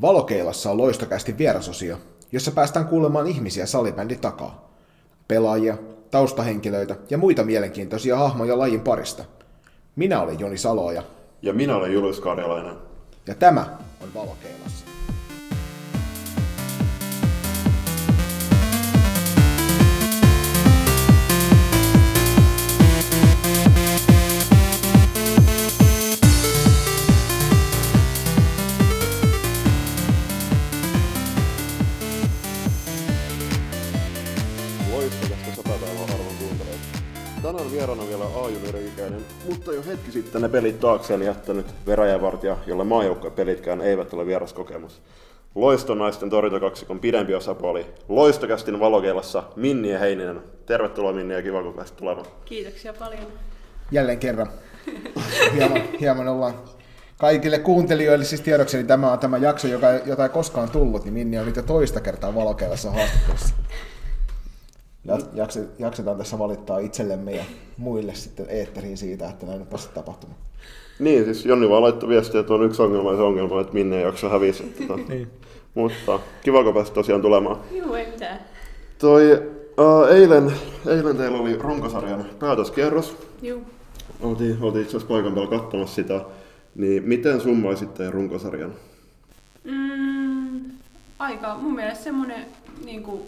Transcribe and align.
Valokeilassa 0.00 0.70
on 0.70 0.78
loistokästi 0.78 1.38
vierasosio, 1.38 1.96
jossa 2.32 2.50
päästään 2.50 2.86
kuulemaan 2.86 3.26
ihmisiä 3.26 3.66
salibändin 3.66 4.20
takaa. 4.20 4.72
Pelaajia, 5.28 5.76
taustahenkilöitä 6.10 6.96
ja 7.10 7.18
muita 7.18 7.44
mielenkiintoisia 7.44 8.16
hahmoja 8.16 8.58
lajin 8.58 8.80
parista. 8.80 9.24
Minä 9.96 10.20
olen 10.20 10.40
Joni 10.40 10.58
Saloja 10.58 11.02
Ja 11.42 11.52
minä 11.52 11.76
olen 11.76 11.92
Julius 11.92 12.20
Karjalainen. 12.20 12.74
ja 13.26 13.34
tämä 13.34 13.66
on 14.02 14.14
Valokeilassa. 14.14 14.85
Mutta 39.66 39.88
jo 39.88 39.92
hetki 39.92 40.12
sitten 40.12 40.42
ne 40.42 40.48
pelit 40.48 40.80
taakseen 40.80 41.22
jättänyt 41.22 41.66
veräjävartija, 41.86 42.56
jolle 42.66 42.84
maajoukkuepelitkään 42.84 43.80
eivät 43.80 44.12
ole 44.12 44.26
vieras 44.26 44.52
kokemus. 44.52 45.02
Loistonaisten 45.54 46.30
torjuntakaksikon 46.30 47.00
pidempi 47.00 47.34
osapuoli. 47.34 47.86
Loistokästin 48.08 48.80
valokeilassa 48.80 49.42
Minni 49.56 49.92
ja 49.92 49.98
Heininen. 49.98 50.42
Tervetuloa 50.66 51.12
Minni 51.12 51.34
ja 51.34 51.42
kiva 51.42 51.62
kun 51.62 51.74
pääsit 51.74 51.96
tulemaan. 51.96 52.26
Kiitoksia 52.44 52.92
paljon. 52.92 53.26
Jälleen 53.90 54.18
kerran. 54.18 54.48
Hieman, 55.54 55.82
hieman 56.00 56.28
ollaan 56.28 56.54
kaikille 57.18 57.58
kuuntelijoille 57.58 58.24
siis 58.24 58.40
tiedokseni 58.40 58.84
tämä 58.84 59.12
on 59.12 59.18
tämä 59.18 59.38
jakso, 59.38 59.68
joka, 59.68 59.90
jota 59.90 60.22
ei 60.22 60.28
koskaan 60.28 60.70
tullut, 60.70 61.04
niin 61.04 61.14
Minni 61.14 61.38
on 61.38 61.46
nyt 61.46 61.56
jo 61.56 61.62
toista 61.62 62.00
kertaa 62.00 62.34
valokeilassa 62.34 62.90
haastattelussa. 62.90 63.54
Ja, 65.06 65.18
jakse, 65.34 65.64
jaksetaan 65.78 66.18
tässä 66.18 66.38
valittaa 66.38 66.78
itsellemme 66.78 67.32
ja 67.32 67.44
muille 67.76 68.14
sitten 68.14 68.46
eetteriin 68.48 68.96
siitä, 68.96 69.28
että 69.28 69.46
näin 69.46 69.60
on 69.60 69.66
päässyt 69.66 69.94
tapahtumaan. 69.94 70.38
Niin, 70.98 71.24
siis 71.24 71.46
Jonni 71.46 71.68
vaan 71.68 71.82
laittoi 71.82 72.08
viestiä, 72.08 72.40
että 72.40 72.54
on 72.54 72.64
yksi 72.64 72.82
ongelma 72.82 73.10
ja 73.10 73.16
se 73.16 73.22
ongelma, 73.22 73.60
että 73.60 73.72
Minni 73.72 73.96
ei 73.96 74.02
jaksa 74.02 74.28
hävisi. 74.28 74.74
Tota. 74.88 75.02
Niin. 75.08 75.30
Mutta 75.74 76.20
kiva 76.42 76.64
kun 76.64 76.74
pääsit 76.74 76.94
tosiaan 76.94 77.22
tulemaan. 77.22 77.56
Juu, 77.70 77.94
ei 77.94 78.06
mitään. 78.10 78.40
Toi, 78.98 79.32
uh, 79.78 80.06
eilen, 80.10 80.52
eilen 80.86 81.16
teillä 81.16 81.38
oli 81.38 81.56
runkosarjan 81.56 82.26
päätöskierros. 82.38 83.16
Juu. 83.42 83.62
Oltiin, 84.20 84.56
oltiin 84.60 84.82
itse 84.82 84.96
asiassa 84.96 85.14
paikan 85.14 85.34
päällä 85.34 85.50
katsomassa 85.50 85.94
sitä. 85.94 86.20
Niin 86.74 87.02
miten 87.02 87.40
summaisitte 87.40 88.10
runkosarjan? 88.10 88.74
Mm, 89.64 90.60
aika, 91.18 91.54
mun 91.54 91.74
mielestä 91.74 92.04
semmonen 92.04 92.46
niinku, 92.84 93.26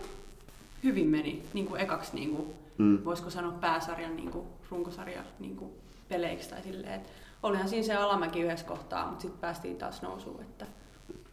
hyvin 0.88 1.08
meni 1.08 1.42
niinku 1.54 1.74
ekaksi, 1.76 2.14
niinku, 2.14 2.54
Mm. 2.78 2.84
mm. 2.84 3.04
voisiko 3.04 3.30
sanoa 3.30 3.52
pääsarjan 3.52 4.16
niinku, 4.16 4.46
runkosarja 4.70 5.22
niinku, 5.38 5.72
peleiksi 6.08 6.50
tai 6.50 6.62
silleen. 6.62 6.94
Et 6.94 7.08
olihan 7.42 7.68
siinä 7.68 7.86
se 7.86 7.94
alamäki 7.94 8.40
yhdessä 8.40 8.66
kohtaa, 8.66 9.06
mutta 9.06 9.22
sitten 9.22 9.40
päästiin 9.40 9.76
taas 9.76 10.02
nousuun. 10.02 10.40
Että 10.40 10.66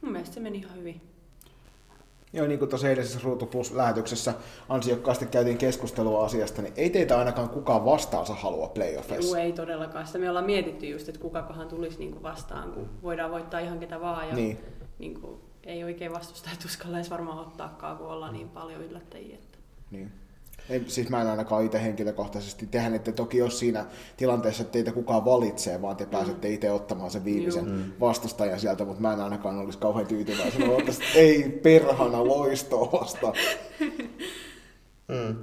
mun 0.00 0.12
mielestä 0.12 0.34
se 0.34 0.40
meni 0.40 0.58
ihan 0.58 0.76
hyvin. 0.78 1.00
Joo, 2.32 2.46
niin 2.46 2.58
kuin 2.58 2.68
tuossa 2.68 2.88
eilisessä 2.88 3.20
Ruutu 3.22 3.46
Plus-lähetyksessä 3.46 4.34
ansiokkaasti 4.68 5.26
käytiin 5.26 5.58
keskustelua 5.58 6.24
asiasta, 6.24 6.62
niin 6.62 6.74
ei 6.76 6.90
teitä 6.90 7.18
ainakaan 7.18 7.48
kukaan 7.48 7.84
vastaansa 7.84 8.34
halua 8.34 8.68
playoffeissa. 8.68 9.38
ei 9.38 9.52
todellakaan. 9.52 10.06
Sitä 10.06 10.18
me 10.18 10.28
ollaan 10.28 10.46
mietitty 10.46 10.86
just, 10.86 11.08
että 11.08 11.20
kukakohan 11.20 11.68
tulisi 11.68 11.98
niinku 11.98 12.22
vastaan, 12.22 12.72
kun 12.72 12.88
voidaan 13.02 13.30
voittaa 13.30 13.60
ihan 13.60 13.78
ketä 13.78 14.00
vaan. 14.00 14.28
Ja 14.28 14.34
Niin. 14.34 14.58
Niinku, 14.98 15.40
ei 15.64 15.84
oikein 15.84 16.12
vastustajat 16.12 16.64
uskalla 16.64 16.96
edes 16.96 17.10
varmaan 17.10 17.38
ottaakaan, 17.38 17.96
kun 17.96 18.06
ollaan 18.06 18.32
niin 18.32 18.48
paljon 18.48 18.82
yllättäjiä. 18.84 19.34
Että. 19.34 19.55
Niin. 19.96 20.12
Ei, 20.70 20.84
siis 20.86 21.08
mä 21.08 21.20
en 21.20 21.26
ainakaan 21.26 21.64
itse 21.64 21.82
henkilökohtaisesti. 21.82 22.66
Tehän 22.66 22.94
ette 22.94 23.12
toki 23.12 23.42
ole 23.42 23.50
siinä 23.50 23.86
tilanteessa, 24.16 24.62
että 24.62 24.72
teitä 24.72 24.92
kukaan 24.92 25.24
valitsee, 25.24 25.82
vaan 25.82 25.96
te 25.96 26.06
pääsette 26.06 26.48
itse 26.48 26.70
ottamaan 26.70 27.10
sen 27.10 27.24
viimeisen 27.24 27.66
Juu. 27.66 27.84
vastustajan 28.00 28.60
sieltä, 28.60 28.84
mutta 28.84 29.02
mä 29.02 29.12
en 29.12 29.20
ainakaan 29.20 29.58
olisi 29.58 29.78
kauhean 29.78 30.06
tyytyväisenä. 30.06 30.66
Että 30.78 30.92
ei 31.14 31.60
perhana 31.62 32.24
loistoa 32.26 32.92
vastaan. 32.92 33.34
Mm. 35.08 35.36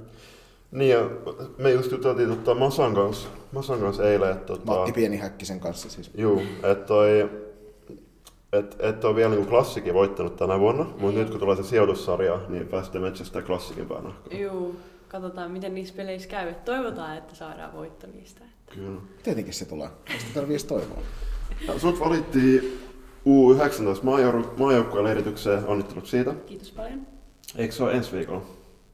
Niin 0.70 0.90
ja 0.90 1.10
me 1.58 1.70
just 1.70 1.92
juteltiin 1.92 2.28
tota 2.28 2.54
Masan 2.54 2.94
kanssa, 2.94 3.28
Masan 3.52 3.80
kanssa 3.80 4.10
eilen, 4.10 4.32
että 4.32 4.46
tota, 4.46 4.64
Matti 4.64 4.92
Pienihäkkisen 4.92 5.60
kanssa 5.60 5.90
siis. 5.90 6.10
juu, 6.14 6.42
että 6.62 6.86
toi, 6.86 7.30
et, 8.58 8.76
et 8.78 9.04
ole 9.04 9.16
vielä 9.16 9.30
niinku 9.30 9.48
klassikin 9.50 9.94
voittanut 9.94 10.36
tänä 10.36 10.58
vuonna, 10.60 10.84
mutta 10.98 11.18
nyt 11.18 11.30
kun 11.30 11.40
tulee 11.40 11.56
se 11.56 11.62
sijoitussarja, 11.62 12.40
niin 12.48 12.68
pääsette 12.68 12.98
metsästä 12.98 13.42
klassikin 13.42 13.86
päänä. 13.88 14.10
Juu, 14.30 14.76
katsotaan 15.08 15.50
miten 15.50 15.74
niissä 15.74 15.94
peleissä 15.96 16.28
käy. 16.28 16.48
Et 16.48 16.64
toivotaan, 16.64 17.16
että 17.16 17.34
saadaan 17.34 17.72
voitto 17.72 18.06
niistä. 18.06 18.44
Että. 18.44 18.74
Kyllä. 18.74 19.00
Tietenkin 19.22 19.54
se 19.54 19.64
tulee. 19.64 19.88
Sitä 20.18 20.34
tarvii 20.34 20.54
edes 20.54 20.64
toivoa. 20.64 21.02
Ja 21.68 21.78
sut 21.78 22.00
valittiin 22.00 22.78
U19 23.26 24.02
maajouk- 24.04 24.58
maajoukkueen 24.58 25.04
leiritykseen, 25.04 25.66
onnittelut 25.66 26.06
siitä. 26.06 26.34
Kiitos 26.46 26.70
paljon. 26.70 27.06
Eikö 27.56 27.74
se 27.74 27.82
ole 27.82 27.92
ensi 27.92 28.12
viikolla? 28.16 28.42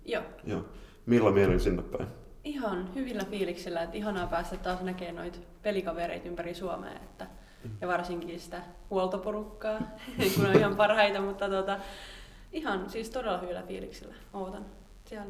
Joo, 0.05 0.23
Joo. 0.45 0.61
Millä 1.07 1.31
mielin 1.31 1.61
sinne 1.61 1.83
päin? 1.83 2.09
ihan 2.45 2.95
hyvillä 2.95 3.25
fiiliksillä, 3.31 3.83
että 3.83 3.97
ihanaa 3.97 4.27
päästä 4.27 4.57
taas 4.57 4.81
näkemään 4.81 5.17
noita 5.17 5.39
pelikavereita 5.63 6.29
ympäri 6.29 6.55
Suomea. 6.55 6.93
Että, 6.93 7.27
ja 7.81 7.89
varsinkin 7.89 8.41
sitä 8.41 8.63
huoltoporukkaa, 8.91 9.79
kun 10.37 10.47
on 10.47 10.57
ihan 10.57 10.77
parhaita, 10.77 11.21
mutta 11.21 11.49
tota, 11.49 11.79
ihan 12.53 12.91
siis 12.91 13.11
todella 13.11 13.39
hyvillä 13.39 13.63
fiiliksillä 13.63 14.15
ootan. 14.33 14.67
Siellä 15.05 15.27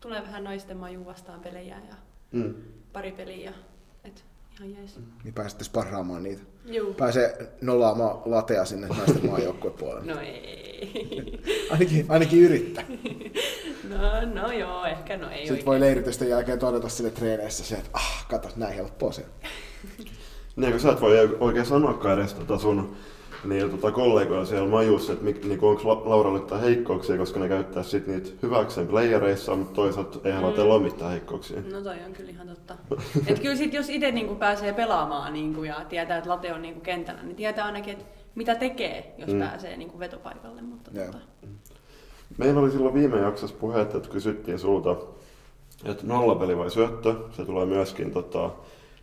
tulee 0.00 0.22
vähän 0.22 0.44
naisten 0.44 0.76
maju 0.76 1.06
vastaan 1.06 1.40
pelejä 1.40 1.76
ja 1.88 1.94
Mm. 2.32 2.54
pari 2.92 3.12
peliä. 3.12 3.52
Et 4.04 4.24
ihan 4.56 4.70
jees. 4.76 5.00
Niin 5.24 5.34
pääsette 5.34 5.64
sparraamaan 5.64 6.22
niitä. 6.22 6.42
Juu. 6.64 6.94
Pääsee 6.94 7.52
nollaamaan 7.60 8.18
latea 8.24 8.64
sinne 8.64 8.86
naisten 8.88 9.26
maajoukkueen 9.30 9.76
puolelle. 9.78 10.14
No 10.14 10.20
ei. 10.20 11.40
Ainakin, 11.72 12.06
ainakin 12.08 12.42
yrittää. 12.42 12.84
No, 13.88 14.42
no 14.42 14.52
joo, 14.52 14.84
ehkä 14.84 15.16
no 15.16 15.30
ei 15.30 15.36
Sitten 15.36 15.52
oikein. 15.52 15.66
voi 15.66 15.80
leiritysten 15.80 16.28
jälkeen 16.28 16.58
todeta 16.58 16.88
sille 16.88 17.10
treeneissä 17.10 17.64
se, 17.64 17.74
että 17.74 17.90
ah, 17.92 18.26
kato, 18.28 18.48
näin 18.56 18.74
helppoa 18.74 19.12
se. 19.12 19.24
On." 20.56 20.60
Niin, 20.62 20.70
kun 20.72 20.80
sä 20.80 20.92
et 20.92 21.00
voi 21.00 21.36
oikein 21.40 21.66
sanoakaan 21.66 22.18
edes 22.18 22.34
tota 22.34 22.58
sun 22.58 22.96
niin, 23.44 23.70
tota 23.70 23.90
kollegoja 23.90 24.44
siellä 24.44 24.68
majussa, 24.68 25.12
että 25.12 25.24
mik- 25.24 25.46
niinku, 25.46 25.68
onko 25.68 25.82
La- 25.88 26.02
Lauralle 26.10 26.38
jotain 26.38 26.60
heikkouksia, 26.62 27.16
koska 27.16 27.40
ne 27.40 27.48
käyttää 27.48 27.82
sit 27.82 28.06
niitä 28.06 28.30
hyväkseen 28.42 28.86
playereissa, 28.86 29.56
mutta 29.56 29.74
toisaalta 29.74 30.18
ei 30.24 30.32
halua 30.32 30.52
teillä 30.52 30.74
ole 30.74 30.82
mitään 30.82 31.10
heikkouksia. 31.10 31.60
No 31.72 31.80
toi 31.80 31.96
on 32.06 32.12
kyllä 32.12 32.30
ihan 32.30 32.48
totta. 32.48 32.74
Et 33.26 33.38
kyllä 33.38 33.56
sit, 33.56 33.74
jos 33.74 33.90
itse 33.90 34.10
niinku 34.10 34.34
pääsee 34.34 34.72
pelaamaan 34.72 35.32
niinku, 35.32 35.64
ja 35.64 35.74
tietää, 35.88 36.18
että 36.18 36.30
late 36.30 36.52
on 36.52 36.62
niinku 36.62 36.80
kentällä, 36.80 37.22
niin 37.22 37.36
tietää 37.36 37.64
ainakin, 37.64 37.92
että 37.92 38.04
mitä 38.34 38.54
tekee, 38.54 39.14
jos 39.18 39.28
Mm. 39.28 39.34
mm. 39.34 39.40
pääsee 39.40 39.76
niinku 39.76 39.98
vetopaikalle. 39.98 40.62
Mutta 40.62 40.90
Joo. 40.94 41.06
tota, 41.06 41.18
Meillä 42.38 42.60
oli 42.60 42.70
silloin 42.70 42.94
viime 42.94 43.18
jaksossa 43.18 43.56
puhetta, 43.60 43.96
että 43.96 44.08
kysyttiin 44.08 44.58
sulta, 44.58 44.96
että 45.84 46.06
nollapeli 46.06 46.58
vai 46.58 46.70
syöttö. 46.70 47.14
Se 47.30 47.44
tulee 47.44 47.66
myöskin 47.66 48.10
tota, 48.10 48.50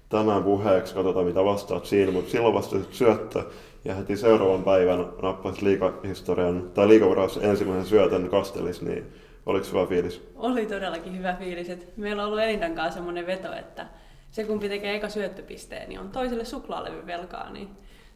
tänään 0.09 0.43
puheeksi, 0.43 0.93
katsotaan 0.93 1.25
mitä 1.25 1.45
vastaat 1.45 1.85
siinä, 1.85 2.11
mutta 2.11 2.31
silloin 2.31 2.53
vastasit 2.53 2.93
syöttö. 2.93 3.43
Ja 3.85 3.95
heti 3.95 4.17
seuraavan 4.17 4.63
päivän 4.63 5.05
nappasit 5.21 5.61
liikahistorian, 5.61 6.71
tai 6.73 6.87
liikavaraus 6.87 7.37
ensimmäisen 7.37 7.85
syötön 7.85 8.29
kastelis, 8.29 8.81
niin 8.81 9.05
oliko 9.45 9.65
hyvä 9.73 9.85
fiilis? 9.85 10.21
oli 10.35 10.65
todellakin 10.65 11.17
hyvä 11.17 11.35
fiilis. 11.39 11.69
Et 11.69 11.97
meillä 11.97 12.21
on 12.21 12.27
ollut 12.27 12.43
Elindan 12.43 12.75
kanssa 12.75 12.93
semmoinen 12.93 13.25
veto, 13.25 13.53
että 13.53 13.87
se 14.31 14.43
kumpi 14.43 14.69
tekee 14.69 14.95
eka 14.95 15.09
syöttöpisteen, 15.09 15.89
niin 15.89 15.99
on 15.99 16.09
toiselle 16.09 16.45
suklaalevy 16.45 17.05
velkaa. 17.05 17.49
Niin 17.51 17.69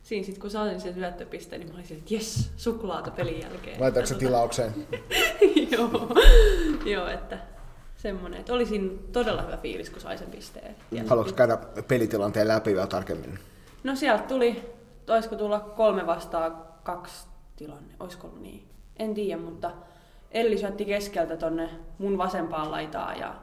siinä 0.04 0.26
sitten 0.26 0.42
kun 0.42 0.52
saasin 0.52 0.82
sen 0.82 0.94
syöttöpisteen, 0.94 1.62
niin 1.62 1.72
mä 1.72 1.78
olisin, 1.78 1.98
että 1.98 2.14
jes, 2.14 2.52
suklaata 2.58 3.12
pelin 3.12 3.42
jälkeen. 3.42 3.82
Laitaanko 3.82 4.08
se 4.08 4.14
Että 4.14 4.26
tilaukseen? 4.26 4.72
joo, 5.72 6.10
joo, 6.86 7.08
että 7.08 7.38
semmoinen, 8.04 8.40
että 8.40 8.54
olisin 8.54 9.10
todella 9.12 9.42
hyvä 9.42 9.58
fiilis, 9.58 9.90
kun 9.90 10.02
sai 10.02 10.18
sen 10.18 10.32
pisteen. 10.32 10.76
Ja 10.92 11.04
Haluatko 11.08 11.34
käydä 11.34 11.58
pelitilanteen 11.88 12.48
läpi 12.48 12.74
vielä 12.74 12.88
tarkemmin? 12.88 13.40
No 13.84 13.96
sieltä 13.96 14.24
tuli, 14.24 14.74
olisiko 15.10 15.36
tulla 15.36 15.60
kolme 15.60 16.08
vastaan 16.08 16.58
kaksi 16.84 17.28
tilanne, 17.56 17.94
olisiko 18.00 18.28
ollut 18.28 18.42
niin? 18.42 18.68
En 18.98 19.14
tiedä, 19.14 19.42
mutta 19.42 19.72
Elli 20.32 20.58
syötti 20.58 20.86
keskeltä 20.86 21.38
tonne 21.38 21.70
mun 21.98 22.18
vasempaan 22.18 22.72
laitaan 22.72 23.20
ja 23.20 23.36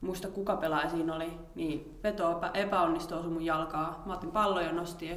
muista 0.00 0.28
kuka 0.28 0.56
pelaaja 0.56 0.90
siinä 0.90 1.14
oli, 1.14 1.30
niin 1.54 1.98
veto 2.02 2.32
epä, 2.36 2.50
epäonnistui 2.54 3.18
osui 3.18 3.30
mun 3.30 3.44
jalkaa. 3.44 4.02
Mä 4.06 4.14
otin 4.14 4.32
pallon 4.32 4.64
ja 4.64 4.72
nostin 4.72 5.08
ja 5.08 5.16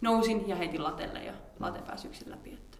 nousin 0.00 0.48
ja 0.48 0.56
heitin 0.56 0.84
latelle 0.84 1.24
ja 1.24 1.32
late 1.60 1.78
pääsi 1.86 2.08
yksin 2.08 2.30
läpi. 2.30 2.52
Että 2.52 2.77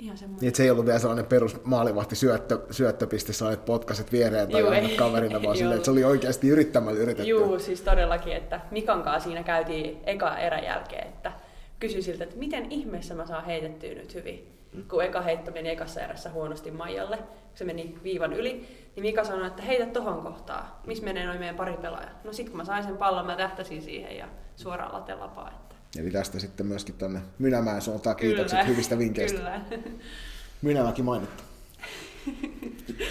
ihan 0.00 0.18
semmoinen. 0.18 0.40
Niin, 0.40 0.54
se 0.54 0.62
ei 0.62 0.70
ollut 0.70 0.86
vielä 0.86 0.98
sellainen 0.98 1.26
perus 1.26 1.64
maalivahti 1.64 2.16
syöttö, 2.16 2.58
syöttöpiste, 2.70 3.32
sä 3.32 3.46
olet 3.46 3.64
potkaset 3.64 4.12
viereen 4.12 4.48
tai 4.50 4.60
Juu, 4.60 4.70
ei- 4.70 4.96
kaverina, 4.96 5.42
vaan 5.42 5.56
silleen, 5.56 5.66
ollut. 5.66 5.76
että 5.76 5.84
se 5.84 5.90
oli 5.90 6.04
oikeasti 6.04 6.48
yrittämällä 6.48 7.00
yritetty. 7.00 7.30
Juu, 7.30 7.58
siis 7.58 7.80
todellakin, 7.80 8.32
että 8.32 8.60
Mikan 8.70 9.02
kanssa 9.02 9.28
siinä 9.28 9.42
käytiin 9.42 10.00
eka 10.06 10.38
erän 10.38 10.64
jälkeen, 10.64 11.06
että 11.08 11.32
kysyi 11.80 12.02
siltä, 12.02 12.24
että 12.24 12.36
miten 12.36 12.72
ihmeessä 12.72 13.14
mä 13.14 13.26
saan 13.26 13.44
heitettyä 13.44 13.94
nyt 13.94 14.14
hyvin. 14.14 14.48
kun 14.90 15.04
eka 15.04 15.20
heitto 15.20 15.50
meni 15.50 15.68
ekassa 15.68 16.00
erässä 16.00 16.30
huonosti 16.30 16.70
Maijalle, 16.70 17.18
se 17.54 17.64
meni 17.64 17.98
viivan 18.02 18.32
yli, 18.32 18.52
niin 18.96 19.02
Mika 19.02 19.24
sanoi, 19.24 19.46
että 19.46 19.62
heitä 19.62 19.86
tohon 19.86 20.22
kohtaa, 20.22 20.80
missä 20.86 21.04
menee 21.04 21.26
noin 21.26 21.38
meidän 21.38 21.56
pari 21.56 21.72
pelaaja. 21.82 22.08
No 22.24 22.32
sit 22.32 22.48
kun 22.48 22.56
mä 22.56 22.64
sain 22.64 22.84
sen 22.84 22.96
pallon, 22.96 23.26
mä 23.26 23.36
tähtäsin 23.36 23.82
siihen 23.82 24.16
ja 24.16 24.28
suoraan 24.56 24.92
latelapaa. 24.92 25.69
Eli 25.98 26.10
tästä 26.10 26.38
sitten 26.38 26.66
myöskin 26.66 26.94
tuonne 26.94 27.20
Mynämäen 27.38 27.82
suuntaan 27.82 28.16
kiitokset 28.16 28.58
kyllä, 28.58 28.72
hyvistä 28.72 28.98
vinkkeistä. 28.98 29.38
Kyllä. 29.38 29.60
Mynämäki 30.62 31.02
mainittu. 31.02 31.42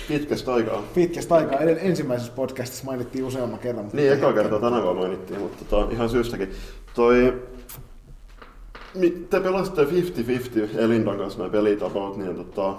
Pitkästä 0.07 0.53
aikaa. 0.53 0.81
Pitkästä 0.93 1.35
aikaa. 1.35 1.59
Eden 1.59 1.77
ensimmäisessä 1.81 2.31
podcastissa 2.31 2.85
mainittiin 2.85 3.25
useamman 3.25 3.59
kerran. 3.59 3.85
Mutta 3.85 3.97
niin, 3.97 4.13
eka 4.13 4.33
kertaa 4.33 4.59
tänä 4.59 4.83
vuonna 4.83 5.01
mainittiin, 5.01 5.39
mutta 5.39 5.65
tota, 5.65 5.91
ihan 5.91 6.09
syystäkin. 6.09 6.51
Toi, 6.93 7.43
te 9.29 9.39
pelasitte 9.39 9.83
50-50 9.83 10.77
Elindan 10.77 11.17
kanssa 11.17 11.39
nämä 11.39 11.51
pelit 11.51 11.81
about, 11.81 12.17
niin 12.17 12.35
tota, 12.35 12.75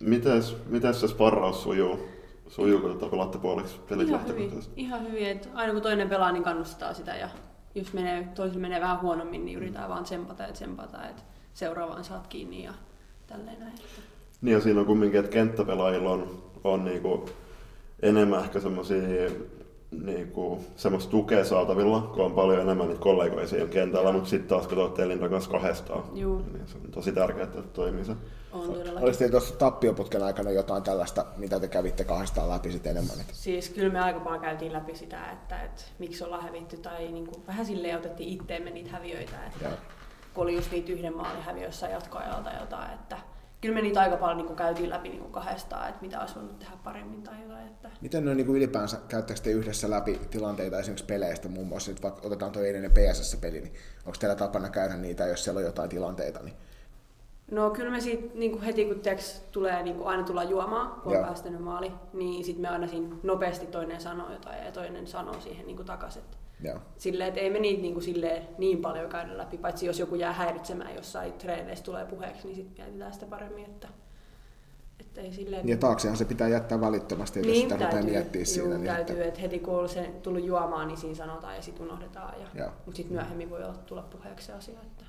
mites, 0.00 0.56
mites 0.66 1.00
se 1.00 1.08
sparraus 1.08 1.62
sujuu? 1.62 2.08
Sujuu, 2.48 2.80
kun 2.80 2.90
tota 2.90 3.10
pelaatte 3.10 3.38
puoliksi 3.38 3.80
pelit 3.88 4.08
Ihan 4.08 4.28
hyvin, 4.28 4.62
ihan 4.76 5.06
hyvin. 5.06 5.26
Että 5.26 5.48
aina 5.54 5.72
kun 5.72 5.82
toinen 5.82 6.08
pelaa, 6.08 6.32
niin 6.32 6.42
kannustaa 6.42 6.94
sitä 6.94 7.16
ja 7.16 7.28
jos 7.78 7.92
menee, 7.92 8.28
toisille 8.34 8.60
menee 8.60 8.80
vähän 8.80 9.00
huonommin, 9.00 9.44
niin 9.44 9.56
yritetään 9.56 9.88
vaan 9.88 10.04
tsempata 10.04 10.42
ja 10.42 10.52
tsempata, 10.52 11.08
että 11.08 11.22
seuraavaan 11.54 12.04
saat 12.04 12.26
kiinni 12.26 12.64
ja 12.64 12.72
tälleen 13.26 13.60
näin. 13.60 13.74
Niin 14.42 14.54
ja 14.54 14.60
siinä 14.60 14.80
on 14.80 14.86
kumminkin, 14.86 15.20
että 15.20 15.32
kenttäpelaajilla 15.32 16.10
on, 16.10 16.42
on 16.64 16.84
niinku 16.84 17.30
enemmän 18.02 18.44
ehkä 18.44 18.60
semmoisia 18.60 19.30
niinku, 19.90 20.64
semmoista 20.76 21.10
tukea 21.10 21.44
saatavilla, 21.44 22.00
kun 22.00 22.24
on 22.24 22.32
paljon 22.32 22.60
enemmän 22.60 22.88
niitä 22.88 23.00
kollegoja 23.00 23.46
siinä 23.46 23.66
kentällä, 23.66 24.12
mutta 24.12 24.28
sitten 24.28 24.48
taas 24.48 24.66
kun 24.66 24.76
te 24.76 24.82
olette 24.82 25.02
Elindan 25.02 25.30
kanssa 25.30 25.50
kahdestaan, 25.50 26.02
Juu. 26.14 26.38
niin 26.38 26.68
se 26.68 26.78
on 26.84 26.90
tosi 26.90 27.12
tärkeää, 27.12 27.44
että 27.44 27.62
toimii 27.62 28.04
se. 28.04 28.12
On 28.52 28.66
todellakin. 28.66 29.04
Olisi 29.04 29.18
teillä 29.18 29.30
tuossa 29.30 29.56
tappioputken 29.56 30.22
aikana 30.22 30.50
jotain 30.50 30.82
tällaista, 30.82 31.26
mitä 31.36 31.60
te 31.60 31.68
kävitte 31.68 32.04
kahdestaan 32.04 32.50
läpi 32.50 32.72
sitten 32.72 32.90
enemmän? 32.90 33.20
Että... 33.20 33.34
Siis 33.34 33.68
kyllä 33.68 33.92
me 33.92 34.00
aika 34.00 34.20
paljon 34.20 34.42
käytiin 34.42 34.72
läpi 34.72 34.96
sitä, 34.96 35.30
että, 35.30 35.62
että 35.62 35.82
miksi 35.98 36.24
ollaan 36.24 36.42
hävitty 36.42 36.76
tai 36.76 37.08
niin 37.12 37.26
kuin, 37.26 37.46
vähän 37.46 37.66
silleen 37.66 37.96
otettiin 37.98 38.28
itteemme 38.28 38.70
niitä 38.70 38.90
häviöitä, 38.90 39.46
että 39.46 39.68
kun 40.34 40.42
oli 40.42 40.54
just 40.54 40.70
niitä 40.70 40.92
yhden 40.92 41.16
maalin 41.16 41.42
häviössä 41.42 41.88
jatkoajalta 41.88 42.50
jotain, 42.60 42.94
että 42.94 43.18
kyllä 43.60 43.74
me 43.74 43.82
niitä 43.82 44.00
aika 44.00 44.16
paljon 44.16 44.36
niin 44.36 44.46
kuin 44.46 44.56
käytiin 44.56 44.90
läpi 44.90 45.08
niin 45.08 45.20
kuin 45.20 45.32
kahdestaan, 45.32 45.88
että 45.88 46.02
mitä 46.02 46.20
olisi 46.20 46.34
voinut 46.34 46.58
tehdä 46.58 46.72
paremmin 46.84 47.22
tai 47.22 47.42
jotain. 47.42 47.66
Että... 47.66 47.90
Miten 48.00 48.24
noin 48.24 48.36
niin 48.36 48.48
ylipäänsä, 48.48 48.98
käyttäkö 49.08 49.40
te 49.40 49.50
yhdessä 49.50 49.90
läpi 49.90 50.20
tilanteita 50.30 50.78
esimerkiksi 50.78 51.04
peleistä, 51.04 51.48
muun 51.48 51.66
muassa 51.66 51.90
nyt 51.90 52.02
vaikka 52.02 52.20
otetaan 52.24 52.52
tuo 52.52 52.62
edellinen 52.62 52.90
PSS-peli, 52.90 53.60
niin 53.60 53.74
onko 54.06 54.18
teillä 54.20 54.36
tapana 54.36 54.70
käydä 54.70 54.96
niitä, 54.96 55.26
jos 55.26 55.44
siellä 55.44 55.58
on 55.58 55.64
jotain 55.64 55.90
tilanteita, 55.90 56.42
niin 56.42 56.56
No 57.50 57.70
kyllä 57.70 57.90
me 57.90 58.00
siitä 58.00 58.28
niin 58.34 58.50
kuin 58.50 58.62
heti 58.62 58.84
kun 58.84 59.00
tiiäks, 59.00 59.42
tulee 59.52 59.82
niin 59.82 59.96
kuin 59.96 60.08
aina 60.08 60.22
tulla 60.22 60.44
juomaan, 60.44 61.00
kun 61.00 61.16
on 61.16 61.24
päästänyt 61.24 61.60
maali, 61.60 61.92
niin 62.12 62.44
sitten 62.44 62.62
me 62.62 62.68
aina 62.68 62.86
siinä 62.86 63.16
nopeasti 63.22 63.66
toinen 63.66 64.00
sanoo 64.00 64.32
jotain 64.32 64.64
ja 64.64 64.72
toinen 64.72 65.06
sanoo 65.06 65.40
siihen 65.40 65.66
niin 65.66 65.76
kuin 65.76 65.86
takaisin. 65.86 66.22
joo. 66.64 66.78
Silleen, 66.98 67.28
että 67.28 67.40
ei 67.40 67.50
me 67.50 67.58
niitä 67.58 67.82
niin, 67.82 67.92
kuin 67.92 68.04
silleen 68.04 68.42
niin 68.58 68.78
paljon 68.78 69.08
käydä 69.08 69.38
läpi, 69.38 69.58
paitsi 69.58 69.86
jos 69.86 69.98
joku 69.98 70.14
jää 70.14 70.32
häiritsemään 70.32 70.94
jossain 70.94 71.32
treeneissä 71.32 71.84
tulee 71.84 72.04
puheeksi, 72.04 72.46
niin 72.46 72.56
sitten 72.56 72.84
mietitään 72.84 73.12
sitä 73.12 73.26
paremmin, 73.26 73.64
että, 73.64 73.88
että 75.00 75.20
ei 75.20 75.32
silleen... 75.32 75.66
Niin 75.66 75.72
ja 75.72 75.78
taaksehan 75.78 76.16
se 76.16 76.24
pitää 76.24 76.48
jättää 76.48 76.80
välittömästi, 76.80 77.40
että 77.40 77.50
jos 77.50 77.60
sitä 77.60 77.74
rupeaa 77.74 78.02
miettimään 78.02 78.46
siinä. 78.46 78.68
juu, 78.68 78.78
Niin 78.78 78.86
täytyy, 78.86 79.16
että, 79.16 79.28
että 79.28 79.40
heti 79.40 79.58
kun 79.58 79.80
on 79.80 79.88
se 79.88 80.10
tullut 80.22 80.44
juomaan, 80.44 80.88
niin 80.88 80.98
siinä 80.98 81.14
sanotaan 81.14 81.56
ja 81.56 81.62
sitten 81.62 81.86
unohdetaan. 81.86 82.34
Ja, 82.54 82.72
mutta 82.86 82.96
sitten 82.96 83.16
myöhemmin 83.16 83.50
voi 83.50 83.64
olla 83.64 83.74
tulla 83.86 84.02
puheeksi 84.02 84.46
se 84.46 84.52
asia. 84.52 84.80
Että... 84.80 85.04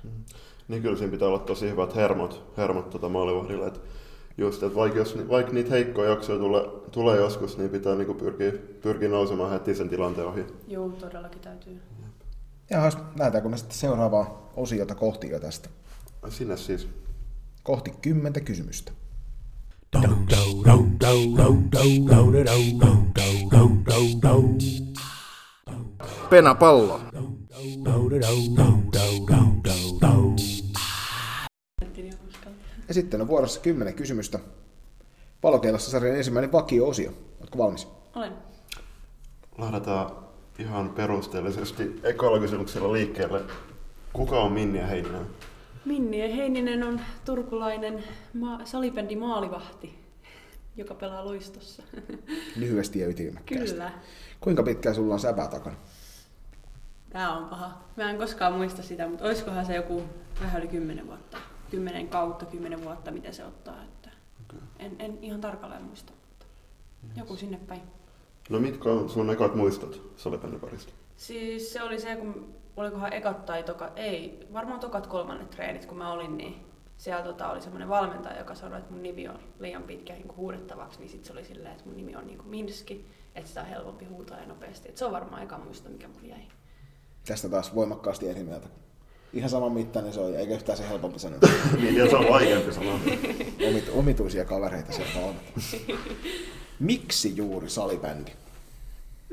Niin 0.70 0.82
kyllä 0.82 0.96
siinä 0.96 1.10
pitää 1.10 1.28
olla 1.28 1.38
tosi 1.38 1.70
hyvät 1.70 1.94
hermot, 1.94 2.52
hermot 2.56 2.90
tota 2.90 3.08
maalivahdille. 3.08 3.66
Et 3.66 3.80
just, 4.38 4.62
että 4.62 4.76
vaikka, 4.76 4.98
jos, 4.98 5.18
vaikka 5.28 5.52
niitä 5.52 5.70
heikkoja 5.70 6.10
jaksoja 6.10 6.38
tulee, 6.38 6.62
tulee 6.92 7.16
joskus, 7.16 7.58
niin 7.58 7.70
pitää 7.70 7.94
niinku 7.94 8.14
pyrkiä, 8.14 8.52
pyrkiä 8.82 9.08
nousemaan 9.08 9.50
heti 9.50 9.74
sen 9.74 9.88
tilanteen 9.88 10.26
ohi. 10.26 10.44
Joo, 10.68 10.88
todellakin 10.88 11.40
täytyy. 11.40 11.80
ja 12.70 12.82
lähdetäänkö 13.18 13.48
me 13.48 13.56
sitten 13.56 13.76
seuraavaa 13.76 14.52
osiota 14.56 14.94
kohti 14.94 15.30
jo 15.30 15.40
tästä? 15.40 15.68
Sinne 16.28 16.56
siis. 16.56 16.88
Kohti 17.62 17.90
kymmentä 18.02 18.40
kysymystä. 18.40 18.92
Penapallo. 26.30 27.00
Ja 32.90 32.94
sitten 32.94 33.20
on 33.20 33.28
vuorossa 33.28 33.60
kymmenen 33.60 33.94
kysymystä. 33.94 34.38
Palokeilassa 35.40 35.90
sarjan 35.90 36.16
ensimmäinen 36.16 36.52
vakio-osio. 36.52 37.12
Oletko 37.40 37.58
valmis? 37.58 37.88
Olen. 38.14 38.32
Lähdetään 39.58 40.06
ihan 40.58 40.90
perusteellisesti 40.90 42.00
kysymyksellä 42.40 42.92
liikkeelle. 42.92 43.42
Kuka 44.12 44.40
on 44.40 44.52
Minni 44.52 44.78
ja 44.78 44.86
Heininen? 44.86 45.26
Minni 45.84 46.36
Heininen 46.36 46.82
on 46.82 47.00
turkulainen 47.24 48.04
ma- 48.34 48.60
salibändi 48.64 49.16
maalivahti, 49.16 49.98
joka 50.76 50.94
pelaa 50.94 51.24
loistossa. 51.24 51.82
Lyhyesti 52.56 53.00
ja 53.00 53.08
ytimekkäästi. 53.08 53.70
Kyllä. 53.70 53.92
Kuinka 54.40 54.62
pitkään 54.62 54.94
sulla 54.94 55.14
on 55.14 55.20
säpää 55.20 55.48
takana? 55.48 55.76
Tää 57.10 57.36
on 57.36 57.48
paha. 57.48 57.84
Mä 57.96 58.10
en 58.10 58.18
koskaan 58.18 58.52
muista 58.52 58.82
sitä, 58.82 59.08
mutta 59.08 59.24
olisikohan 59.24 59.66
se 59.66 59.74
joku 59.74 60.02
vähän 60.40 60.60
yli 60.62 60.68
10 60.70 61.06
vuotta. 61.06 61.36
10 61.70 62.08
kautta 62.08 62.46
10 62.46 62.84
vuotta, 62.84 63.10
miten 63.10 63.34
se 63.34 63.44
ottaa. 63.44 63.84
Että 63.84 64.10
en, 64.78 64.96
en 64.98 65.18
ihan 65.22 65.40
tarkalleen 65.40 65.82
muista, 65.82 66.12
mutta 66.28 66.46
joku 67.16 67.36
sinne 67.36 67.60
päin. 67.66 67.82
No 68.50 68.58
mitkä 68.58 68.88
on 68.88 69.08
sun 69.08 69.30
ekat 69.30 69.54
muistot 69.54 70.12
salibändiparista? 70.16 70.92
Siis 71.16 71.72
se 71.72 71.82
oli 71.82 72.00
se, 72.00 72.16
kun 72.16 72.54
olikohan 72.76 73.12
ekat 73.12 73.46
tai 73.46 73.62
tokat, 73.62 73.92
ei, 73.96 74.46
varmaan 74.52 74.80
tokat 74.80 75.06
kolmannet 75.06 75.50
treenit, 75.50 75.86
kun 75.86 75.98
mä 75.98 76.12
olin, 76.12 76.36
niin 76.36 76.66
siellä 76.98 77.24
tota, 77.24 77.50
oli 77.50 77.60
semmoinen 77.60 77.88
valmentaja, 77.88 78.38
joka 78.38 78.54
sanoi, 78.54 78.78
että 78.78 78.92
mun 78.92 79.02
nimi 79.02 79.28
on 79.28 79.38
liian 79.58 79.82
pitkä 79.82 80.12
niin 80.12 80.36
huudettavaksi, 80.36 80.98
niin 80.98 81.10
sitten 81.10 81.26
se 81.26 81.32
oli 81.32 81.44
silleen, 81.44 81.72
että 81.72 81.86
mun 81.86 81.96
nimi 81.96 82.16
on 82.16 82.26
niin 82.26 82.38
kuin 82.38 82.48
Minski, 82.48 83.06
että 83.34 83.48
sitä 83.48 83.60
on 83.60 83.66
helpompi 83.66 84.04
huutaa 84.04 84.38
ja 84.38 84.46
nopeasti. 84.46 84.88
Et 84.88 84.96
se 84.96 85.04
on 85.04 85.12
varmaan 85.12 85.42
eka 85.42 85.58
muisto, 85.58 85.90
mikä 85.90 86.08
mulla 86.08 86.26
jäi. 86.26 86.42
Tästä 87.26 87.48
taas 87.48 87.74
voimakkaasti 87.74 88.28
eri 88.28 88.44
mieltä. 88.44 88.68
Ihan 89.32 89.50
saman 89.50 89.72
mittainen 89.72 90.12
se 90.12 90.20
on, 90.20 90.36
eikä 90.36 90.54
yhtään 90.54 90.78
se 90.78 90.88
helpompi 90.88 91.18
sanoa. 91.18 91.40
Niin, 91.80 91.96
ja 91.96 92.10
se 92.10 92.16
on 92.16 92.28
vaikeampi 92.28 92.72
sanoa. 92.72 93.00
Omit, 93.68 93.90
omituisia 93.94 94.44
kavereita 94.44 94.92
sieltä 94.92 95.18
on. 95.18 95.34
Miksi 96.78 97.36
juuri 97.36 97.70
salibändi? 97.70 98.30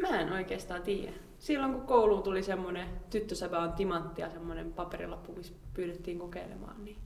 Mä 0.01 0.19
en 0.19 0.31
oikeastaan 0.33 0.81
tiedä. 0.81 1.13
Silloin 1.39 1.73
kun 1.73 1.81
kouluun 1.81 2.23
tuli 2.23 2.43
semmoinen 2.43 2.87
tyttösäpä 3.09 3.59
on 3.59 3.73
timantti 3.73 4.21
ja 4.21 4.29
semmoinen 4.29 4.73
paperilappu, 4.73 5.33
missä 5.35 5.53
pyydettiin 5.73 6.19
kokeilemaan, 6.19 6.85
niin 6.85 6.97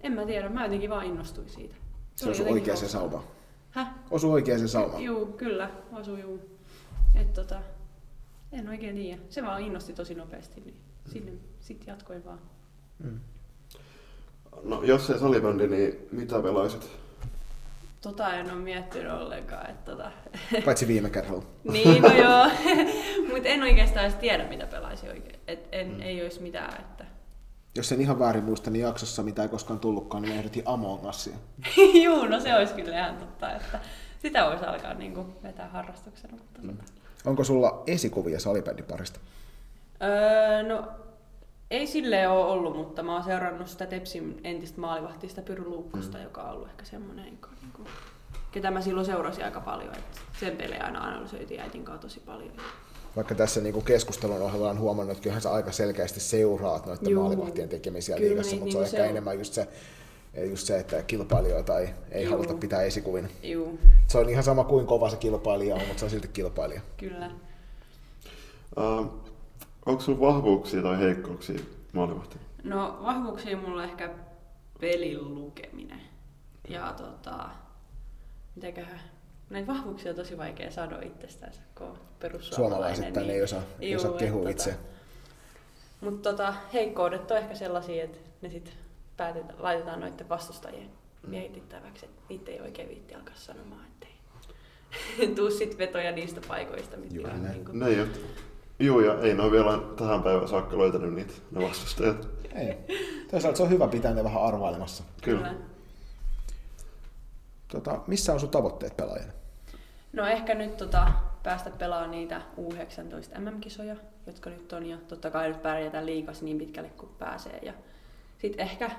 en 0.00 0.12
mä 0.12 0.26
tiedä, 0.26 0.48
mä 0.48 0.64
jotenkin 0.64 0.90
vaan 0.90 1.06
innostuin 1.06 1.48
siitä. 1.48 1.74
Se 2.16 2.24
oli 2.24 2.32
osui 2.32 2.50
oikeaan 2.50 2.78
hauskaa. 2.78 3.00
saumaan. 3.00 3.24
Häh? 3.70 3.94
Osu 4.10 4.32
oikeaan 4.32 4.68
saumaan. 4.68 5.02
Juu, 5.02 5.26
kyllä, 5.26 5.70
osui 5.92 6.20
juu. 6.20 6.40
Et 7.14 7.32
tota, 7.32 7.62
en 8.52 8.68
oikein 8.68 8.96
tiedä. 8.96 9.22
Se 9.28 9.42
vaan 9.42 9.62
innosti 9.62 9.92
tosi 9.92 10.14
nopeasti, 10.14 10.60
niin 10.60 10.76
sinne 11.10 11.32
sit 11.60 11.86
jatkoin 11.86 12.24
vaan. 12.24 12.40
No 14.62 14.82
jos 14.82 15.10
ei 15.10 15.18
salibändi, 15.18 15.66
niin 15.66 16.08
mitä 16.12 16.42
pelaisit? 16.42 16.90
Tota 18.00 18.34
en 18.34 18.50
ole 18.50 18.60
miettinyt 18.60 19.12
ollenkaan, 19.12 19.70
että 19.70 19.90
tota... 19.90 20.10
Paitsi 20.64 20.88
viime 20.88 21.10
kerralla. 21.10 21.44
niin, 21.72 22.02
no 22.02 22.12
joo. 22.24 22.50
Mutta 23.32 23.48
en 23.48 23.62
oikeastaan 23.62 24.06
edes 24.06 24.18
tiedä, 24.18 24.48
mitä 24.48 24.66
pelaisi 24.66 25.08
oikein. 25.08 25.40
Et 25.46 25.68
en, 25.72 25.88
mm. 25.88 26.00
ei 26.00 26.22
olisi 26.22 26.42
mitään, 26.42 26.80
että... 26.80 27.04
Jos 27.74 27.92
en 27.92 28.00
ihan 28.00 28.18
väärin 28.18 28.44
muista, 28.44 28.70
niin 28.70 28.82
jaksossa, 28.82 29.22
mitä 29.22 29.42
ei 29.42 29.48
koskaan 29.48 29.80
tullutkaan, 29.80 30.22
niin 30.22 30.36
ehdotin 30.36 30.62
Among 30.66 31.08
Usia. 31.08 31.36
Juu, 32.04 32.26
no 32.26 32.40
se 32.40 32.54
olisi 32.54 32.74
kyllä 32.74 32.98
ihan 32.98 33.16
totta, 33.16 33.52
että 33.52 33.80
sitä 34.22 34.44
voisi 34.44 34.64
alkaa 34.64 34.94
niinku 34.94 35.26
vetää 35.42 35.68
harrastuksena. 35.68 36.36
Mutta 36.36 36.60
mm. 36.62 36.76
Onko 37.24 37.44
sulla 37.44 37.82
esikuvia 37.86 38.40
salibändiparista? 38.40 39.20
Öö, 40.02 40.62
no, 40.62 40.88
ei 41.70 41.86
silleen 41.86 42.30
ole 42.30 42.44
ollut, 42.44 42.76
mutta 42.76 43.02
mä 43.02 43.14
oon 43.14 43.24
seurannut 43.24 43.68
sitä 43.68 43.86
Tepsin 43.86 44.40
entistä 44.44 44.80
maalivahtista 44.80 45.42
Pyry 45.42 45.64
Luukkosta, 45.64 46.18
mm. 46.18 46.24
joka 46.24 46.42
on 46.42 46.50
ollut 46.50 46.68
ehkä 46.68 46.84
semmoinen, 46.84 47.26
joka, 47.32 47.48
niinku, 47.62 47.82
ketä 48.52 48.70
mä 48.70 48.80
silloin 48.80 49.06
seurasin 49.06 49.44
aika 49.44 49.60
paljon. 49.60 49.94
Et 49.94 50.20
sen 50.40 50.56
pelejä 50.56 50.84
aina 50.84 51.04
analysoitiin 51.04 51.60
äitin 51.60 51.84
kanssa 51.84 52.02
tosi 52.02 52.20
paljon. 52.20 52.52
Vaikka 53.16 53.34
tässä 53.34 53.60
niin 53.60 53.82
keskustelun 53.84 54.42
ohella 54.42 54.70
on 54.70 54.78
huomannut, 54.78 55.12
että 55.12 55.22
kyllähän 55.22 55.42
sä 55.42 55.52
aika 55.52 55.72
selkeästi 55.72 56.20
seuraat 56.20 56.86
noiden 56.86 57.10
Juu. 57.10 57.22
maalivahtien 57.22 57.68
tekemisiä 57.68 58.16
Kyllä 58.16 58.28
liigassa, 58.28 58.56
mutta 58.56 58.72
se 58.72 58.78
on 58.78 58.82
niinku 58.82 58.96
ehkä 58.96 59.06
seur- 59.06 59.10
enemmän 59.10 59.38
just 59.38 59.52
se, 59.54 59.68
just 60.50 60.66
se, 60.66 60.78
että 60.78 61.02
kilpailijoita 61.02 61.78
ei, 61.78 61.88
ei 62.10 62.24
Juu. 62.24 62.32
haluta 62.32 62.54
pitää 62.54 62.82
esikuvina. 62.82 63.28
Juu, 63.42 63.78
Se 64.06 64.18
on 64.18 64.28
ihan 64.30 64.44
sama 64.44 64.64
kuin 64.64 64.86
kova 64.86 65.10
se 65.10 65.16
kilpailija 65.16 65.74
on, 65.74 65.80
mutta 65.80 65.98
se 65.98 66.04
on 66.04 66.10
silti 66.10 66.28
kilpailija. 66.28 66.80
kyllä. 66.96 67.30
Uh, 68.76 69.29
onko 69.86 70.02
sulla 70.02 70.20
vahvuuksia 70.20 70.82
tai 70.82 70.98
heikkouksia 70.98 71.60
maalivahtina? 71.92 72.44
No 72.64 72.98
vahvuuksia 73.02 73.56
mulla 73.56 73.84
ehkä 73.84 74.10
pelin 74.80 75.34
lukeminen. 75.34 76.00
Ja 76.68 76.94
tota, 76.96 77.48
mitäköhän, 78.56 79.00
näitä 79.50 79.72
vahvuuksia 79.72 80.10
on 80.10 80.16
tosi 80.16 80.38
vaikea 80.38 80.70
sanoa 80.70 81.02
itsestään, 81.02 81.52
kun 81.78 81.86
on 81.86 81.98
perussuomalainen. 82.20 82.96
Suomalaiset 82.96 83.14
niin, 83.14 83.30
ei 83.30 83.42
osaa, 83.42 83.62
ei 83.80 83.96
osaa 83.96 84.12
kehua 84.12 84.40
tota, 84.40 84.50
itse. 84.50 84.76
Mutta 86.00 86.30
tota, 86.30 86.54
heikkoudet 86.72 87.30
on 87.30 87.36
ehkä 87.36 87.54
sellaisia, 87.54 88.04
että 88.04 88.18
ne 88.42 88.50
sitten 88.50 88.74
laitetaan 89.58 90.00
noiden 90.00 90.28
vastustajien 90.28 90.90
mietittäväksi, 91.26 92.06
että 92.06 92.22
niitä 92.28 92.50
ei 92.50 92.60
oikein 92.60 92.88
viitti 92.88 93.14
alkaa 93.14 93.34
sanomaan, 93.34 93.84
ettei 93.86 94.10
tuu 95.36 95.50
sit 95.50 95.78
vetoja 95.78 96.12
niistä 96.12 96.40
paikoista, 96.48 96.96
mitkä 96.96 97.14
Juuri 97.14 97.32
on. 97.32 97.42
Niin 97.42 97.64
kuin... 97.64 97.78
Ne 97.78 97.86
ei 97.86 98.00
Joo, 98.80 99.00
ja 99.00 99.20
ei 99.20 99.34
ne 99.34 99.42
ole 99.42 99.52
vielä 99.52 99.78
tähän 99.96 100.22
päivään 100.22 100.48
saakka 100.48 100.78
löytänyt 100.78 101.14
niitä, 101.14 101.32
ne 101.50 101.68
vastustajat. 101.68 102.28
Ei. 102.54 102.76
Toisaalta 103.30 103.56
se 103.56 103.62
on 103.62 103.70
hyvä 103.70 103.88
pitää 103.88 104.14
ne 104.14 104.24
vähän 104.24 104.42
arvailemassa. 104.42 105.04
Kyllä. 105.22 105.54
Tota, 107.68 108.00
missä 108.06 108.32
on 108.32 108.40
sun 108.40 108.50
tavoitteet 108.50 108.96
pelaajana? 108.96 109.32
No 110.12 110.26
ehkä 110.26 110.54
nyt 110.54 110.76
tota, 110.76 111.12
päästä 111.42 111.70
pelaamaan 111.70 112.10
niitä 112.10 112.42
U19 112.58 113.38
MM-kisoja, 113.38 113.96
jotka 114.26 114.50
nyt 114.50 114.72
on, 114.72 114.86
ja 114.86 114.98
totta 115.08 115.30
kai 115.30 115.48
nyt 115.48 115.62
pärjätään 115.62 116.06
liikas 116.06 116.42
niin 116.42 116.58
pitkälle 116.58 116.88
kuin 116.88 117.12
pääsee. 117.18 117.58
Ja 117.62 117.72
sitten 118.38 118.60
ehkä 118.60 118.90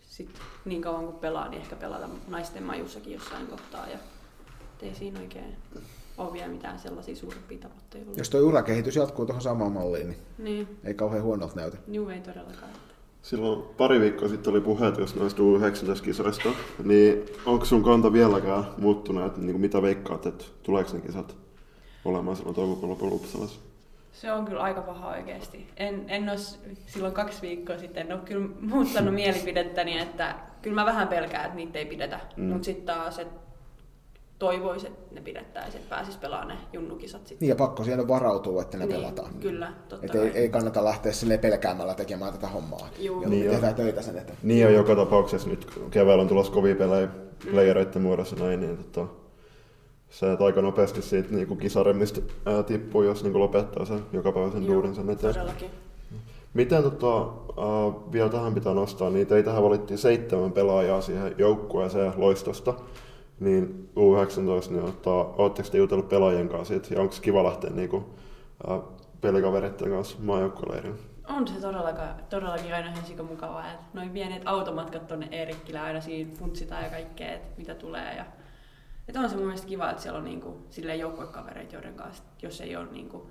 sit 0.00 0.40
niin 0.64 0.82
kauan 0.82 1.04
kuin 1.04 1.16
pelaa, 1.16 1.48
niin 1.48 1.62
ehkä 1.62 1.76
pelata 1.76 2.08
naisten 2.28 2.62
majussakin 2.62 3.12
jossain 3.12 3.46
kohtaa. 3.46 3.88
Ja 3.88 3.98
ei 4.82 4.94
siinä 4.94 5.20
oikein 5.20 5.56
ole 6.18 6.32
vielä 6.32 6.48
mitään 6.48 6.78
sellaisia 6.78 7.16
suurempia 7.16 7.58
tavoitteita. 7.58 8.10
Jos 8.16 8.30
tuo 8.30 8.40
urakehitys 8.40 8.96
jatkuu 8.96 9.26
tuohon 9.26 9.42
samaan 9.42 9.72
malliin, 9.72 10.08
niin, 10.08 10.18
niin. 10.38 10.78
ei 10.84 10.94
kauhean 10.94 11.22
huonolta 11.22 11.56
näytä. 11.56 11.76
Joo, 11.88 12.10
ei 12.10 12.20
todellakaan. 12.20 12.70
Silloin 13.22 13.62
pari 13.76 14.00
viikkoa 14.00 14.28
sitten 14.28 14.50
oli 14.50 14.60
puheet 14.60 14.98
jos 14.98 15.16
noista 15.16 15.42
U19-kisoista, 15.42 16.48
niin 16.84 17.24
onko 17.46 17.64
sun 17.64 17.84
kanta 17.84 18.12
vieläkään 18.12 18.64
muuttunut, 18.78 19.26
että 19.26 19.40
niin 19.40 19.60
mitä 19.60 19.82
veikkaat, 19.82 20.26
että 20.26 20.44
tuleeko 20.62 20.92
ne 20.92 21.00
kisat 21.00 21.36
olemaan 22.04 22.36
silloin 22.36 22.54
toukokuun 22.54 22.90
lopulla 22.90 23.14
Uppsalassa? 23.14 23.60
Se 24.12 24.32
on 24.32 24.44
kyllä 24.44 24.60
aika 24.60 24.80
paha 24.80 25.08
oikeasti. 25.08 25.66
En, 25.76 26.04
en 26.08 26.28
ole 26.28 26.38
silloin 26.86 27.14
kaksi 27.14 27.42
viikkoa 27.42 27.78
sitten, 27.78 28.06
en 28.06 28.12
ole 28.12 28.20
kyllä 28.24 28.48
muuttanut 28.60 29.14
mielipidettäni, 29.14 29.98
että 29.98 30.34
kyllä 30.62 30.74
mä 30.74 30.86
vähän 30.86 31.08
pelkään, 31.08 31.44
että 31.44 31.56
niitä 31.56 31.78
ei 31.78 31.86
pidetä. 31.86 32.20
Mm. 32.36 32.44
Mutta 32.44 32.64
sitten 32.64 32.86
taas, 32.86 33.18
että 33.18 33.47
toivoisi, 34.38 34.86
että 34.86 35.14
ne 35.14 35.20
pidettäisiin, 35.20 35.82
että 35.82 35.96
pääsis 35.96 36.16
pelaamaan 36.16 36.48
ne 36.48 36.54
junnukisat 36.72 37.26
sitten. 37.26 37.36
Niin 37.40 37.48
ja 37.48 37.56
pakko 37.56 37.84
siellä 37.84 38.08
varautua, 38.08 38.62
että 38.62 38.76
ne 38.76 38.86
niin, 38.86 38.96
pelataan. 38.96 39.34
Kyllä, 39.34 39.72
totta 39.88 40.06
Et 40.06 40.14
ei, 40.14 40.30
ei, 40.34 40.48
kannata 40.48 40.84
lähteä 40.84 41.12
sille 41.12 41.38
pelkäämällä 41.38 41.94
tekemään 41.94 42.32
tätä 42.32 42.48
hommaa. 42.48 42.88
Juu. 42.98 43.22
Ja 43.22 43.28
niin 43.28 43.50
tehdään 43.50 43.74
töitä 43.74 44.02
sen 44.02 44.18
eteen. 44.18 44.38
Niin 44.42 44.66
on 44.66 44.74
joka 44.74 44.96
tapauksessa 44.96 45.48
nyt 45.48 45.66
keväällä 45.90 46.22
on 46.22 46.28
tulossa 46.28 46.52
kovia 46.52 46.74
pelejä 46.74 47.06
mm. 47.06 47.50
playereiden 47.50 48.02
muodossa 48.02 48.36
näin, 48.36 48.60
niin 48.60 48.76
tota, 48.76 49.08
se, 50.10 50.32
että 50.32 50.44
aika 50.44 50.62
nopeasti 50.62 51.02
siitä 51.02 51.28
niin 51.34 51.48
kuin 51.48 51.60
kisaremmista 51.60 52.20
ää, 52.46 52.62
tippuu, 52.62 53.02
jos 53.02 53.22
niin 53.22 53.32
kuin 53.32 53.42
lopettaa 53.42 53.84
sen 53.84 54.00
joka 54.12 54.32
päivä 54.32 54.50
sen 54.50 54.66
duurin 54.66 54.94
sen 54.94 55.10
eteen. 55.10 55.34
Todellakin. 55.34 55.70
Miten 56.54 56.82
tota, 56.82 57.18
äh, 57.18 58.12
vielä 58.12 58.28
tähän 58.28 58.54
pitää 58.54 58.74
nostaa, 58.74 59.10
niin 59.10 59.26
tähän 59.44 59.62
valittiin 59.62 59.98
seitsemän 59.98 60.52
pelaajaa 60.52 61.00
siihen 61.00 61.34
joukkueeseen 61.38 62.12
loistosta 62.16 62.74
niin 63.40 63.90
U19, 63.96 64.70
niin 64.70 64.84
ottaa, 64.84 65.34
ootteko 65.38 65.68
te 65.68 65.78
jutellut 65.78 66.08
pelaajien 66.08 66.48
kanssa 66.48 66.74
siitä, 66.74 66.94
ja 66.94 67.00
onko 67.00 67.14
kiva 67.22 67.44
lähteä 67.44 67.70
niin 67.70 67.88
kuin, 67.88 68.04
äh, 68.70 68.80
pelikavereiden 69.20 69.90
kanssa 69.90 70.16
maajoukkueleirille? 70.20 70.98
On 71.28 71.48
se 71.48 71.60
todellakin, 71.60 72.24
todellakin 72.30 72.74
aina 72.74 72.90
ihan 72.90 73.26
mukavaa, 73.26 73.72
että 73.72 73.84
noin 73.94 74.10
pienet 74.10 74.42
automatkat 74.44 75.06
tuonne 75.06 75.28
Eerikkilään 75.30 75.86
aina 75.86 76.00
siinä 76.00 76.30
funtsitaan 76.34 76.84
ja 76.84 76.90
kaikkea, 76.90 77.32
että 77.32 77.48
mitä 77.56 77.74
tulee. 77.74 78.16
Ja, 78.16 78.24
että 79.08 79.20
on 79.20 79.30
se 79.30 79.36
mun 79.36 79.44
mielestä 79.44 79.66
kiva, 79.66 79.90
että 79.90 80.02
siellä 80.02 80.18
on 80.18 80.24
niinku, 80.24 80.56
joukkuekavereita, 80.98 81.74
joiden 81.74 81.94
kanssa, 81.94 82.22
jos 82.42 82.60
ei 82.60 82.76
ole 82.76 82.86
niinku, 82.90 83.30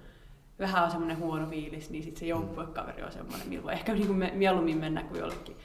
vähän 0.59 0.83
on 0.83 0.91
semmoinen 0.91 1.19
huono 1.19 1.47
fiilis, 1.47 1.89
niin 1.89 2.03
sitten 2.03 2.19
se 2.19 2.25
joukkuekaveri 2.25 3.03
on 3.03 3.11
semmoinen, 3.11 3.49
millä 3.49 3.63
voi 3.63 3.73
ehkä 3.73 3.93
niinku 3.93 4.13
mieluummin 4.33 4.77
mennä 4.77 5.03
kuin 5.03 5.19
jollekin 5.19 5.57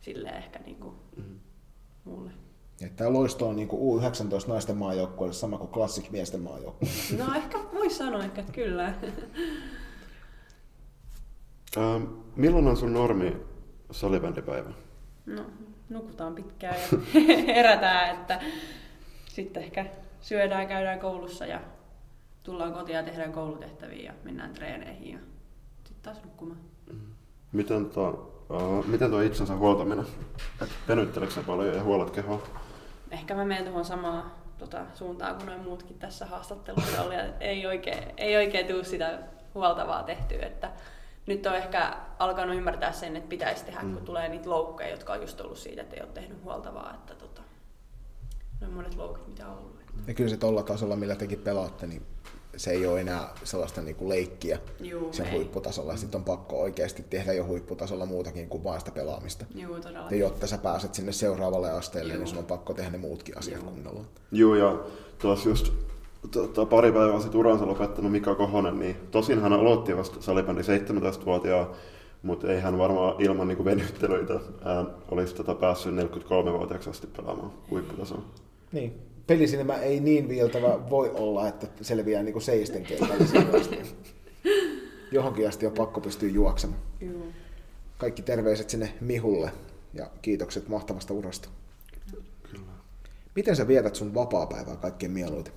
silleen 0.00 0.36
ehkä 0.36 0.58
niinku, 0.58 0.94
mm. 1.16 1.38
mulle. 2.04 2.30
Tämä 2.88 3.12
loisto 3.12 3.48
on 3.48 3.56
niin 3.56 3.68
kuin 3.68 4.02
U19 4.02 4.48
naisten 4.48 4.76
maajoukkueelle 4.76 5.34
sama 5.34 5.58
kuin 5.58 5.70
klassik 5.70 6.10
miesten 6.10 6.40
maajoukkueelle. 6.40 7.24
No 7.24 7.34
ehkä 7.34 7.58
voisi 7.74 7.96
sanoa, 7.96 8.24
että 8.24 8.42
kyllä. 8.52 8.94
Ähm, 11.76 12.04
milloin 12.36 12.66
on 12.66 12.76
sun 12.76 12.92
normi 12.92 13.36
salibändipäivä? 13.90 14.70
No, 15.26 15.42
nukutaan 15.88 16.34
pitkään 16.34 16.74
ja 16.74 16.98
herätään, 17.54 18.14
että 18.14 18.40
sitten 19.28 19.62
ehkä 19.62 19.86
syödään, 20.20 20.68
käydään 20.68 21.00
koulussa 21.00 21.46
ja 21.46 21.60
tullaan 22.42 22.72
kotiin 22.72 22.96
ja 22.96 23.02
tehdään 23.02 23.32
koulutehtäviä 23.32 24.02
ja 24.02 24.12
mennään 24.24 24.52
treeneihin 24.52 25.12
ja 25.12 25.18
sitten 25.84 26.02
taas 26.02 26.24
nukkumaan. 26.24 26.60
Miten, 27.52 27.90
to, 27.90 28.10
uh, 28.50 28.86
miten 28.86 29.10
tuo 29.10 29.20
itsensä 29.20 29.56
huoltaminen? 29.56 30.06
Venytteleekö 30.88 31.42
paljon 31.46 31.76
ja 31.76 31.82
huolet 31.82 32.10
kehoa? 32.10 32.42
Ehkä 33.10 33.34
mä 33.34 33.44
menen 33.44 33.64
tuohon 33.64 33.84
samaan 33.84 34.32
tota, 34.58 34.86
suuntaan 34.94 35.36
kuin 35.36 35.46
noin 35.46 35.60
muutkin 35.60 35.98
tässä 35.98 36.26
haastattelussa 36.26 37.02
oli. 37.02 37.14
Ei 37.40 37.66
oikein, 37.66 38.04
ei 38.16 38.36
oikein 38.36 38.66
tule 38.66 38.84
sitä 38.84 39.18
huoltavaa 39.54 40.02
tehtyä. 40.02 40.46
Että 40.46 40.70
nyt 41.26 41.46
on 41.46 41.56
ehkä 41.56 41.96
alkanut 42.18 42.56
ymmärtää 42.56 42.92
sen, 42.92 43.16
että 43.16 43.28
pitäisi 43.28 43.64
tehdä, 43.64 43.80
mm. 43.82 43.94
kun 43.94 44.04
tulee 44.04 44.28
niitä 44.28 44.50
loukkeja, 44.50 44.90
jotka 44.90 45.12
on 45.12 45.20
just 45.20 45.40
ollut 45.40 45.58
siitä, 45.58 45.82
että 45.82 45.96
ei 45.96 46.02
ole 46.02 46.10
tehnyt 46.14 46.44
huoltavaa. 46.44 46.94
Että 46.94 47.14
tota, 47.14 47.42
noin 48.60 48.72
monet 48.72 48.94
loukit, 48.94 49.28
mitä 49.28 49.48
on 49.48 49.58
ollut. 49.58 49.80
Ja 50.06 50.14
kyllä 50.14 50.30
se 50.30 50.36
tuolla 50.36 50.62
tasolla, 50.62 50.96
millä 50.96 51.16
tekin 51.16 51.38
pelaatte, 51.38 51.86
niin 51.86 52.02
se 52.56 52.70
ei 52.70 52.86
ole 52.86 53.00
enää 53.00 53.28
sellaista 53.44 53.80
niin 53.82 53.96
kuin 53.96 54.08
leikkiä 54.08 54.58
Juu, 54.80 55.12
sen 55.12 55.26
ei. 55.26 55.32
huipputasolla. 55.32 55.96
Sitten 55.96 56.18
on 56.18 56.24
pakko 56.24 56.60
oikeasti 56.60 57.04
tehdä 57.10 57.32
jo 57.32 57.44
huipputasolla 57.46 58.06
muutakin 58.06 58.48
kuin 58.48 58.64
vain 58.64 58.80
sitä 58.80 58.90
pelaamista. 58.92 59.44
Juu, 59.54 59.76
ja 60.10 60.16
jotta 60.16 60.46
sä 60.46 60.58
pääset 60.58 60.94
sinne 60.94 61.12
seuraavalle 61.12 61.70
asteelle, 61.70 62.12
Juu. 62.12 62.18
niin 62.22 62.28
sun 62.28 62.38
on 62.38 62.44
pakko 62.44 62.74
tehdä 62.74 62.90
ne 62.90 62.98
muutkin 62.98 63.38
asiat 63.38 63.62
Juu. 63.62 63.70
kunnolla. 63.70 64.04
Joo, 64.32 64.54
ja 64.54 64.78
tuossa 65.18 65.48
just 65.48 65.72
tota, 66.30 66.66
pari 66.66 66.92
päivää 66.92 67.20
sitten 67.20 67.40
uransa 67.40 67.66
lopettanut 67.66 68.12
Mika 68.12 68.34
Kohonen, 68.34 68.78
niin 68.78 68.96
tosin 69.10 69.40
hän 69.40 69.52
aloitti 69.52 69.96
vasta 69.96 70.22
salibändi 70.22 70.62
17-vuotiaan, 70.62 71.66
mutta 72.22 72.52
ei 72.52 72.60
hän 72.60 72.78
varmaan 72.78 73.14
ilman 73.18 73.48
niin 73.48 73.64
venyttelyitä 73.64 74.34
ää, 74.64 74.84
olisi 75.10 75.34
tota 75.34 75.54
päässyt 75.54 75.94
43-vuotiaaksi 75.94 76.90
asti 76.90 77.06
pelaamaan 77.06 77.52
huipputasolla. 77.70 78.24
Niin, 78.72 78.94
pelisinema 79.30 79.74
ei 79.74 80.00
niin 80.00 80.28
viiltävä 80.28 80.90
voi 80.90 81.10
olla, 81.10 81.48
että 81.48 81.66
selviää 81.80 82.22
niin 82.22 82.42
seisten 82.42 82.82
kentällä 82.82 83.14
Johonkin 85.12 85.48
asti 85.48 85.66
on 85.66 85.72
pakko 85.72 86.00
pystyä 86.00 86.28
juoksemaan. 86.28 86.82
Joo. 87.00 87.26
Kaikki 87.98 88.22
terveiset 88.22 88.70
sinne 88.70 88.94
Mihulle 89.00 89.52
ja 89.94 90.10
kiitokset 90.22 90.68
mahtavasta 90.68 91.14
urasta. 91.14 91.48
Kyllä. 92.50 92.72
Miten 93.36 93.56
sä 93.56 93.68
vietät 93.68 93.94
sun 93.94 94.14
vapaa-päivää 94.14 94.76
kaikkein 94.76 95.12
mieluiten? 95.12 95.52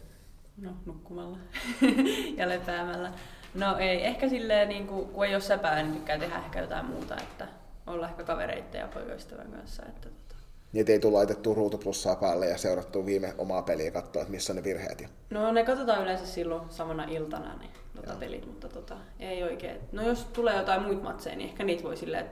No, 0.58 0.72
nukkumalla 0.86 1.38
ja 2.38 2.50
lepäämällä. 2.50 3.14
No 3.54 3.78
ei, 3.78 4.06
ehkä 4.06 4.30
silleen, 4.30 4.70
niin 4.70 4.88
kuin, 4.88 5.08
kun 5.08 5.26
ei 5.26 5.36
ole 5.36 5.42
säpää, 5.42 5.84
niin 5.84 5.94
tykkää 5.94 6.18
tehdä 6.18 6.38
ehkä 6.38 6.62
jotain 6.62 6.86
muuta, 6.86 7.16
että 7.18 7.48
olla 7.88 8.10
ehkä 8.10 8.24
kavereiden 8.24 8.82
ja 8.82 8.88
poikaystävän 8.88 9.52
kanssa. 9.52 9.84
Että 9.86 10.10
Niitä 10.74 10.92
ei 10.92 11.00
tule 11.00 11.14
laitettua 11.14 11.56
ruutuplussaa 11.56 12.16
päälle 12.16 12.48
ja 12.48 12.58
seurattua 12.58 13.06
viime 13.06 13.34
omaa 13.38 13.62
peliä 13.62 13.86
ja 13.86 13.92
katsoa, 13.92 14.22
että 14.22 14.32
missä 14.32 14.54
on 14.54 14.58
ne 14.58 14.64
virheet. 14.64 15.06
No 15.30 15.52
ne 15.52 15.66
katsotaan 15.66 16.04
yleensä 16.04 16.26
silloin 16.26 16.62
samana 16.70 17.04
iltana 17.04 17.56
ne 17.58 17.66
tota 17.96 18.14
pelit, 18.20 18.46
mutta 18.46 18.68
tota, 18.68 18.96
ei 19.20 19.44
oikein. 19.44 19.78
No 19.92 20.08
jos 20.08 20.26
tulee 20.26 20.58
jotain 20.58 20.82
muita 20.82 21.04
matseja, 21.04 21.36
niin 21.36 21.50
ehkä 21.50 21.64
niitä 21.64 21.84
voi 21.84 21.98
silleen 21.98 22.30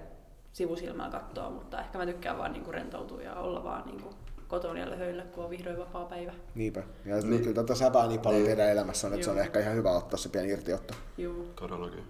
sivusilmällä 0.53 1.11
katsoa, 1.11 1.49
mutta 1.49 1.81
ehkä 1.81 1.97
mä 1.97 2.05
tykkään 2.05 2.37
vaan 2.37 2.53
niinku 2.53 2.71
rentoutua 2.71 3.21
ja 3.21 3.35
olla 3.35 3.63
vaan 3.63 3.87
niinku 3.87 4.09
kotona 4.47 4.79
ja 4.79 4.95
höillä, 4.95 5.23
kun 5.23 5.43
on 5.43 5.49
vihdoin 5.49 5.77
vapaa 5.77 6.05
päivä. 6.05 6.33
Niinpä. 6.55 6.83
Ja 7.05 7.15
niin. 7.15 7.41
kyllä 7.41 7.55
tätä 7.55 7.75
säpää 7.75 8.07
niin 8.07 8.19
paljon 8.19 8.41
niin. 8.41 8.49
tehdään 8.49 8.71
elämässä, 8.71 9.07
että 9.07 9.17
Juu. 9.17 9.23
se 9.23 9.31
on 9.31 9.39
ehkä 9.39 9.59
ihan 9.59 9.75
hyvä 9.75 9.91
ottaa 9.91 10.17
se 10.17 10.29
pieni 10.29 10.49
irtiotto. 10.49 10.93
Joo. 11.17 11.45
Todellakin. 11.55 12.03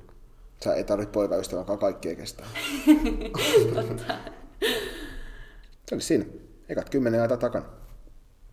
Sä 0.63 0.73
ei 0.73 0.83
tarvitse 0.83 1.11
poikaystävän, 1.11 1.65
kaikkea 1.79 2.15
kestää. 2.15 2.47
Totta. 3.75 4.13
Se 5.91 5.95
oli 5.95 6.01
siinä. 6.01 6.25
Ekat 6.69 6.89
kymmenen 6.89 7.21
aita 7.21 7.37
takana. 7.37 7.65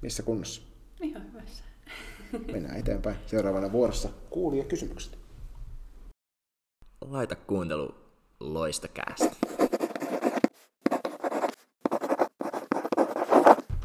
Missä 0.02 0.23
kunnossa? 0.23 0.62
Ihan 1.00 1.23
hyvässä. 1.33 1.64
Mennään 2.52 2.76
eteenpäin. 2.76 3.16
Seuraavana 3.26 3.73
vuorossa 3.73 4.09
kuulija 4.30 4.64
kysymykset. 4.64 5.18
Laita 7.00 7.35
kuuntelu 7.37 7.95
Loistakäästä. 8.40 9.37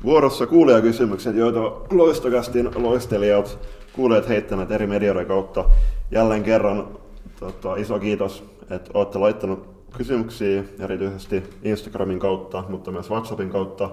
Vuorossa 0.04 0.48
kuulijakysymykset, 0.48 1.36
joita 1.36 1.60
Loistokästin 1.92 2.70
loistelijat 2.76 3.60
kuulijat 3.96 4.30
heittäneet 4.30 4.72
eri 4.72 4.88
medioiden 4.88 5.26
kautta. 5.26 5.70
Jälleen 6.12 6.44
kerran 6.44 7.00
tota, 7.40 7.76
iso 7.76 8.00
kiitos, 8.00 8.44
että 8.70 8.92
olette 8.94 9.18
laittanut 9.18 9.83
kysymyksiä 9.98 10.64
erityisesti 10.80 11.44
Instagramin 11.64 12.20
kautta, 12.20 12.64
mutta 12.70 12.92
myös 12.92 13.10
WhatsAppin 13.10 13.50
kautta. 13.50 13.90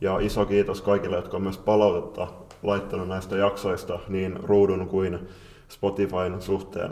Ja 0.00 0.18
iso 0.18 0.46
kiitos 0.46 0.82
kaikille, 0.82 1.16
jotka 1.16 1.36
on 1.36 1.42
myös 1.42 1.58
palautetta 1.58 2.28
laittanut 2.62 3.08
näistä 3.08 3.36
jaksoista 3.36 3.98
niin 4.08 4.36
ruudun 4.42 4.88
kuin 4.88 5.18
Spotifyn 5.68 6.42
suhteen. 6.42 6.90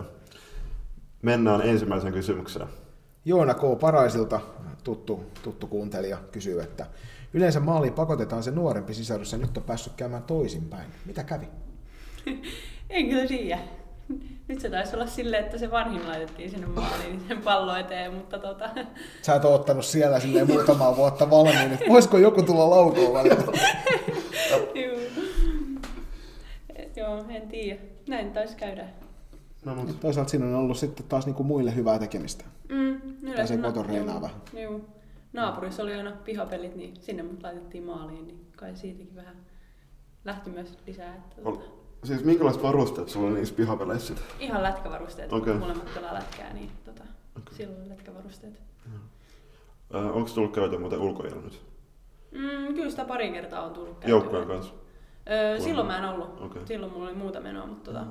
Mennään 1.22 1.60
ensimmäiseen 1.60 2.12
kysymykseen. 2.12 2.68
Joona 3.24 3.54
K. 3.54 3.60
Paraisilta, 3.80 4.40
tuttu, 4.84 5.24
tuttu 5.42 5.66
kuuntelija, 5.66 6.18
kysyy, 6.32 6.60
että 6.60 6.86
yleensä 7.34 7.60
maaliin 7.60 7.92
pakotetaan 7.92 8.42
se 8.42 8.50
nuorempi 8.50 8.94
sisarus 8.94 9.32
ja 9.32 9.38
nyt 9.38 9.56
on 9.56 9.62
päässyt 9.62 9.92
käymään 9.96 10.22
toisinpäin. 10.22 10.90
Mitä 11.06 11.24
kävi? 11.24 11.46
En 12.90 13.08
kyllä 13.08 13.26
tiedä. 13.26 13.58
Nyt 14.48 14.60
se 14.60 14.70
taisi 14.70 14.96
olla 14.96 15.06
silleen, 15.06 15.44
että 15.44 15.58
se 15.58 15.70
vanhin 15.70 16.08
laitettiin 16.08 16.50
sinne 16.50 16.66
maaliin 16.66 17.20
sen 17.28 17.38
pallo 17.38 17.76
eteen, 17.76 18.14
mutta 18.14 18.38
tota... 18.38 18.70
Sä 19.22 19.34
et 19.34 19.44
ole 19.44 19.54
ottanut 19.54 19.84
siellä 19.84 20.20
silleen 20.20 20.46
muutamaa 20.46 20.96
vuotta 20.96 21.30
valmiin, 21.30 21.72
että 21.72 21.84
voisiko 21.88 22.18
joku 22.18 22.42
tulla 22.42 22.70
laukoon 22.70 23.14
välillä? 23.14 23.42
Joo, 26.96 27.24
en 27.28 27.48
tiedä. 27.48 27.80
Näin 28.08 28.32
taisi 28.32 28.56
käydä. 28.56 28.88
No, 29.64 29.74
mutta 29.74 29.94
Toisaalta 29.94 30.30
siinä 30.30 30.46
on 30.46 30.54
ollut 30.54 30.76
sitten 30.76 31.06
taas 31.08 31.26
niinku 31.26 31.42
muille 31.44 31.74
hyvää 31.74 31.98
tekemistä. 31.98 32.44
Mm, 32.68 33.00
Pääsee 33.36 33.56
na- 33.56 33.68
koton 33.68 33.86
reenaa 33.86 34.14
juu, 34.14 34.22
vähän. 34.22 34.36
Juu. 34.62 34.84
Naapurissa 35.32 35.82
oli 35.82 35.94
aina 35.94 36.12
pihapelit, 36.24 36.76
niin 36.76 36.94
sinne 37.00 37.22
mut 37.22 37.42
laitettiin 37.42 37.84
maaliin, 37.84 38.26
niin 38.26 38.46
kai 38.56 38.76
siitäkin 38.76 39.16
vähän 39.16 39.36
lähti 40.24 40.50
myös 40.50 40.78
lisää. 40.86 41.14
Että 41.14 41.36
ol, 41.44 41.54
tota, 41.56 41.70
siis 42.04 42.24
minkälaiset 42.24 42.62
varusteet 42.62 43.08
sulla 43.08 43.26
oli 43.26 43.34
niissä 43.34 43.54
pihapeleissä 43.54 44.14
ihan 44.40 44.62
lätkävarusteet, 44.62 45.32
okay. 45.32 45.54
molemmat 45.54 45.94
pelaa 45.94 46.14
lätkää, 46.14 46.52
niin 46.52 46.70
tota, 46.84 47.02
okay. 47.38 47.54
silloin 47.54 47.88
lätkävarusteet. 47.88 48.54
Äh, 49.94 50.16
onko 50.16 50.30
tullut 50.34 50.54
käytyä 50.54 50.78
muuten 50.78 50.98
ulkoilla 50.98 51.40
nyt? 51.40 51.62
Mm, 52.32 52.74
kyllä 52.74 52.90
sitä 52.90 53.04
pari 53.04 53.32
kertaa 53.32 53.64
on 53.64 53.72
tullut 53.72 53.98
käytyä. 53.98 54.10
Joukkojen 54.10 54.46
kanssa? 54.46 54.74
Öö, 55.30 55.60
silloin 55.60 55.86
mä 55.86 55.98
en 55.98 56.04
ollut. 56.04 56.40
Okei. 56.40 56.66
Silloin 56.66 56.92
mulla 56.92 57.04
oli 57.08 57.14
muuta 57.14 57.40
menoa, 57.40 57.66
mutta 57.66 57.92
tota, 57.92 58.06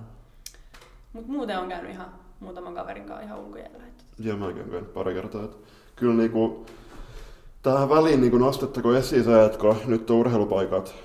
mut 1.13 1.27
muuten 1.27 1.59
on 1.59 1.69
käynyt 1.69 1.91
ihan 1.91 2.13
muutaman 2.39 2.75
kaverin 2.75 3.05
kanssa 3.05 3.25
ihan 3.25 3.39
ulkojäällä. 3.39 3.87
Että, 3.87 4.03
Joo, 4.19 4.37
mäkin 4.37 4.57
olen 4.57 4.69
käynyt 4.69 4.93
pari 4.93 5.13
kertaa. 5.13 5.43
Että 5.43 5.57
kyllä 5.95 6.13
niinku, 6.13 6.65
tähän 7.61 7.89
väliin 7.89 8.21
niinku 8.21 8.37
nostettako 8.37 8.95
esiin 8.95 9.23
se, 9.23 9.45
että 9.45 9.57
kun 9.57 9.75
nyt 9.85 10.09
on 10.09 10.17
urheilupaikat, 10.17 10.95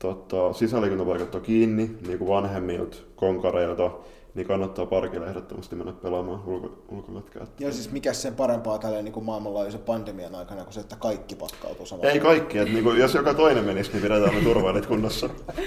tota, 0.00 0.52
sisäliikuntapaikat 0.52 1.34
on 1.34 1.42
kiinni 1.42 1.96
niinku 2.06 2.28
vanhemmilta 2.28 2.96
konkareilta, 3.16 3.90
niin 4.34 4.46
kannattaa 4.46 4.86
parkille 4.86 5.26
ehdottomasti 5.26 5.76
mennä 5.76 5.92
pelaamaan 5.92 6.42
ulko, 6.46 6.82
ulkolätkää. 6.88 7.46
Ja 7.58 7.72
siis 7.72 7.92
mikä 7.92 8.12
sen 8.12 8.34
parempaa 8.34 8.78
tälleen 8.78 9.04
niin 9.04 9.12
kuin 9.12 9.24
maailmanlaajuisen 9.24 9.80
pandemian 9.80 10.34
aikana 10.34 10.64
kuin 10.64 10.72
se, 10.74 10.80
että 10.80 10.96
kaikki 10.96 11.34
pakkautuu 11.34 11.86
samaan. 11.86 12.08
Ei 12.08 12.20
kaikki, 12.20 12.58
että 12.58 12.72
niinku, 12.72 12.90
jos 12.90 13.14
joka 13.14 13.34
toinen 13.34 13.64
menisi, 13.64 13.92
niin 13.92 14.02
pidetään 14.02 14.34
ne 14.34 14.40
turvailit 14.40 14.86
kunnossa. 14.86 15.30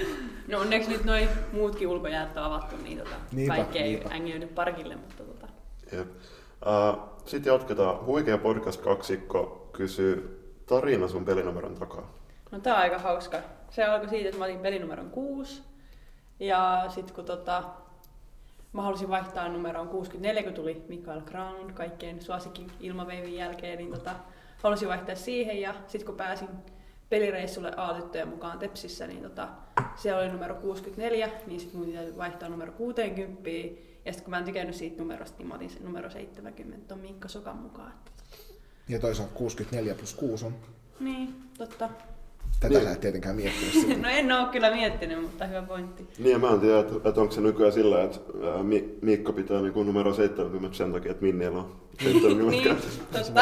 No 0.48 0.60
onneksi 0.60 0.90
nyt 0.90 1.04
noin 1.04 1.28
muutkin 1.52 1.88
ulkojäät 1.88 2.36
on 2.36 2.42
avattu, 2.42 2.76
niin 2.82 2.98
tota, 2.98 3.16
Niinpä, 3.32 3.54
kaikki 3.54 3.78
ei 3.78 4.20
niinpä. 4.20 4.46
parkille, 4.54 4.96
mutta 4.96 5.24
tota, 5.24 5.46
Jep. 5.92 6.08
Äh, 6.66 6.96
Sitten 7.26 7.52
jatketaan. 7.52 8.06
Huikea 8.06 8.38
podcast 8.38 8.80
kaksikko 8.80 9.68
kysyy 9.72 10.40
tarina 10.66 11.08
sun 11.08 11.24
pelinumeron 11.24 11.74
takaa. 11.74 12.23
No 12.54 12.60
tää 12.60 12.74
on 12.74 12.80
aika 12.80 12.98
hauska. 12.98 13.40
Se 13.70 13.84
alkoi 13.84 14.08
siitä, 14.08 14.28
että 14.28 14.38
mä 14.38 14.44
otin 14.44 14.58
pelinumeron 14.58 15.10
6. 15.10 15.62
Ja 16.40 16.84
sitten 16.88 17.14
kun 17.14 17.24
tota, 17.24 17.64
mä 18.72 18.82
halusin 18.82 19.08
vaihtaa 19.08 19.48
numeroon 19.48 19.88
64, 19.88 20.42
kun 20.42 20.54
tuli 20.54 20.84
Mikael 20.88 21.20
Granlund 21.20 21.70
kaikkein 21.70 22.22
suosikin 22.22 22.70
ilmaveivin 22.80 23.34
jälkeen, 23.34 23.78
niin 23.78 23.90
tota, 23.90 24.14
halusin 24.62 24.88
vaihtaa 24.88 25.14
siihen. 25.14 25.60
Ja 25.60 25.74
sitten 25.86 26.06
kun 26.06 26.16
pääsin 26.16 26.48
pelireissulle 27.10 27.72
A-tyttöjen 27.76 28.28
mukaan 28.28 28.58
Tepsissä, 28.58 29.06
niin 29.06 29.22
tota, 29.22 29.48
siellä 29.96 30.22
oli 30.22 30.32
numero 30.32 30.54
64, 30.54 31.30
niin 31.46 31.60
sitten 31.60 31.80
mun 31.80 31.92
täytyy 31.92 32.16
vaihtaa 32.16 32.48
numero 32.48 32.72
60. 32.72 33.50
Ja 34.04 34.12
sitten 34.12 34.24
kun 34.24 34.30
mä 34.30 34.38
en 34.38 34.44
tykännyt 34.44 34.74
siitä 34.76 34.98
numerosta, 34.98 35.38
niin 35.38 35.48
mä 35.48 35.54
otin 35.54 35.70
sen 35.70 35.84
numero 35.84 36.10
70 36.10 36.88
ton 36.88 36.98
Minkka 36.98 37.28
Sokan 37.28 37.56
mukaan. 37.56 37.92
Ja 38.88 38.98
toisaalta 38.98 39.34
64 39.34 39.94
plus 39.94 40.14
6 40.14 40.46
on. 40.46 40.54
niin, 41.00 41.34
totta. 41.58 41.90
Tätä 42.60 42.74
Niin. 42.74 42.84
sä 42.86 42.92
et 42.92 43.00
tietenkään 43.00 43.36
miettinyt. 43.36 44.02
No 44.02 44.08
en 44.08 44.32
oo 44.32 44.46
kyllä 44.46 44.70
miettinyt, 44.70 45.22
mutta 45.22 45.46
hyvä 45.46 45.62
pointti. 45.62 46.08
Niin 46.18 46.30
ja 46.32 46.38
mä 46.38 46.50
en 46.50 46.60
tiedä, 46.60 46.78
että, 46.78 46.94
että 47.08 47.20
onko 47.20 47.32
se 47.32 47.40
nykyään 47.40 47.72
sillä, 47.72 48.02
että 48.02 48.20
ää, 48.54 48.62
Mi- 48.62 48.98
Miikka 49.02 49.32
pitää 49.32 49.60
niinku 49.60 49.82
numero 49.82 50.14
70 50.14 50.76
sen 50.76 50.92
takia, 50.92 51.10
että 51.10 51.22
Minniellä 51.24 51.58
on 51.58 51.76
70 52.02 52.50
niin, 52.50 52.64
käytössä. 52.64 53.02
totta. 53.12 53.40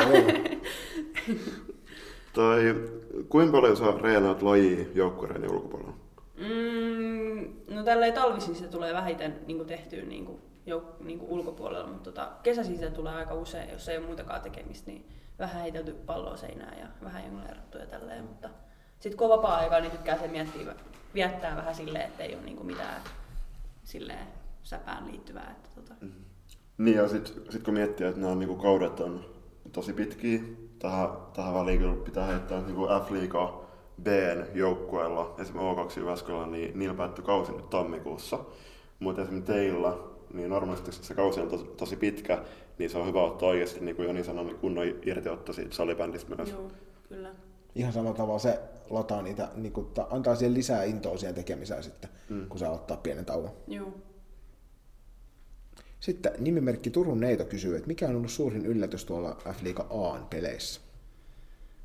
Tai 2.33 2.75
kuinka 3.29 3.53
paljon 3.53 3.77
sä 3.77 3.85
reenaat 4.03 4.43
lajia 4.43 4.85
joukkueiden 4.95 5.51
ulkopuolella? 5.51 5.93
Mm, 6.37 7.49
no 7.75 7.83
tälleen 7.85 8.13
talvisin 8.13 8.55
se 8.55 8.69
tulee 8.69 8.95
vähiten 8.95 9.35
niin 9.47 9.67
tehtyä 9.67 10.03
niin 10.03 10.27
kuin, 10.27 10.39
jouk- 10.67 11.05
niin 11.05 11.19
kuin 11.19 11.31
ulkopuolella, 11.31 11.87
mutta 11.87 12.11
tota, 12.11 12.29
kesäisin 12.43 12.79
se 12.79 12.91
tulee 12.91 13.15
aika 13.15 13.35
usein, 13.35 13.71
jos 13.71 13.89
ei 13.89 13.99
ole 13.99 14.07
muutakaan 14.07 14.41
tekemistä, 14.43 14.91
niin 14.91 15.07
vähän 15.39 15.63
heitelty 15.63 15.93
palloa 15.93 16.37
seinään 16.37 16.79
ja 16.79 16.87
vähän 17.05 17.25
jongleerattu 17.25 17.79
ja 17.79 17.87
tälleen, 17.87 18.25
mutta 18.25 18.49
sitten 19.03 19.19
kun 19.19 19.33
on 19.33 19.39
vapaa-aikaa, 19.39 19.81
niin 19.81 19.91
tykkää 19.91 20.19
se 20.19 20.29
miettiä, 20.29 20.75
viettää 21.15 21.57
vähän 21.57 21.75
silleen, 21.75 22.05
että 22.05 22.23
ei 22.23 22.35
ole 22.35 22.45
niin 22.45 22.57
kuin 22.57 22.67
mitään 22.67 23.03
silleen 23.85 24.27
säpään 24.63 25.07
liittyvää. 25.07 25.51
Että 25.51 25.69
tota. 25.75 25.95
Niin 26.79 26.97
ja 26.97 27.09
sit, 27.09 27.43
sit 27.51 27.63
kun 27.63 27.75
miettii, 27.75 28.07
että 28.07 28.21
nämä 28.21 28.35
niinku 28.35 28.57
kaudet 28.57 29.01
on 29.01 29.25
tosi 29.73 29.93
pitkiä, 29.93 30.41
tähän, 30.79 31.09
tähän 31.35 31.55
väliin 31.55 31.79
kyllä 31.79 31.95
pitää 31.95 32.27
heittää 32.27 32.61
niinku 32.61 32.87
F-liiga 32.87 33.63
Bn 34.03 34.45
joukkueella, 34.55 35.35
esimerkiksi 35.39 36.01
O2 36.01 36.01
Jyväskylä, 36.01 36.47
niin 36.47 36.79
niillä 36.79 36.95
päättyi 36.95 37.25
kausi 37.25 37.53
nyt 37.53 37.71
tammikuussa. 37.71 38.39
Mutta 38.99 39.23
esimerkiksi 39.23 39.53
teillä, 39.53 39.93
niin 40.35 40.51
normaalisti 40.51 40.93
se 40.93 41.15
kausi 41.15 41.41
on 41.41 41.49
tosi, 41.49 41.65
tosi 41.65 41.97
pitkä, 41.97 42.45
niin 42.79 42.91
se 42.91 42.99
on 42.99 43.07
hyvä 43.07 43.23
ottaa 43.23 43.49
oikeasti, 43.49 43.81
niin 43.81 43.97
kuin 43.97 44.07
Joni 44.07 44.25
sanoi, 44.25 44.45
niin 44.45 44.59
kunnon 44.59 44.87
irtiotto 45.03 45.53
siitä 45.53 45.75
salibändistä 45.75 46.37
myös. 46.37 46.51
Joo. 46.51 46.71
Ihan 47.75 47.93
samalla 47.93 48.17
tavalla 48.17 48.39
se 48.39 48.61
lataa 48.91 49.23
niitä, 49.23 49.49
niin 49.55 49.73
kuin, 49.73 49.87
ta- 49.87 50.07
antaa 50.11 50.37
siihen 50.37 50.55
lisää 50.55 50.85
intoa 50.85 51.17
siihen 51.17 51.35
tekemiseen 51.35 51.83
sitten, 51.83 52.11
mm. 52.29 52.49
kun 52.49 52.59
saa 52.59 52.71
ottaa 52.73 52.97
pienen 52.97 53.25
tauon. 53.25 53.51
Joo. 53.69 53.95
Sitten 56.01 56.33
nimimerkki 56.39 56.91
Turun 56.91 57.21
Neito 57.21 57.45
kysyy, 57.45 57.77
että 57.77 57.89
mikä 57.89 58.09
on 58.09 58.17
ollut 58.17 58.31
suurin 58.31 58.67
yllätys 58.67 59.05
tuolla 59.05 59.37
F-liiga 59.53 59.87
Aan 59.91 60.27
peleissä? 60.31 60.81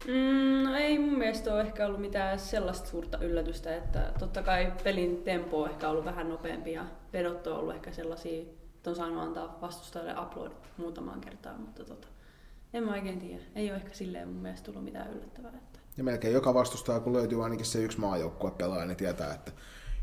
Mm, 0.08 0.63
no 0.63 0.76
ei 0.76 1.00
mun 1.00 1.17
mielestä 1.17 1.54
ole 1.54 1.62
ehkä 1.62 1.86
ollut 1.86 2.02
mitään 2.02 2.39
sellaista 2.39 2.89
suurta 2.89 3.17
yllätystä, 3.17 3.76
että 3.76 4.13
totta 4.19 4.43
kai 4.43 4.73
pelin 4.84 5.23
tempo 5.23 5.62
on 5.62 5.69
ehkä 5.69 5.89
ollut 5.89 6.06
vähän 6.06 6.30
nopeampi 6.30 6.73
ja 6.73 6.86
vedot 7.13 7.47
on 7.47 7.58
ollut 7.58 7.76
ehkä 7.76 7.91
sellaisia, 7.91 8.41
että 8.76 8.89
on 8.89 8.95
saanut 8.95 9.23
antaa 9.23 9.58
vastustajalle 9.62 10.21
uploadit 10.21 10.58
muutamaan 10.78 11.21
kertaan, 11.21 11.62
mutta 11.62 11.86
tota, 11.86 12.08
en 12.73 12.84
mä 12.84 12.91
oikein 12.93 13.19
tiedä. 13.19 13.43
Ei 13.56 13.69
ole 13.69 13.76
ehkä 13.76 13.93
silleen 13.93 14.28
mun 14.28 14.41
mielestä 14.41 14.65
tullut 14.65 14.84
mitään 14.84 15.13
yllättävää. 15.13 15.52
Että... 15.58 15.77
Ja 15.98 16.04
melkein 16.04 16.34
joka 16.34 16.54
vastustaja, 16.54 17.00
kun 17.00 17.14
löytyy 17.14 17.44
ainakin 17.44 17.66
se 17.66 17.84
yksi 17.84 18.00
maajoukkue 18.00 18.52
pelaaja, 18.52 18.86
niin 18.86 18.98
tietää, 18.98 19.34
että, 19.34 19.52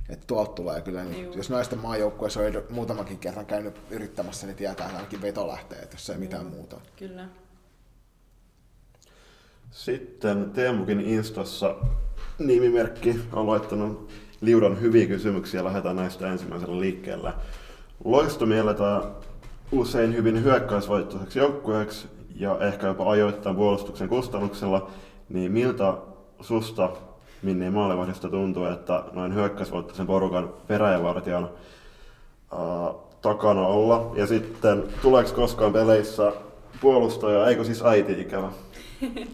että 0.09 0.27
tuolta 0.27 0.53
tulee 0.53 0.81
kyllä. 0.81 1.05
Niin, 1.05 1.25
Juu. 1.25 1.35
jos 1.35 1.51
naisten 1.51 1.79
maajoukkueessa 1.79 2.41
on 2.41 2.63
muutamankin 2.71 3.19
kerran 3.19 3.47
käynyt 3.47 3.81
yrittämässä, 3.91 4.47
niin 4.47 4.57
tietää, 4.57 4.87
että 4.87 4.97
ainakin 4.97 5.23
veto 5.23 5.49
lähtee, 5.49 5.79
että 5.79 5.95
jos 5.95 6.11
ei 6.11 6.19
mitään 6.19 6.47
muuta. 6.47 6.81
Kyllä. 6.97 7.29
Sitten 9.71 10.51
Teemukin 10.51 11.01
Instassa 11.01 11.75
nimimerkki 12.39 13.21
on 13.33 13.47
laittanut 13.47 14.11
liudan 14.41 14.81
hyviä 14.81 15.07
kysymyksiä. 15.07 15.65
Lähdetään 15.65 15.97
näistä 15.97 16.33
ensimmäisellä 16.33 16.81
liikkeellä. 16.81 17.35
Loisto 18.05 18.47
mielletään 18.47 19.03
usein 19.73 20.15
hyvin 20.15 20.45
hyökkäysvoittoiseksi 20.45 21.39
joukkueeksi 21.39 22.09
ja 22.35 22.59
ehkä 22.61 22.87
jopa 22.87 23.11
ajoittain 23.11 23.57
puolustuksen 23.57 24.09
kustannuksella. 24.09 24.91
Niin 25.29 25.53
miltä 25.53 25.95
susta, 26.41 26.91
Minni 27.43 27.71
Maalevahdista 27.71 28.29
tuntuu, 28.29 28.65
että 28.65 29.05
noin 29.13 29.35
hyökkäysvoittoisen 29.35 30.07
porukan 30.07 30.55
peräjävartijan 30.67 31.51
ää, 32.53 32.61
takana 33.23 33.67
olla? 33.67 34.13
Ja 34.17 34.27
sitten 34.27 34.85
tuleeko 35.03 35.31
koskaan 35.35 35.73
peleissä 35.73 36.33
puolustaja, 36.81 37.47
eikö 37.47 37.65
siis 37.65 37.83
äiti 37.83 38.21
ikävä? 38.21 38.49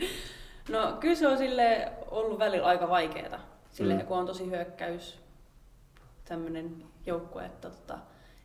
No 0.69 0.93
kyllä 1.01 1.15
se 1.15 1.29
on 1.29 1.39
sille 1.39 1.93
ollut 2.11 2.39
välillä 2.39 2.67
aika 2.67 2.89
vaikeeta, 2.89 3.39
sille 3.73 3.95
Mm. 3.95 4.01
kun 4.07 4.19
on 4.19 4.27
tosi 4.27 4.51
hyökkäys 4.51 5.19
tämmöinen 6.25 6.77
joukkue, 7.07 7.45
että 7.45 7.71
tota, 7.71 7.99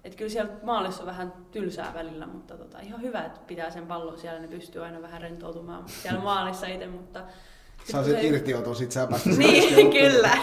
et 0.05 0.15
kyllä 0.15 0.31
siellä 0.31 0.51
maalissa 0.63 1.01
on 1.01 1.07
vähän 1.07 1.33
tylsää 1.51 1.93
välillä, 1.93 2.27
mutta 2.27 2.57
tota, 2.57 2.79
ihan 2.79 3.01
hyvä, 3.01 3.25
että 3.25 3.39
pitää 3.47 3.71
sen 3.71 3.87
pallon 3.87 4.17
siellä, 4.17 4.39
ne 4.39 4.47
pystyy 4.47 4.83
aina 4.83 5.01
vähän 5.01 5.21
rentoutumaan 5.21 5.83
siellä 6.01 6.19
maalissa 6.19 6.67
itse, 6.67 6.87
mutta... 6.87 7.23
sit 7.79 7.91
Saa 7.91 8.03
se- 8.03 8.21
siitä 8.75 8.93
säpästä. 8.93 9.29
niin, 9.37 9.91
kyllä. 9.91 10.37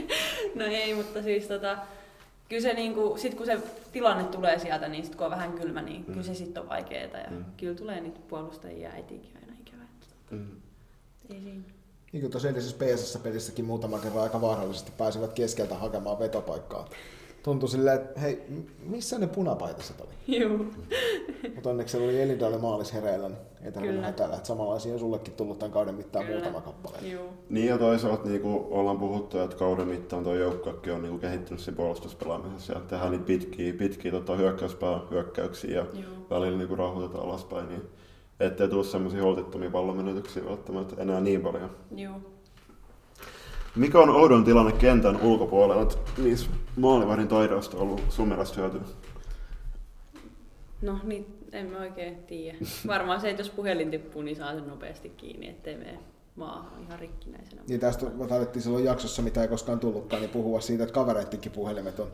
no 0.58 0.64
ei, 0.64 0.94
mutta 0.94 1.22
siis 1.22 1.46
tota, 1.46 1.78
kyllä 2.48 2.62
se 2.62 2.72
niinku, 2.74 3.16
sit 3.18 3.34
kun 3.34 3.46
se 3.46 3.58
tilanne 3.92 4.24
tulee 4.24 4.58
sieltä, 4.58 4.88
niin 4.88 5.04
sit 5.04 5.14
kun 5.14 5.24
on 5.24 5.30
vähän 5.30 5.52
kylmä, 5.52 5.82
niin 5.82 6.00
mm. 6.00 6.04
kyllä 6.06 6.22
se 6.22 6.34
sitten 6.34 6.62
on 6.62 6.68
vaikeeta. 6.68 7.16
Ja 7.18 7.30
Mm. 7.30 7.44
kyllä 7.56 7.74
tulee 7.74 8.00
niitä 8.00 8.20
puolustajia 8.28 8.90
äitiinkin 8.90 9.36
aina 9.40 9.52
ikävä. 9.60 9.82
että 9.82 10.34
Mm. 10.34 10.46
Ei 11.30 11.40
siinä. 11.40 11.62
Niin 12.12 12.20
kuin 12.20 12.30
tuossa 12.30 12.48
edellisessä 12.48 12.84
PSS-pelissäkin 12.84 13.64
muutama 13.64 13.98
kerran 13.98 14.22
aika 14.22 14.40
vaarallisesti 14.40 14.92
pääsivät 14.98 15.32
keskeltä 15.32 15.74
hakemaan 15.74 16.18
vetopaikkaa. 16.18 16.88
Tuntui 17.42 17.68
silleen, 17.68 17.96
että 17.96 18.20
hei, 18.20 18.42
missä 18.86 19.18
ne 19.18 19.26
punapaitaset 19.26 20.00
oli? 20.00 20.38
Juu. 20.38 20.66
Mutta 21.54 21.70
onneksi 21.70 21.92
siellä 21.92 22.08
oli 22.08 22.22
Elida 22.22 22.46
oli 22.46 22.58
maalis 22.58 22.92
hereillä, 22.92 23.28
niin 23.28 23.38
ei 23.64 23.72
tarvinnut 23.72 23.96
Kyllä. 23.96 24.06
hätäillä. 24.06 24.36
Että 24.36 24.48
samanlaisia 24.48 24.92
on 24.92 24.98
sullekin 24.98 25.34
tullut 25.34 25.58
tämän 25.58 25.72
kauden 25.72 25.94
mittaan 25.94 26.24
Kyllä. 26.24 26.38
muutama 26.38 26.60
kappale. 26.60 26.98
Juu. 27.02 27.28
Niin 27.50 27.66
ja 27.66 27.78
toisaalta 27.78 28.28
niin 28.28 28.40
kuin 28.40 28.64
ollaan 28.70 28.98
puhuttu, 28.98 29.38
että 29.38 29.56
kauden 29.56 29.88
mittaan 29.88 30.24
tuo 30.24 30.34
joukkuekin 30.34 30.92
on 30.92 31.02
niin 31.02 31.10
kuin 31.10 31.20
kehittynyt 31.20 31.60
siinä 31.60 31.76
puolustuspelaamisessa 31.76 32.72
ja 32.72 32.80
tehdään 32.80 33.10
niitä 33.10 33.24
pitkiä, 33.24 33.72
pitkiä 33.72 34.10
tota, 34.10 34.36
hyökkäyspää 34.36 35.00
hyökkäyksiä 35.10 35.70
ja 35.70 35.86
Joo. 36.00 36.10
välillä 36.30 36.58
niin 36.58 36.68
kuin 36.68 36.78
rauhoitetaan 36.78 37.24
alaspäin, 37.24 37.68
niin 37.68 37.82
ettei 38.40 38.68
tule 38.68 38.84
semmoisia 38.84 39.22
holtittomia 39.22 39.70
pallomenetyksiä 39.70 40.44
välttämättä 40.44 41.02
enää 41.02 41.20
niin 41.20 41.40
paljon. 41.40 41.70
Juu. 41.96 42.31
Mikä 43.76 43.98
on 43.98 44.10
Oudon 44.10 44.44
tilanne 44.44 44.72
kentän 44.72 45.16
ulkopuolella? 45.16 45.88
Niissä 46.18 46.50
maalivahdin 46.76 47.28
taidoista 47.28 47.76
on 47.76 47.82
ollut 47.82 48.02
sun 48.08 48.28
mielestä 48.28 48.60
hyötyä? 48.60 48.80
No 50.82 50.98
niin, 51.04 51.26
en 51.52 51.66
mä 51.66 51.78
oikein 51.78 52.16
tiedä. 52.16 52.58
Varmaan 52.86 53.20
se, 53.20 53.30
että 53.30 53.40
jos 53.40 53.50
puhelin 53.50 53.90
tippuu, 53.90 54.22
niin 54.22 54.36
saa 54.36 54.54
sen 54.54 54.66
nopeasti 54.66 55.08
kiinni, 55.08 55.48
ettei 55.48 55.76
mene 55.76 55.98
maahan 56.36 56.82
ihan 56.82 56.98
rikkinäisenä. 56.98 57.62
Niin 57.68 57.80
tästä 57.80 58.06
taidettiin 58.28 58.62
silloin 58.62 58.84
jaksossa, 58.84 59.22
mitä 59.22 59.42
ei 59.42 59.48
koskaan 59.48 59.80
tullutkaan, 59.80 60.22
niin 60.22 60.30
puhua 60.30 60.60
siitä, 60.60 60.82
että 60.82 60.94
kavereittenkin 60.94 61.52
puhelimet 61.52 62.00
on 62.00 62.08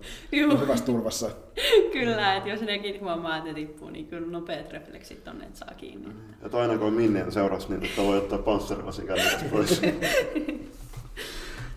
hyvässä 0.61 0.85
turvassa. 0.85 1.31
kyllä, 1.93 2.37
että 2.37 2.51
jos 2.51 2.61
nekin 2.61 3.01
huomaa, 3.01 3.37
että 3.37 3.49
ne 3.49 3.55
tippuu, 3.55 3.91
niin 3.91 4.07
kyllä 4.07 4.27
nopeat 4.27 4.71
refleksit 4.71 5.29
on, 5.29 5.43
että 5.43 5.59
saa 5.59 5.75
kiinni. 5.77 6.09
Että 6.43 6.59
aina 6.59 6.79
kun 6.79 6.87
on 6.87 6.93
Minnien 6.93 7.33
seurassa, 7.33 7.69
niin 7.69 7.85
että 7.85 8.03
voi 8.03 8.19
ottaa 8.19 8.39
panssarilasin 8.39 9.07
kännykästä 9.07 9.45
pois. 9.51 9.83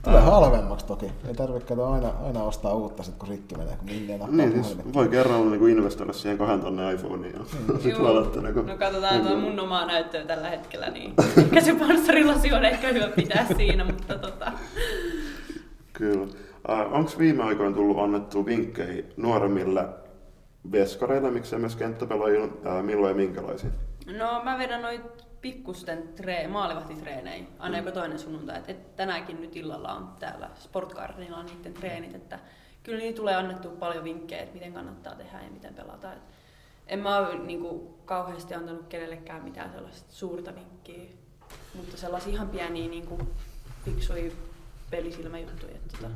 Tulee 0.04 0.22
halvemmaksi 0.22 0.86
toki. 0.86 1.12
Ei 1.28 1.34
tarvitse 1.34 1.68
kato 1.68 1.88
aina, 1.88 2.14
aina 2.26 2.44
ostaa 2.44 2.74
uutta, 2.74 3.04
sit 3.04 3.16
kun 3.16 3.30
rikki 3.30 3.56
menee, 3.56 3.76
kun 3.76 3.86
minne 3.86 4.18
nappaa 4.18 4.36
niin, 4.36 4.64
siis 4.64 4.78
voi 4.94 5.08
kerralla 5.10 5.46
niin 5.50 5.60
kuin 5.60 5.78
investoida 5.78 6.14
siihen 6.14 6.38
kahden 6.38 6.60
tonne 6.62 6.94
iPhoneen 6.94 7.34
ja 7.34 7.40
sitten 7.74 7.92
Juu. 7.92 8.04
ladata 8.04 8.42
niin 8.42 8.54
kuin, 8.54 8.66
No 8.66 8.78
katsotaan 8.78 9.22
tuo 9.22 9.36
mun 9.38 9.60
omaa 9.60 9.86
näyttöä 9.86 10.26
tällä 10.26 10.50
hetkellä, 10.50 10.90
niin 10.90 11.14
ehkä 11.38 11.62
se 11.62 11.76
panssarilasi 11.76 12.54
on 12.54 12.66
ehkä 12.66 12.88
hyvä 12.88 13.08
pitää 13.08 13.46
siinä, 13.58 13.84
mutta 13.86 14.18
tota... 14.18 14.52
Kyllä. 15.94 16.28
Äh, 16.70 16.94
Onko 16.94 17.12
viime 17.18 17.44
aikoina 17.44 17.76
tullut 17.76 18.00
annettu 18.00 18.46
vinkkejä 18.46 19.04
nuoremmille 19.18 19.86
veskareille, 20.72 21.32
miksei 21.32 21.60
myös 21.60 21.76
kenttäpelaajille, 21.76 22.50
äh, 22.66 22.84
milloin 22.84 23.12
ja 23.12 23.16
minkälaisia? 23.16 23.70
No 24.18 24.42
mä 24.44 24.58
vedän 24.58 24.82
noit 24.82 25.02
pikkusten 25.42 26.10
tre- 26.22 26.48
maalivahtitreenejä 26.48 27.46
aina 27.60 27.78
joka 27.78 27.92
toinen 27.92 28.20
sunnuntai. 28.20 28.58
Et, 28.58 28.70
et 28.70 28.96
tänäänkin 28.96 29.42
nyt 29.42 29.56
illalla 29.56 29.94
on 29.94 30.14
täällä 30.20 30.50
Sportgardenilla 30.60 31.44
niiden 31.44 31.74
treenit, 31.74 32.16
että 32.16 32.40
kyllä 32.84 33.00
niitä 33.00 33.16
tulee 33.16 33.36
annettu 33.36 33.70
paljon 33.70 34.04
vinkkejä, 34.04 34.42
että 34.42 34.54
miten 34.54 34.74
kannattaa 34.74 35.16
tehdä 35.16 35.42
ja 35.44 35.52
miten 35.52 35.74
pelata. 35.74 36.14
Et 36.14 36.22
en 36.88 37.00
mä 37.00 37.18
ole 37.18 37.40
niinku, 37.40 38.00
kauheasti 38.06 38.54
antanut 38.54 38.88
kenellekään 38.88 39.44
mitään 39.44 39.72
sellaista 39.72 40.14
suurta 40.14 40.56
vinkkiä, 40.56 41.04
mutta 41.74 41.98
sellaisia 41.98 42.34
ihan 42.34 42.50
pieniä 42.50 42.90
niinku, 42.90 43.20
fiksuja 43.86 44.32
pelisilmäjuttuja. 44.90 45.76
Että, 45.76 45.98
tota. 45.98 46.14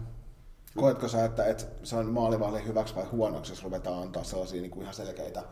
Koetko 0.76 1.08
sä, 1.08 1.26
että, 1.26 1.46
että 1.46 1.66
se 1.84 1.96
on 1.96 2.06
maalivahdin 2.06 2.68
hyväksi 2.68 2.96
vai 2.96 3.04
huonoksi, 3.04 3.52
jos 3.52 3.64
ruvetaan 3.64 4.02
antaa 4.02 4.24
sellaisia 4.24 4.62
niin 4.62 4.72
kuin 4.72 4.82
ihan 4.82 4.94
selkeitä, 4.94 5.44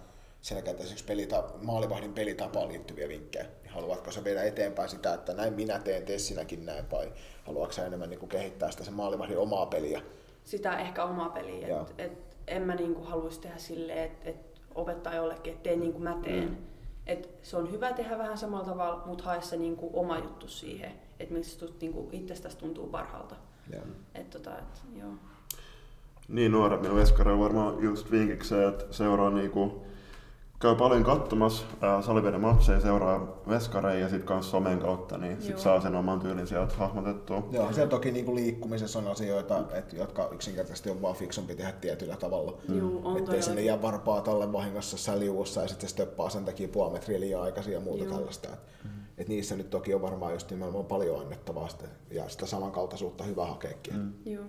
esimerkiksi 0.51 1.05
pelita, 1.05 1.43
maalivahdin 1.61 2.13
pelitapaan 2.13 2.67
liittyviä 2.67 3.07
vinkkejä? 3.07 3.45
Niin 3.63 3.73
haluatko 3.73 4.11
sä 4.11 4.23
viedä 4.23 4.43
eteenpäin 4.43 4.89
sitä, 4.89 5.13
että 5.13 5.33
näin 5.33 5.53
minä 5.53 5.79
teen, 5.79 6.05
tee 6.05 6.19
sinäkin 6.19 6.65
näin, 6.65 6.91
vai 6.91 7.13
haluatko 7.43 7.73
sä 7.73 7.85
enemmän 7.85 8.09
niin 8.09 8.19
kuin 8.19 8.29
kehittää 8.29 8.71
sitä 8.71 8.83
sen 8.83 8.93
maalivahdin 8.93 9.37
omaa 9.37 9.65
peliä? 9.65 10.01
sitä 10.43 10.77
ehkä 10.77 11.03
omaa 11.03 11.29
peliä. 11.29 11.81
Et, 11.81 11.93
et, 11.97 12.37
en 12.47 12.61
mä 12.61 12.75
niinku 12.75 13.03
haluaisi 13.03 13.41
tehdä 13.41 13.57
silleen, 13.57 14.03
että 14.03 14.29
et 14.29 14.61
opettaa 14.75 15.15
jollekin, 15.15 15.53
että 15.53 15.63
tee 15.63 15.75
niin 15.75 15.91
kuin 15.91 16.03
mä 16.03 16.17
teen. 16.23 16.49
Mm. 16.49 16.55
Et 17.07 17.29
se 17.41 17.57
on 17.57 17.71
hyvä 17.71 17.93
tehdä 17.93 18.17
vähän 18.17 18.37
samalla 18.37 18.65
tavalla, 18.65 19.03
mutta 19.05 19.23
hae 19.23 19.41
se 19.41 19.57
niinku 19.57 19.89
oma 19.93 20.17
juttu 20.17 20.47
siihen, 20.47 20.91
että 21.19 21.33
mistä 21.33 21.65
tut- 21.65 21.81
niinku 21.81 22.09
itsestäsi 22.11 22.57
tuntuu 22.57 22.87
parhaalta. 22.87 23.35
Joo. 23.73 23.83
Et 24.15 24.29
tota, 24.29 24.57
et, 24.57 24.81
joo. 24.99 25.11
Niin 26.27 26.51
nuoremmilla 26.51 26.95
veskareilla 26.95 27.43
varmaan 27.43 27.83
just 27.83 28.11
vinkiksi 28.11 28.49
se, 28.49 28.67
että 28.67 28.85
seuraa 28.91 29.29
niinku, 29.29 29.85
käy 30.63 30.75
paljon 30.75 31.03
katsomassa 31.03 31.65
ää, 31.81 32.01
saliveden 32.01 32.41
matseja, 32.41 32.79
seuraa 32.79 33.41
veskareja 33.49 33.99
ja 33.99 34.09
sitten 34.09 34.27
kanssa 34.27 34.51
somen 34.51 34.79
kautta, 34.79 35.17
niin 35.17 35.41
sit 35.41 35.49
Joo. 35.49 35.59
saa 35.59 35.81
sen 35.81 35.95
oman 35.95 36.19
tyylin 36.19 36.47
sieltä 36.47 36.73
hahmotettua. 36.77 37.47
Joo, 37.51 37.73
siellä 37.73 37.89
toki 37.89 38.11
niin 38.11 38.25
kuin 38.25 38.35
liikkumisessa 38.35 38.99
on 38.99 39.07
asioita, 39.07 39.63
että, 39.73 39.95
jotka 39.95 40.29
yksinkertaisesti 40.31 40.89
on 40.89 41.01
vaan 41.01 41.15
fiksumpi 41.15 41.55
tehdä 41.55 41.71
tietyllä 41.71 42.15
tavalla. 42.15 42.57
Juu, 42.69 43.01
on 43.03 43.17
Ettei 43.17 43.41
sinne 43.41 43.61
jää 43.61 43.81
varpaa 43.81 44.21
talle 44.21 44.53
vahingossa 44.53 44.97
säliuussa 44.97 45.61
ja 45.61 45.67
sitten 45.67 45.89
se 45.89 45.93
stöppaa 45.93 46.29
sen 46.29 46.45
takia 46.45 46.67
puoli 46.67 46.93
metriä 46.93 47.19
liian 47.19 47.41
aikaisin 47.41 47.73
ja 47.73 47.79
muuta 47.79 48.03
Juu. 48.03 48.13
tällaista. 48.13 48.47
Et, 48.47 48.59
et 49.17 49.27
niissä 49.27 49.55
nyt 49.55 49.69
toki 49.69 49.93
on 49.93 50.01
varmaan 50.01 50.33
just 50.33 50.51
nimenomaan 50.51 50.85
paljon 50.85 51.19
annettavaa 51.19 51.67
sitä, 51.67 51.85
ja 52.11 52.29
sitä 52.29 52.45
samankaltaisuutta 52.45 53.23
hyvä 53.23 53.45
hakeekin. 53.45 53.95
Mm. 53.95 54.13
Joo. 54.25 54.43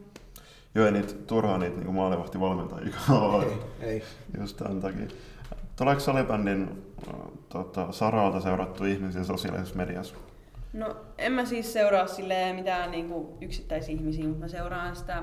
Joo, 0.74 0.86
ei 0.86 0.92
niitä 0.92 1.14
turhaa 1.26 1.58
niitä 1.58 1.76
niinku 1.76 1.92
maalivahtivalmentajia 1.92 2.94
ole. 3.20 3.44
Ei, 3.44 3.58
ei. 3.80 4.02
Just 4.40 4.56
tämän 4.56 4.80
takia. 4.80 5.06
Tuleeko 5.76 6.00
salibändin 6.00 6.62
äh, 7.08 7.14
tota, 7.48 7.92
saralta 7.92 8.40
seurattu 8.40 8.84
ihmisiä 8.84 9.24
sosiaalisessa 9.24 9.76
mediassa? 9.76 10.14
No 10.72 10.96
en 11.18 11.32
mä 11.32 11.44
siis 11.44 11.72
seuraa 11.72 12.06
silleen 12.06 12.56
mitään 12.56 12.90
niinku 12.90 13.38
yksittäisiä 13.40 13.94
ihmisiä, 13.94 14.24
mutta 14.24 14.40
mä 14.40 14.48
seuraan 14.48 14.96
sitä 14.96 15.22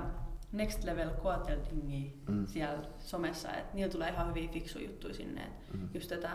Next 0.51 0.83
Level 0.83 1.09
Quarteldingia 1.25 2.11
Mm. 2.29 2.47
siellä 2.47 2.83
somessa. 2.99 3.53
Et 3.53 3.73
niillä 3.73 3.91
tulee 3.91 4.09
ihan 4.09 4.29
hyviä 4.29 4.49
fiksuja 4.53 4.85
juttuja 4.85 5.13
sinne. 5.13 5.41
Et 5.43 5.73
Mm. 5.73 5.89
Just 5.93 6.09
tätä, 6.09 6.29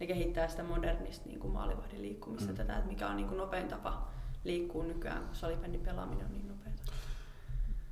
ne 0.00 0.06
kehittää 0.06 0.48
sitä 0.48 0.62
modernista 0.62 1.28
niinku 1.28 1.48
maalivahdin 1.48 2.02
liikkumista, 2.02 2.50
Mm. 2.50 2.56
tätä, 2.56 2.76
että 2.76 2.90
mikä 2.90 3.08
on 3.08 3.16
niinku 3.16 3.34
nopein 3.34 3.68
tapa 3.68 4.08
liikkuu 4.44 4.82
nykyään, 4.82 5.22
kun 5.26 5.34
salibändin 5.36 5.80
pelaaminen 5.80 6.26
on 6.26 6.32
niin 6.32 6.48
nopeata. 6.48 6.92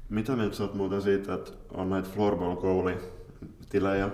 Mitä 0.08 0.36
mieltä 0.36 0.56
sä 0.56 0.62
oot 0.62 0.74
muuten 0.74 1.02
siitä, 1.02 1.34
että 1.34 1.50
on 1.74 1.90
näitä 1.90 2.08
floorball 2.08 2.90
tilejä 3.68 4.08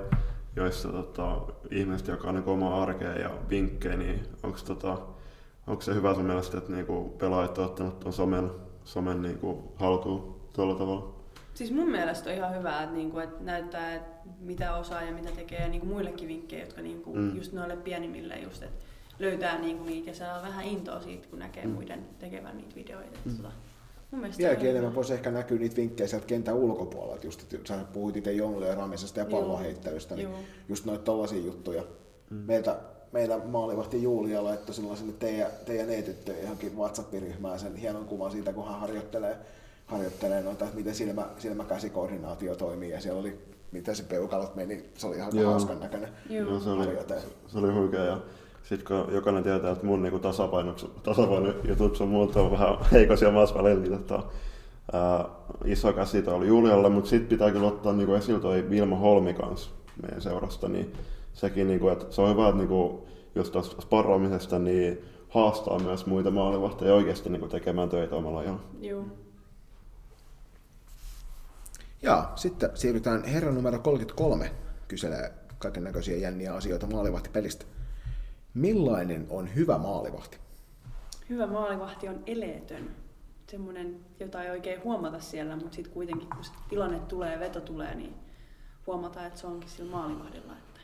joissa 0.57 0.89
tota, 0.89 1.41
ihmiset 1.71 2.09
jakaa 2.09 2.33
niinku 2.33 2.51
omaa 2.51 2.83
arkea 2.83 3.13
ja 3.19 3.31
vinkkejä, 3.51 3.97
niin 3.97 4.23
onko 4.43 4.59
tota, 4.67 4.99
onko 5.67 5.83
se 5.83 5.95
hyvä 5.95 6.15
sun 6.15 6.25
mielestä, 6.25 6.59
että 6.59 6.73
niinku 6.73 7.15
pelaajat 7.19 7.59
on 7.59 7.65
ottanut 7.65 8.01
tuon 8.01 8.13
somen, 8.13 8.51
somen 8.85 9.23
niinku 9.23 9.73
haltuun 9.77 10.41
tuolla 10.53 10.75
tavalla? 10.75 11.17
Siis 11.55 11.73
mun 11.73 11.91
mielestä 11.91 12.31
on 12.31 12.37
ihan 12.37 12.55
hyvä, 12.59 12.83
että, 12.83 12.95
niinku, 12.95 13.19
että 13.19 13.45
näyttää, 13.45 13.95
että 13.95 14.29
mitä 14.41 14.75
osaa 14.75 15.03
ja 15.03 15.13
mitä 15.13 15.31
tekee 15.31 15.59
ja 15.63 15.69
niinku 15.69 15.87
muillekin 15.87 16.29
vinkkejä, 16.29 16.65
jotka 16.65 16.81
niinku, 16.83 17.15
Mm. 17.15 17.37
just 17.37 17.53
noille 17.53 17.77
pienimmille 17.77 18.39
just, 18.39 18.63
että 18.63 18.85
löytää 19.19 19.59
niinku 19.59 19.85
niitä 19.85 20.11
ja 20.11 20.15
saa 20.15 20.43
vähän 20.43 20.65
intoa 20.65 21.01
siitä, 21.01 21.29
kun 21.29 21.39
näkee 21.39 21.65
Mm. 21.65 21.71
muiden 21.71 22.07
tekevän 22.19 22.57
niitä 22.57 22.75
videoita. 22.75 23.19
Mm. 23.25 23.37
Tota, 23.37 23.53
Vieläkin 24.13 24.39
se 24.39 24.51
on 24.51 24.71
enemmän 24.71 24.95
voisi 24.95 25.15
ehkä 25.15 25.31
näkyä 25.31 25.59
niitä 25.59 25.77
vinkkejä 25.77 26.09
sieltä 26.09 26.27
kentän 26.27 26.55
ulkopuolella. 26.55 27.15
Että 27.15 27.27
just, 27.27 27.55
että 27.55 27.69
sä 27.69 27.85
puhuit 27.93 28.17
itse 28.17 28.33
jongleeraamisesta 28.33 29.21
ja 29.21 29.27
Joo. 29.31 29.41
pallonheittelystä, 29.41 30.15
niin 30.15 30.29
Joo. 30.31 30.39
just 30.69 30.85
noita 30.85 31.05
tollaisia 31.05 31.39
juttuja. 31.45 31.83
Mm. 32.31 32.37
Meiltä, 32.37 32.77
meillä 33.13 33.39
maalivahti 33.39 34.03
Julia 34.03 34.45
laittoi 34.45 34.75
silloin 34.75 34.97
sinne 34.97 35.13
teidän, 35.19 35.51
teidän 35.65 35.91
e-tyttöjen 35.91 36.43
johonkin 36.43 36.77
WhatsApp-ryhmään 36.77 37.59
sen 37.59 37.77
hienon 37.77 38.05
kuvan 38.05 38.31
siitä, 38.31 38.53
kun 38.53 38.69
hän 38.69 38.81
harjoittelee, 38.81 39.37
harjoittelee 39.87 40.43
noita, 40.43 40.65
että 40.65 40.77
miten 40.77 40.95
silmä, 40.95 41.27
silmäkäsikoordinaatio 41.39 42.57
toimii 42.57 42.91
ja 42.91 43.01
siellä 43.01 43.21
oli, 43.21 43.39
miten 43.73 43.97
se 43.97 44.03
peukalot 44.03 44.55
meni, 44.55 44.91
se 44.95 45.07
oli 45.07 45.17
ihan 45.17 45.37
Joo. 45.37 45.51
hauskan 45.51 45.81
näköinen 45.81 46.09
Joo. 46.31 46.51
No, 46.51 46.61
se, 46.61 46.71
oli, 46.71 46.79
harjoite. 46.79 47.15
se 47.47 47.59
oli 47.59 47.73
huikea. 47.73 48.05
Ja 48.05 48.21
sitten 48.69 48.87
kun 48.87 49.15
jokainen 49.15 49.43
tietää, 49.43 49.73
että 49.73 49.87
mun 49.87 50.03
niinku 50.03 50.19
tasapainojutut 51.03 52.01
on 52.01 52.09
muuta 52.09 52.41
on 52.41 52.51
vähän 52.51 52.77
heikoisia 52.93 53.31
maassa 53.31 53.55
välillä, 53.59 53.81
niin 53.83 53.99
tota, 53.99 54.23
ää, 54.93 55.25
iso 55.65 55.93
käsitä 55.93 56.35
oli 56.35 56.47
Julialle, 56.47 56.89
mutta 56.89 57.11
sitten 57.11 57.29
pitää 57.29 57.51
kyllä 57.51 57.67
ottaa 57.67 57.93
niinku 57.93 58.15
esille 58.15 58.41
toi 58.41 58.71
Vilma 58.71 58.97
Holmi 58.97 59.35
kanssa 59.35 59.71
meidän 60.03 60.23
seurasta, 60.23 60.69
niin 60.69 60.93
sekin, 61.33 61.67
niinku, 61.67 61.89
että 61.89 62.07
se 62.11 62.21
on 62.21 62.31
hyvä, 62.31 62.49
että 62.49 62.59
niinku, 62.59 63.09
just 63.35 63.53
tuosta 63.53 63.83
sparraamisesta 63.83 64.59
niin 64.59 65.05
haastaa 65.29 65.79
myös 65.79 66.07
muita 66.07 66.31
maalivahtajia 66.31 66.95
oikeasti 66.95 67.31
niinku 67.31 67.49
tekemään 67.49 67.89
töitä 67.89 68.17
omalla 68.17 68.41
ajalla. 68.41 68.61
Joo. 68.81 69.05
Ja 72.03 72.33
sitten 72.35 72.71
siirrytään 72.75 73.25
herran 73.25 73.55
numero 73.55 73.79
33, 73.79 74.51
kyselee 74.89 75.33
kaiken 75.59 75.85
näköisiä 75.85 76.17
jänniä 76.17 76.55
asioita 76.55 76.87
maalivahtipelistä. 76.87 77.67
Millainen 78.57 79.27
on 79.31 79.55
hyvä 79.55 79.79
maalivahti? 79.79 80.39
Hyvä 81.31 81.47
maalivahti 81.47 82.09
on 82.09 82.23
eleetön. 82.27 82.91
semmoinen, 83.51 84.01
jota 84.21 84.45
ei 84.45 84.51
oikein 84.51 84.85
huomata 84.85 85.21
siellä, 85.21 85.57
mutta 85.57 85.77
sitten 85.77 85.93
kuitenkin 85.93 86.29
kun 86.29 86.45
se 86.45 86.51
tilanne 86.69 86.99
tulee 86.99 87.33
ja 87.33 87.41
veto 87.41 87.61
tulee, 87.61 87.95
niin 87.95 88.15
huomataan, 88.87 89.27
että 89.27 89.41
se 89.41 89.47
onkin 89.47 89.71
sillä 89.71 89.91
maalivahdilla. 89.91 90.53
Että 90.53 90.81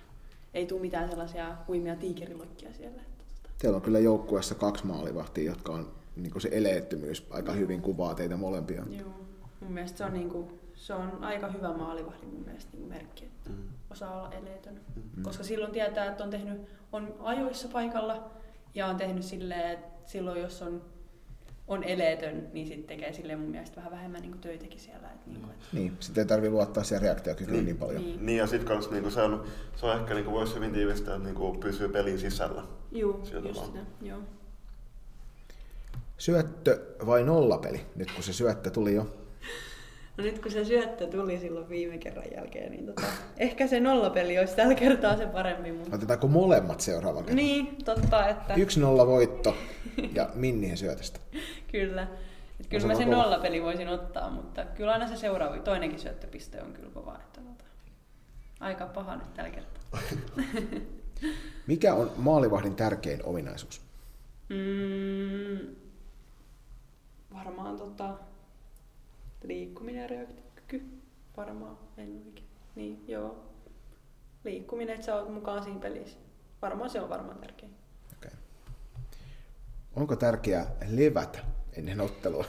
ei 0.55 0.67
tule 0.67 0.81
mitään 0.81 1.09
sellaisia 1.09 1.57
huimia 1.69 1.97
tiikerilokkia 1.97 2.73
siellä. 2.73 3.03
Tota. 3.03 3.55
Teillä 3.59 3.77
on 3.77 3.83
kyllä 3.83 3.99
joukkueessa 3.99 4.55
kaksi 4.55 4.87
maalivahtia, 4.87 5.51
jotka 5.51 5.73
on 5.73 5.91
niin 6.17 6.41
se 6.41 6.49
eleettömyys 6.53 7.27
aika 7.31 7.53
hyvin 7.53 7.83
kuvaa 7.83 8.15
teitä 8.15 8.37
molempia. 8.37 8.85
Joo. 8.91 9.11
Mun 9.61 9.73
mielestä 9.73 9.99
se 9.99 10.05
on, 10.05 10.13
niinku, 10.13 10.59
se 10.83 10.95
on 10.95 11.25
aika 11.25 11.49
hyvä 11.49 11.73
maalivahdin 11.73 12.29
mun 12.29 12.45
mielestä 12.45 12.71
niinku 12.73 12.89
merkki, 12.89 13.25
että 13.25 13.51
Mm. 13.51 13.57
osaa 13.91 14.17
olla 14.19 14.33
eleetön. 14.33 14.81
Koska 15.23 15.45
silloin 15.45 15.73
tietää, 15.73 16.07
että 16.07 16.25
on 16.25 16.31
tehnyt 16.31 16.61
on 16.93 17.15
ajoissa 17.19 17.69
paikalla 17.69 18.31
ja 18.75 18.87
on 18.87 18.97
tehnyt 18.97 19.25
silleen, 19.25 19.71
että 19.71 19.89
silloin 20.11 20.41
jos 20.41 20.63
on, 20.63 20.83
on 21.69 21.85
eleetön, 21.85 22.49
niin 22.53 22.67
sitten 22.67 22.87
tekee 22.87 23.13
silleen 23.13 23.39
mun 23.41 23.51
mielestä 23.51 23.77
vähän 23.77 23.93
vähemmän 23.93 24.23
niinku 24.23 24.39
töitäkin 24.39 24.81
siellä. 24.81 25.09
Että 25.11 25.31
niinku, 25.31 25.51
et, 25.51 25.57
Niin, 25.73 25.97
sitten 26.01 26.23
ei 26.23 26.29
tarvitse 26.29 26.51
luottaa 26.51 26.85
siihen 26.85 27.03
reaktiokykyyn 27.03 27.53
niin, 27.57 27.65
niin 27.65 27.77
paljon. 27.79 28.03
niin. 28.03 28.27
Niin 28.27 28.39
ja 28.39 28.47
sit 28.47 28.65
kans 28.65 28.91
niinku 28.91 29.11
se 29.11 29.23
on, 29.23 29.45
se 29.77 29.87
on 29.87 30.01
ehkä 30.01 30.15
niinku 30.15 30.31
voisi 30.33 30.55
hyvin 30.55 30.73
tiivistää, 30.73 31.15
että 31.17 31.29
niinku 31.29 31.53
pysyy 31.55 31.89
pelin 31.89 32.19
sisällä. 32.19 32.63
Juu, 32.93 33.21
Sillä 33.25 33.41
just 33.49 33.61
tavalla. 33.61 33.67
sitä, 33.83 34.07
joo. 34.07 34.19
Syöttö 36.19 36.81
vai 37.07 37.25
nollapeli, 37.25 37.87
nyt 37.97 38.13
kun 38.13 38.25
se 38.25 38.33
syöttö 38.33 38.71
tuli 38.71 38.95
jo? 38.95 39.07
No 40.23 40.27
nyt 40.27 40.39
kun 40.39 40.51
se 40.51 40.65
syöttö 40.65 41.07
tuli 41.07 41.39
silloin 41.39 41.69
viime 41.69 41.99
kerran 41.99 42.25
jälkeen, 42.37 42.73
niin 42.73 42.87
tota, 42.87 43.03
ehkä 43.37 43.67
se 43.67 43.81
nollapeli 43.81 44.39
olisi 44.39 44.57
tällä 44.57 44.75
kertaa 44.75 45.17
se 45.17 45.27
parempi. 45.27 45.73
Mutta... 45.73 45.97
Otetaanko 45.97 46.29
molemmat 46.29 46.81
seuraavan 46.81 47.23
kerran? 47.25 47.37
Niin, 47.37 47.85
totta, 47.85 48.29
että 48.29 48.55
Yksi 48.55 48.81
nolla 48.81 49.07
voitto 49.07 49.57
ja 50.15 50.31
Minnien 50.35 50.77
syötöstä. 50.77 51.21
kyllä. 51.73 52.03
Et 52.61 52.67
kyllä 52.67 52.81
se 52.81 52.87
mä 52.87 52.95
sen 52.95 53.09
kova. 53.09 53.17
nollapeli 53.17 53.63
voisin 53.63 53.89
ottaa, 53.89 54.31
mutta 54.31 54.65
kyllä 54.65 54.93
aina 54.93 55.09
se 55.09 55.17
seuraava, 55.17 55.59
toinenkin 55.59 55.99
syöttöpiste 55.99 56.63
on 56.63 56.73
kyllä 56.73 56.91
kova. 56.95 57.15
Että 57.15 57.41
tota, 57.41 57.65
aika 58.61 58.87
paha 58.87 59.17
nyt 59.17 59.35
tällä 59.35 59.51
kertaa. 59.51 60.01
Mikä 61.67 61.95
on 61.95 62.11
maalivahdin 62.17 62.75
tärkein 62.75 63.21
ominaisuus? 63.25 63.81
Mm, 64.49 65.77
varmaan 67.35 67.77
tota, 67.77 68.15
liikkuminen 69.45 70.03
ja 70.03 70.09
reaktiokyky. 70.09 70.85
Varmaan, 71.37 71.79
en 71.97 72.23
oikein. 72.27 72.49
Niin, 72.75 73.05
joo. 73.09 73.45
Liikkuminen, 74.45 74.95
että 74.95 75.07
sä 75.07 75.15
oot 75.15 75.35
mukaan 75.35 75.63
siinä 75.63 75.81
pelissä. 75.81 76.19
Varmaan 76.63 76.91
se 76.91 77.01
on 77.01 77.09
varmaan 77.09 77.39
tärkein. 77.39 77.75
Okay. 78.17 78.39
Onko 79.97 80.17
tärkeää 80.17 80.67
levätä 80.89 81.39
ennen 81.77 82.01
ottelua? 82.01 82.45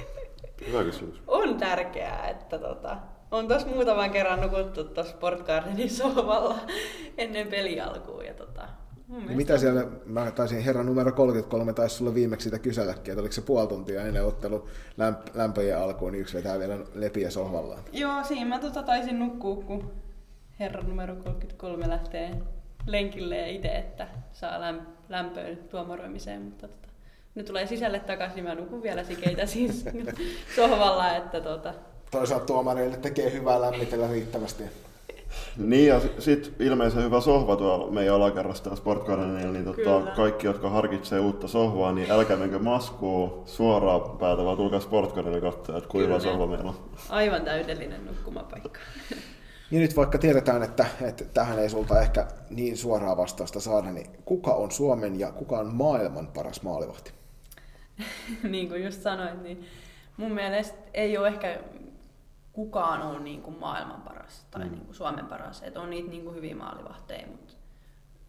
Hyvä 0.66 0.84
kysymys. 0.84 1.22
On 1.26 1.58
tärkeää, 1.58 2.28
että 2.28 2.58
tota, 2.58 2.96
on 3.30 3.48
tos 3.48 3.66
muutaman 3.66 4.10
kerran 4.10 4.40
nukuttu 4.40 4.84
tuossa 4.84 5.12
Sport 5.12 5.46
Gardenin 5.46 5.90
sohvalla 5.90 6.58
ennen 7.18 7.46
peli 7.46 7.80
alkuun. 7.80 8.24
Ja 8.24 8.34
tota, 8.34 8.68
mun 9.10 9.20
Ja 9.20 9.26
mielestä 9.26 9.36
mitä 9.52 9.58
siellä, 9.58 9.86
mä 10.06 10.30
taisin 10.30 10.60
herran 10.62 10.86
numero 10.86 11.12
33, 11.12 11.72
taisi 11.72 11.94
sulle 11.96 12.14
viimeksi 12.14 12.44
sitä 12.44 12.58
kyselläkin, 12.58 13.12
että 13.12 13.20
oliko 13.20 13.32
se 13.32 13.40
puoli 13.40 13.66
tuntia 13.68 14.02
ennen 14.02 14.24
ottelu 14.24 14.68
lämp- 15.00 15.30
lämpöjen 15.34 15.78
alkuun, 15.78 16.12
niin 16.12 16.20
yksi 16.20 16.36
vetää 16.36 16.58
vielä 16.58 16.78
lepiä 16.94 17.30
sohvallaan. 17.30 17.82
Joo, 17.92 18.24
siinä 18.24 18.46
mä 18.46 18.58
tota 18.58 18.82
taisin 18.82 19.18
nukkua, 19.18 19.56
kun 19.56 19.90
herra 20.60 20.82
numero 20.82 21.16
33 21.16 21.88
lähtee 21.88 22.30
lenkille 22.86 23.50
itse, 23.50 23.68
että 23.68 24.08
saa 24.32 24.58
lämp- 24.58 24.86
lämpöön 25.08 25.58
tuomaroimiseen, 25.70 26.42
mutta 26.42 26.68
tota, 26.68 26.88
ne 27.34 27.42
tulee 27.42 27.66
sisälle 27.66 28.00
takaisin, 28.00 28.36
niin 28.36 28.44
mä 28.44 28.54
nukun 28.54 28.82
vielä 28.82 29.04
sikeitä 29.04 29.46
siis 29.46 29.84
sohvalla, 30.56 31.16
että 31.16 31.40
tota, 31.40 31.74
Toisaalta 32.10 32.46
tuomareille 32.46 32.96
tekee 32.96 33.32
hyvää 33.32 33.60
lämmitellä 33.60 34.08
riittävästi. 34.08 34.64
Niin 35.56 35.86
ja 35.88 36.00
si- 36.00 36.12
sit 36.18 36.54
ilmeisen 36.58 37.04
hyvä 37.04 37.20
sohva 37.20 37.56
tuolla 37.56 37.90
meidän 37.90 38.14
alakerrassa 38.14 38.64
täällä 38.64 38.76
Sport 38.76 39.06
Gardenilla, 39.06 39.52
niin 39.52 39.64
tota, 39.64 39.76
Kyllä. 39.76 40.12
kaikki, 40.16 40.46
jotka 40.46 40.70
harkitsee 40.70 41.20
uutta 41.20 41.48
sohvaa, 41.48 41.92
niin 41.92 42.10
älkää 42.10 42.36
menkö 42.36 42.58
maskuun 42.58 43.42
suoraan 43.46 44.18
päätä, 44.18 44.44
vaan 44.44 44.56
tulkaa 44.56 44.80
Sport 44.80 45.12
Gardenille 45.14 45.40
katsoa, 45.52 45.78
että 45.78 45.90
kuinka 45.90 46.06
Kyllä. 46.08 46.20
sohva 46.20 46.46
meillä 46.46 46.70
on. 46.70 46.76
aivan 47.08 47.42
täydellinen 47.42 48.06
nukkumapaikka. 48.06 48.80
Ja 49.70 49.80
nyt 49.80 49.96
vaikka 49.96 50.18
tiedetään, 50.18 50.62
että, 50.62 50.86
että 51.02 51.24
tähän 51.24 51.58
ei 51.58 51.70
sulta 51.70 52.00
ehkä 52.00 52.26
niin 52.50 52.76
suoraa 52.76 53.16
vastausta 53.16 53.60
saada, 53.60 53.90
niin 53.90 54.06
kuka 54.24 54.50
on 54.54 54.70
Suomen 54.70 55.18
ja 55.20 55.32
kuka 55.32 55.58
on 55.58 55.74
maailman 55.74 56.26
paras 56.26 56.62
maalivahti? 56.62 57.12
niin 58.50 58.68
kuin 58.68 58.84
just 58.84 59.02
sanoit, 59.02 59.42
niin 59.42 59.64
mun 60.16 60.32
mielestä 60.32 60.78
ei 60.94 61.18
ole 61.18 61.28
ehkä 61.28 61.58
kukaan 62.52 63.02
ole 63.02 63.20
niin 63.20 63.42
kuin 63.42 63.58
maailman 63.58 64.00
paras 64.02 64.46
tai 64.50 64.64
Mm. 64.64 64.70
niin 64.70 64.84
kuin 64.84 64.94
Suomen 64.94 65.26
paras. 65.26 65.62
Et 65.62 65.76
on 65.76 65.90
niitä 65.90 66.10
niin 66.10 66.22
kuin 66.24 66.34
hyviä 66.36 66.56
maalivahteja, 66.56 67.26
mutta 67.26 67.54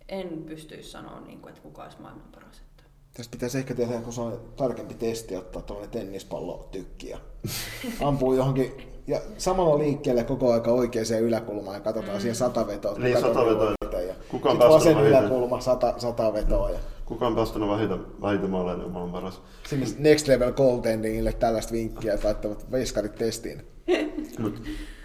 en 0.10 0.44
pystyisi 0.48 0.90
sanoa, 0.92 1.20
niin 1.20 1.40
kuin, 1.40 1.50
että 1.50 1.62
kuka 1.62 1.84
olisi 1.84 2.02
maailman 2.02 2.28
paras. 2.32 2.58
Että 2.58 2.84
Tästä 3.14 3.32
pitäisi 3.32 3.58
ehkä 3.58 3.76
tehdä 3.76 3.94
joku 3.96 4.12
tarkempi 4.56 4.94
testi, 4.94 5.36
ottaa 5.36 5.62
tuollainen 5.62 5.92
tennispallo 5.92 6.68
tykki 6.72 7.10
ja 7.10 7.18
ampuu 8.08 8.34
johonkin 8.34 8.92
ja 9.08 9.22
samalla 9.38 9.78
liikkeelle 9.78 10.24
koko 10.24 10.52
aika 10.54 10.72
oikeaan 10.72 11.22
yläkulmaan 11.22 11.76
ja 11.76 11.82
katsotaan 11.82 12.14
mm. 12.18 12.22
siihen 12.22 12.36
sata 12.36 12.68
vetoa. 12.68 12.98
Niin, 12.98 13.16
kuka 13.16 13.28
sata 13.28 13.46
vetoa. 13.46 14.02
Ja 14.02 14.16
Kuka 14.30 14.50
on 14.52 14.60
vasen 14.60 14.96
vähiten? 14.96 15.20
yläkulma, 15.20 15.60
sata, 15.62 15.94
sata 15.98 16.34
vetoa. 16.34 16.70
Ja 16.70 16.80
Kuka 17.06 17.28
on 17.28 17.36
päästänyt 17.36 17.70
vähiten, 17.70 18.22
vähiten 18.22 18.50
maaleja, 18.50 18.78
niin 18.78 18.96
on 18.96 19.12
paras. 19.12 19.42
sinne 19.70 19.86
Next 20.00 20.28
Level 20.28 20.52
Goaltendingille 20.52 21.34
tällaista 21.34 21.72
vinkkiä, 21.74 22.14
että 22.14 22.28
laittavat 22.28 22.72
veiskarit 22.72 23.16
testiin. 23.16 23.68
Mut, 24.40 24.62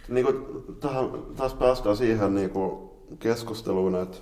niinku, 0.09 0.33
tähän, 0.81 1.11
taas 1.37 1.55
päästään 1.55 1.97
siihen 1.97 2.35
niinku, 2.35 2.93
keskusteluun, 3.19 3.95
että 4.03 4.17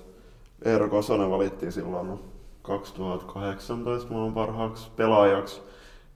Eero 0.65 0.89
Kosonen 0.89 1.31
valittiin 1.31 1.71
silloin 1.71 2.19
2018 2.61 4.11
maailman 4.11 4.33
parhaaksi 4.33 4.91
pelaajaksi. 4.95 5.61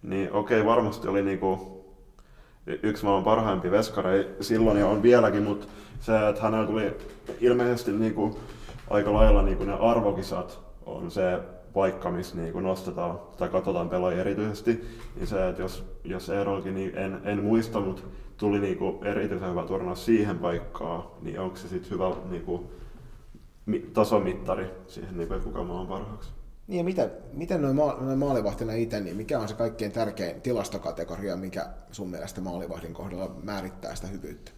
Niin 0.04 0.32
okei, 0.32 0.66
varmasti 0.66 1.08
oli 1.08 1.22
niinku, 1.22 1.84
y- 2.68 2.80
yksi 2.84 3.04
maailman 3.04 3.24
parhaimpia 3.24 3.72
veskareja 3.72 4.24
silloin 4.42 4.78
ja 4.78 4.88
on 4.88 5.04
vieläkin, 5.04 5.44
mutta 5.44 5.68
se, 6.00 6.30
että 6.30 6.42
hänellä 6.42 6.68
tuli 6.68 6.92
ilmeisesti 7.40 7.92
niinku, 7.92 8.40
aika 8.90 9.14
lailla 9.14 9.42
niinku 9.42 9.64
ne 9.64 9.74
arvokisat 9.74 10.60
on 10.86 11.12
se 11.12 11.40
paikka, 11.74 12.12
missä 12.12 12.36
niinku 12.36 12.60
nostetaan 12.60 13.20
tai 13.38 13.50
katsotaan 13.50 13.90
pelaajia 13.90 14.22
erityisesti, 14.22 14.86
niin 15.16 15.28
se, 15.28 15.50
että 15.50 15.62
jos, 15.62 15.86
jos 16.04 16.30
Eerolkin, 16.30 16.76
niin 16.76 16.98
en, 16.98 17.22
en 17.24 17.44
muista, 17.44 17.80
mutta 17.80 18.02
tuli 18.38 18.60
niinku 18.60 19.00
erityisen 19.04 19.50
hyvä 19.50 19.64
turnaus 19.64 20.06
siihen 20.06 20.40
paikkaan, 20.40 21.04
niin 21.22 21.40
onko 21.40 21.56
se 21.56 21.68
sitten 21.68 21.92
hyvä 21.92 22.16
niinku, 22.30 22.72
mi- 23.66 23.90
tasomittari 23.94 24.68
siihen, 24.88 25.18
niinku, 25.18 25.34
että 25.34 25.48
kuka 25.48 25.64
maan 25.64 25.88
parhaaksi? 25.88 26.32
Niin 26.68 26.78
ja 26.78 26.84
mitä, 26.84 27.10
miten 27.34 27.62
noin, 27.62 27.76
maa, 27.76 27.98
noin 28.02 28.20
maalivahtina 28.20 28.74
itse, 28.74 29.00
niin 29.00 29.18
mikä 29.18 29.40
on 29.40 29.48
se 29.48 29.54
kaikkein 29.54 29.92
tärkein 29.92 30.42
tilastokategoria, 30.42 31.36
mikä 31.36 31.70
sun 31.92 32.10
mielestä 32.10 32.42
maalivahdin 32.42 32.94
kohdalla 32.94 33.36
määrittää 33.44 33.96
sitä 33.96 34.08
hyvyyttä? 34.08 34.52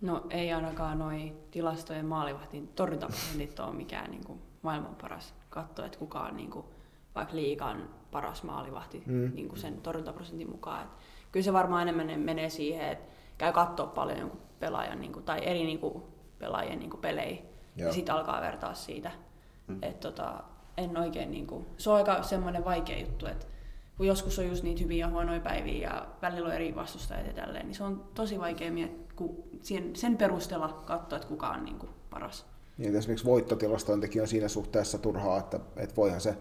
No 0.00 0.26
ei 0.30 0.52
ainakaan 0.52 0.98
noi 0.98 1.32
tilastojen 1.50 2.06
maalivahtin 2.06 2.68
torjuntaprosentit 2.68 3.60
ole 3.60 3.74
mikään 3.74 4.10
niin 4.10 4.24
kuin 4.24 4.38
maailman 4.62 4.94
paras. 4.94 5.34
Katso, 5.50 5.84
että 5.84 5.98
kuka 5.98 6.20
on 6.20 6.36
niin 6.36 6.50
kuin, 6.50 6.66
vaikka 7.14 7.36
liikan 7.36 7.88
paras 8.10 8.42
maalivahti 8.42 9.02
Mm. 9.06 9.30
niin 9.34 9.48
kuin 9.48 9.58
sen 9.58 9.80
torjuntaprosentin 9.80 10.50
mukaan. 10.50 10.82
Et 10.82 10.88
kyllä 11.32 11.44
se 11.44 11.52
varmaan 11.52 11.88
enemmän 11.88 12.20
menee 12.20 12.50
siihen, 12.50 12.88
että 12.88 13.12
käy 13.38 13.52
katsoa 13.52 13.86
paljon 13.86 14.18
jonkun 14.18 14.40
pelaajan 14.60 15.00
niin 15.00 15.12
kuin, 15.12 15.24
tai 15.24 15.40
eri 15.46 15.64
niin 15.64 15.78
kuin, 15.78 16.02
pelaajien 16.38 16.78
niin 16.78 16.90
kuin, 16.90 17.00
pelejä 17.00 17.38
Joo. 17.76 17.88
ja 17.88 17.92
sitten 17.92 18.14
alkaa 18.14 18.40
vertaa 18.40 18.74
siitä. 18.74 19.10
Mm. 19.66 19.78
Et, 19.82 20.00
tota, 20.00 20.42
en 20.76 20.96
oikein, 20.96 21.30
niin 21.30 21.46
kuin, 21.46 21.66
se 21.76 21.90
on 21.90 21.96
aika 21.96 22.22
semmoinen 22.22 22.64
vaikea 22.64 23.00
juttu, 23.00 23.26
että 23.26 23.46
kun 23.96 24.06
joskus 24.06 24.38
on 24.38 24.48
just 24.48 24.62
niitä 24.62 24.82
hyviä 24.82 25.06
ja 25.06 25.10
huonoja 25.10 25.40
päiviä 25.40 25.88
ja 25.88 26.06
välillä 26.22 26.48
on 26.48 26.54
eri 26.54 26.74
vastustajat 26.74 27.26
ja 27.26 27.32
tälleen, 27.32 27.66
niin 27.66 27.74
se 27.74 27.84
on 27.84 28.04
tosi 28.14 28.38
vaikea 28.40 28.72
miettiä, 28.72 29.12
kun 29.16 29.36
sen 29.94 30.16
perusteella 30.16 30.68
katsoa, 30.68 31.16
että 31.16 31.28
kuka 31.28 31.48
on 31.48 31.64
niin 31.64 31.78
kuin 31.78 31.90
paras. 32.10 32.46
Niin, 32.78 32.88
että 32.88 32.98
esimerkiksi 32.98 33.24
voittotilastointikin 33.24 34.22
on 34.22 34.28
siinä 34.28 34.48
suhteessa 34.48 34.98
turhaa, 34.98 35.38
että, 35.38 35.60
että 35.76 35.96
voihan 35.96 36.20
se 36.20 36.34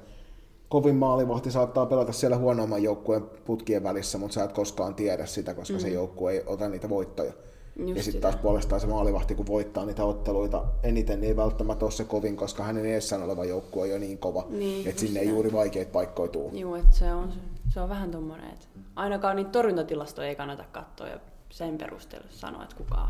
kovin 0.70 0.96
maalivahti 0.96 1.52
saattaa 1.52 1.86
pelata 1.86 2.12
siellä 2.12 2.38
huonomman 2.38 2.84
joukkueen 2.84 3.24
putkien 3.46 3.84
välissä, 3.84 4.18
mutta 4.18 4.34
sä 4.34 4.44
et 4.44 4.54
koskaan 4.54 4.96
tiedä 4.96 5.26
sitä, 5.26 5.54
koska 5.54 5.74
mm. 5.74 5.80
se 5.80 5.90
joukkue 5.90 6.32
ei 6.32 6.44
ota 6.46 6.70
niitä 6.70 6.90
voittoja. 6.90 7.34
Just 7.76 7.98
ja 7.98 8.04
sitten 8.04 8.22
taas 8.22 8.36
puolestaan 8.36 8.82
se 8.82 8.88
maalivahti, 8.88 9.36
kun 9.36 9.48
voittaa 9.48 9.86
niitä 9.86 10.06
otteluita 10.06 10.66
eniten, 10.84 11.22
niin 11.22 11.30
ei 11.30 11.36
välttämättä 11.36 11.86
ole 11.86 11.92
se 11.92 12.04
kovin, 12.04 12.38
koska 12.38 12.64
hänen 12.64 12.86
edessään 12.86 13.24
oleva 13.24 13.46
joukkue 13.46 13.84
on 13.84 13.90
jo 13.90 14.00
niin 14.00 14.18
kova, 14.18 14.46
Niin, 14.50 14.88
että 14.88 15.02
sinne 15.02 15.20
ei 15.20 15.30
juuri 15.30 15.54
vaikeita 15.54 15.92
paikkoja 15.92 16.32
tuu. 16.32 16.52
Joo, 16.54 16.76
että 16.76 16.96
se 16.96 17.14
on, 17.14 17.34
se 17.70 17.80
on 17.80 17.90
vähän 17.90 18.12
tommonen, 18.12 18.50
että 18.50 18.66
ainakaan 18.96 19.36
niitä 19.36 19.52
torjuntatilastoja 19.52 20.28
ei 20.28 20.36
kannata 20.36 20.64
katsoa 20.72 21.08
ja 21.08 21.20
sen 21.50 21.78
perusteella 21.78 22.28
sanoa, 22.30 22.64
että 22.64 22.76
kuka 22.76 23.10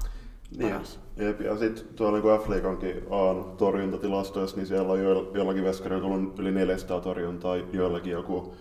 Niin, 0.58 0.72
paras. 0.72 1.00
jep, 1.18 1.42
ja 1.42 1.58
sitten 1.58 1.86
tuolla 1.96 2.20
niin 2.20 2.40
F-liigankin 2.40 3.04
on 3.10 3.54
torjuntatilastoissa, 3.58 4.58
niin 4.58 4.68
siellä 4.68 4.94
on 4.94 5.04
jo, 5.04 5.32
jollakin 5.34 5.64
veskarilla 5.64 6.02
tullut 6.02 6.40
yli 6.40 6.52
400 6.52 7.02
torjuntaa, 7.02 7.56
joillakin 7.56 8.12
joku 8.12 8.54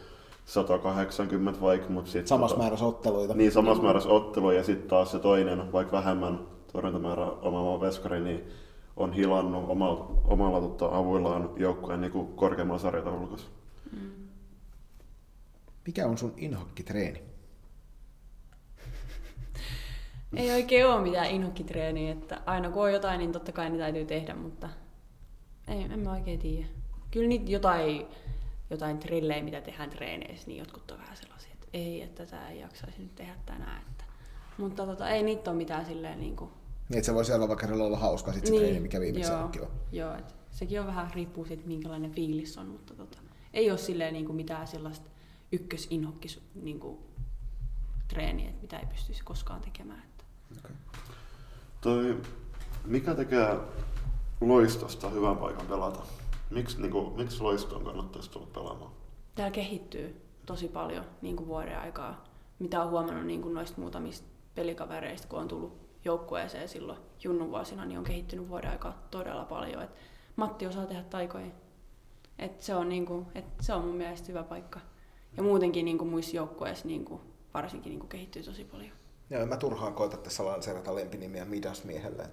180 0.45 1.61
vaikka, 1.61 1.91
mutta 1.91 2.11
sitten... 2.11 2.29
Samassa 2.29 2.57
määrässä 2.57 2.87
otteluita. 2.87 3.35
Niin, 3.35 3.53
samassa 3.53 3.83
määrässä 3.83 4.09
otteluja 4.09 4.57
ja 4.57 4.65
sitten 4.65 4.89
taas 4.89 5.11
se 5.11 5.19
toinen, 5.19 5.73
vaikka 5.73 5.97
vähemmän 5.97 6.41
torjuntamäärä 6.73 7.27
omaava 7.27 7.81
veskari, 7.81 8.21
niin 8.21 8.45
on 8.97 9.13
hilannut 9.13 9.65
omalla, 9.69 10.11
omalla 10.25 10.61
tota, 10.61 10.99
avuillaan 10.99 11.51
joukkueen 11.57 12.01
niin 12.01 12.27
korkeammalla 12.37 12.83
sarjataulukossa. 12.83 13.47
Mikä 15.87 16.07
on 16.07 16.19
sun 16.19 16.35
inhokkitreeni? 16.37 17.23
Ei 20.37 20.51
oikein 20.51 20.87
ole 20.87 21.03
mitään 21.03 21.31
inhokkitreeniä, 21.31 22.13
että 22.13 22.41
aina 22.47 22.71
kun 22.71 22.83
on 22.83 22.93
jotain, 22.93 23.19
niin 23.19 23.33
totta 23.33 23.53
kai 23.53 23.71
ne 23.71 23.79
täytyy 23.79 24.05
tehdä, 24.05 24.35
mutta 24.35 24.69
ei, 25.69 25.83
en 25.83 26.01
mä 26.01 26.13
oikein 26.13 26.39
tiedä. 26.39 26.67
Kyllä 27.11 27.29
niitä 27.29 27.51
jotain, 27.51 28.07
jotain 28.71 28.99
trillejä, 28.99 29.43
mitä 29.43 29.61
tehdään 29.61 29.91
treeneissä, 29.91 30.49
niin 30.49 30.59
jotkut 30.59 30.91
on 30.91 30.99
vähän 30.99 31.17
sellaisia, 31.17 31.51
että 31.53 31.67
ei, 31.73 32.03
että 32.03 32.27
tätä 32.27 32.49
ei 32.49 32.61
jaksaisi 32.61 33.03
nyt 33.03 33.15
tehdä 33.15 33.35
tänään. 33.47 33.83
Että. 33.91 34.05
Mutta 34.59 34.87
tota, 34.87 35.11
ei 35.11 35.23
niitä 35.23 35.51
ole 35.51 35.59
mitään 35.59 35.87
silleen 35.87 36.21
niin 36.21 36.37
kuin... 36.37 36.51
Niin, 36.89 36.99
että 36.99 37.07
se 37.07 37.15
voi 37.15 37.25
seuraava 37.25 37.57
kerralla 37.57 37.85
olla 37.85 37.99
hauska 37.99 38.33
sit 38.33 38.47
se 38.47 38.51
niin, 38.51 38.63
treeni, 38.63 38.81
mikä 38.81 39.01
viimeksi 39.01 39.33
joo, 39.33 39.43
on. 39.43 39.53
Joo, 39.93 40.15
et 40.15 40.35
sekin 40.51 40.81
on 40.81 40.87
vähän 40.87 41.11
riippuu 41.15 41.45
siitä, 41.45 41.67
minkälainen 41.67 42.11
fiilis 42.11 42.59
on, 42.59 42.67
mutta 42.67 42.95
tota, 42.95 43.19
ei 43.55 43.71
ole 43.71 43.79
silleen 43.79 44.13
niin 44.13 44.27
kuin 44.27 44.37
mitään 44.37 44.67
sellaista 44.67 45.11
ykkösinhokkis 45.53 46.41
niin 46.55 46.81
kuin, 46.81 46.99
treeniä, 48.09 48.49
että 48.49 48.63
mitä 48.63 48.79
ei 48.79 48.87
pystyisi 48.87 49.25
koskaan 49.25 49.61
tekemään. 49.61 50.03
Okay. 50.59 50.77
Toi, 51.81 52.21
mikä 52.85 53.15
tekee 53.15 53.59
loistosta 54.41 55.11
hyvän 55.11 55.37
paikan 55.37 55.67
pelata? 55.67 56.03
Miksi, 56.51 56.81
niin 56.81 56.93
kuin, 56.93 57.17
miksi 57.17 57.41
loistoon 57.41 57.85
kannattaisi 57.85 58.31
tulla 58.31 58.47
pelaamaan? 58.55 58.91
Täällä 59.35 59.55
kehittyy 59.55 60.23
tosi 60.47 60.69
paljon 60.69 61.05
niin 61.23 61.37
kuin 61.37 61.49
vuoden 61.49 61.79
aikaa, 61.79 62.25
mitä 62.59 62.83
on 62.83 62.91
huomannut 62.91 63.27
niin 63.27 63.43
kuin 63.43 63.55
noista 63.55 63.81
muutamista 63.81 64.29
pelikavereista, 64.55 65.29
kun 65.29 65.39
on 65.39 65.49
tullut 65.49 65.87
joukkueeseen 66.05 66.69
silloin 66.69 66.99
junnun 67.25 67.51
vuosina, 67.51 67.85
niin 67.85 67.99
on 67.99 68.05
kehittynyt 68.05 68.49
vuoden 68.49 68.71
aikaa 68.71 69.07
todella 69.11 69.45
paljon. 69.45 69.83
Et 69.83 69.91
Matti 70.37 70.67
osaa 70.67 70.87
tehdä 70.87 71.03
taikoja. 71.03 71.47
Et 72.39 72.63
se, 72.63 72.75
on 72.75 72.89
niin 72.89 73.07
kuin, 73.07 73.27
et 73.35 73.45
se 73.61 73.73
on 73.73 73.85
mun 73.85 73.97
mielestä 73.97 74.29
hyvä 74.29 74.43
paikka. 74.43 74.81
Ja 75.37 75.43
muutenkin 75.43 75.85
niin 75.85 75.99
kuin 75.99 76.11
muissa 76.11 76.37
joukkueissa 76.37 76.89
niin 76.89 77.05
kuin, 77.05 77.21
varsinkin 77.55 77.91
niin 77.91 78.01
kuin 78.01 78.09
kehittyy 78.09 78.43
tosi 78.43 78.65
paljon. 78.65 78.93
Joo, 79.31 79.43
en 79.43 79.49
mä 79.49 79.57
turhaan 79.57 79.95
koita 79.95 80.17
tässä 80.17 80.45
lanseerata 80.45 80.95
lempinimiä 80.95 81.45
Midas-miehelle. 81.45 82.27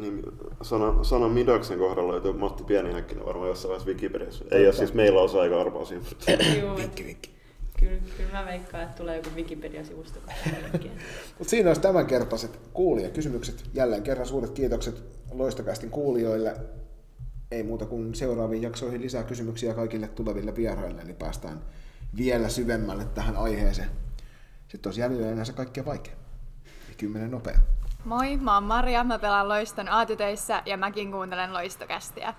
Niin, 0.00 0.22
sana, 0.62 1.04
sana 1.04 1.28
Midaksen 1.28 1.78
kohdalla 1.78 2.12
löytyy 2.12 2.32
Matti 2.32 2.64
Pienihäkkinen 2.64 3.26
varmaan 3.26 3.48
jossain 3.48 3.70
vaiheessa 3.70 3.88
Wikipediassa. 3.88 4.44
Ei 4.50 4.64
ole 4.66 4.72
siis 4.72 4.94
meillä 4.94 5.20
osa 5.20 5.40
aika 5.40 5.60
arvoa 5.60 5.84
siinä. 5.84 6.04
vinkki. 6.76 7.30
kyllä, 7.80 8.00
kyllä 8.16 8.32
mä 8.32 8.46
veikkaan, 8.46 8.82
että 8.82 8.96
tulee 8.96 9.16
joku 9.16 9.30
Wikipedia-sivusto. 9.36 10.20
Mutta 11.38 11.50
siinä 11.50 11.70
olisi 11.70 11.80
tämänkertaiset 11.80 12.60
kuulijakysymykset. 12.72 13.64
Jälleen 13.74 14.02
kerran 14.02 14.26
suuret 14.26 14.50
kiitokset 14.50 15.02
Loistokästin 15.32 15.90
kuulijoille. 15.90 16.56
Ei 17.50 17.62
muuta 17.62 17.86
kuin 17.86 18.14
seuraaviin 18.14 18.62
jaksoihin 18.62 19.02
lisää 19.02 19.22
kysymyksiä 19.22 19.74
kaikille 19.74 20.08
tuleville 20.08 20.56
vieraille, 20.56 21.04
niin 21.04 21.16
päästään 21.16 21.62
vielä 22.16 22.48
syvemmälle 22.48 23.04
tähän 23.04 23.36
aiheeseen. 23.36 23.88
Sitten 24.70 24.90
olisi 24.90 25.00
jäljellä 25.00 25.32
enää 25.32 25.44
se 25.44 25.52
kaikkein 25.52 25.86
vaikea. 25.86 26.14
Ja 26.88 26.94
kymmenen 26.98 27.30
nopea. 27.30 27.58
Moi, 28.04 28.36
mä 28.36 28.54
oon 28.54 28.64
Maria, 28.64 29.04
mä 29.04 29.18
pelaan 29.18 29.48
Loiston 29.48 29.88
aatytöissä 29.88 30.62
ja 30.66 30.76
mäkin 30.76 31.12
kuuntelen 31.12 31.52
Loistokästiä. 31.52 32.34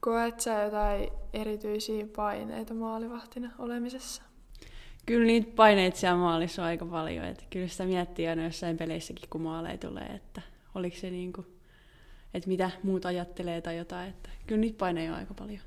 Koet 0.00 0.40
sä 0.40 0.62
jotain 0.62 1.10
erityisiä 1.32 2.06
paineita 2.16 2.74
maalivahtina 2.74 3.50
olemisessa? 3.58 4.22
Kyllä 5.06 5.26
niitä 5.26 5.52
paineita 5.56 5.98
siellä 5.98 6.18
maalissa 6.18 6.62
on 6.62 6.68
aika 6.68 6.86
paljon. 6.86 7.24
Että 7.24 7.44
kyllä 7.50 7.68
sitä 7.68 7.84
miettii 7.84 8.28
aina 8.28 8.44
jossain 8.44 8.76
peleissäkin, 8.76 9.28
kun 9.30 9.40
maaleja 9.40 9.78
tulee, 9.78 10.06
että 10.06 10.42
oliko 10.74 10.96
se 10.96 11.10
niin 11.10 11.32
kuin, 11.32 11.53
että 12.34 12.48
mitä 12.48 12.70
muut 12.82 13.06
ajattelee 13.06 13.60
tai 13.60 13.76
jotain. 13.76 14.10
Että 14.10 14.30
kyllä 14.46 14.60
niitä 14.60 14.78
paineita 14.78 15.12
on 15.12 15.18
aika 15.18 15.34
paljon. 15.34 15.60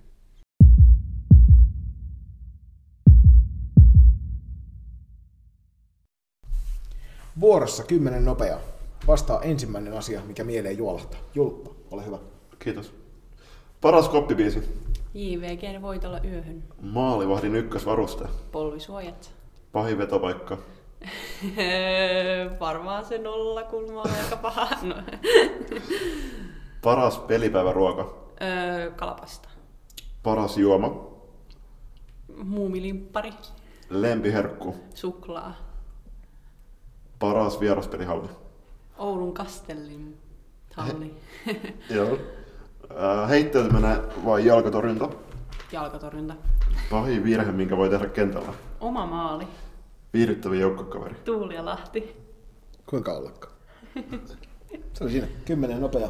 Vuorossa 7.40 7.84
kymmenen 7.84 8.26
nopea. 8.26 8.60
Vastaa 9.08 9.42
ensimmäinen 9.42 9.94
asia, 9.94 10.22
mikä 10.28 10.44
mieleen 10.44 10.78
juolahtaa. 10.78 11.20
Julppa, 11.36 11.72
ole 11.92 12.06
hyvä. 12.06 12.18
Kiitos. 12.60 12.94
Paras 13.82 14.10
koppibiisi. 14.10 14.64
JVG 15.14 15.82
voitolla 15.82 16.20
yöhön. 16.24 16.64
Maalivahdin 16.82 17.56
ykkösvaruste. 17.56 18.26
Polvisuojat. 18.52 19.34
Pahin 19.72 19.98
vetopaikka. 19.98 20.58
Varmaan 22.60 23.06
se 23.06 23.18
nolla 23.18 23.64
kulma 23.64 24.02
on 24.02 24.12
aika 24.24 24.36
paha. 24.36 24.68
No. 24.84 24.96
Paras 26.84 27.18
pelipäiväruoka. 27.18 28.14
öö, 28.42 28.92
kalapasta. 28.92 29.50
Paras 30.24 30.58
juoma. 30.58 31.08
Muumilimppari. 32.44 33.34
Lempiherkku. 33.90 34.76
Suklaa. 34.94 35.56
Paras 37.20 37.60
vieraspelihalli. 37.60 38.28
Oulun 38.98 39.34
kastellin 39.34 40.18
halli. 40.76 41.18
Joo. 41.90 42.18
Ää, 42.98 43.28
Heittäytyminen 43.28 43.98
vai 44.26 44.46
jalkatorjunta? 44.46 45.10
Jalkatorjunta. 45.72 46.36
Pahin 46.90 47.24
virhe, 47.24 47.52
minkä 47.52 47.78
voi 47.78 47.90
tehdä 47.90 48.06
kentällä. 48.08 48.54
Oma 48.80 49.06
maali. 49.06 49.48
Viihdyttävä 50.14 50.56
joukkokaveri. 50.56 51.16
Tuuli 51.26 51.56
ja 51.56 51.66
Lahti. 51.66 52.16
Kuinka 52.90 53.12
ollakaan? 53.14 53.54
Se 54.94 55.04
oli 55.04 55.12
siinä. 55.12 55.28
Kymmenen 55.46 55.82
nopea. 55.82 56.10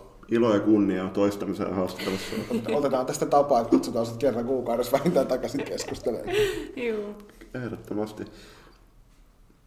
ilo 0.31 0.53
ja 0.53 0.59
kunnia 0.59 1.07
toistamisen 1.07 1.73
haastattelussa. 1.73 2.35
Otetaan 2.77 3.05
tästä 3.05 3.25
tapaa, 3.25 3.61
että 3.61 3.69
kutsutaan 3.69 4.05
sut 4.05 4.17
kerran 4.17 4.45
kuukaudessa 4.45 4.97
vähintään 4.97 5.27
takaisin 5.27 5.63
keskustelemaan. 5.63 6.35
Juu. 6.75 7.15
Ehdottomasti. 7.53 8.25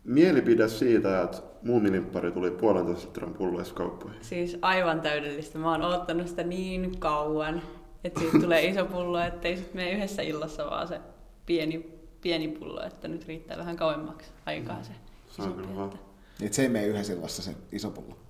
Mielipide 0.04 0.68
siitä, 0.68 1.22
että 1.22 1.38
muumilimppari 1.62 2.32
tuli 2.32 2.50
puolentoista 2.50 3.06
litran 3.06 3.34
pulloissa 3.34 3.74
kauppoihin. 3.74 4.24
Siis 4.24 4.58
aivan 4.62 5.00
täydellistä. 5.00 5.58
Mä 5.58 5.70
oon 5.70 5.82
odottanut 5.82 6.28
sitä 6.28 6.42
niin 6.42 6.98
kauan, 6.98 7.62
että 8.04 8.20
siitä 8.20 8.38
tulee 8.38 8.64
iso 8.66 8.84
pullo, 8.84 9.20
ettei 9.20 9.56
sit 9.56 9.74
mene 9.74 9.92
yhdessä 9.92 10.22
illassa 10.22 10.64
vaan 10.66 10.88
se 10.88 11.00
pieni, 11.46 11.90
pieni 12.20 12.48
pullo, 12.48 12.82
että 12.82 13.08
nyt 13.08 13.28
riittää 13.28 13.56
vähän 13.58 13.76
kauemmaksi 13.76 14.30
aikaa 14.46 14.82
se 14.82 14.92
Se 15.30 15.42
on 15.42 15.52
kyllä 15.52 15.76
vaan. 15.76 15.88
Että 15.88 15.98
Niin, 16.40 16.54
se 16.54 16.62
ei 16.62 16.68
mene 16.68 16.86
yhdessä 16.86 17.12
illassa 17.12 17.42
se 17.42 17.54
iso 17.72 17.90
pullo. 17.90 18.23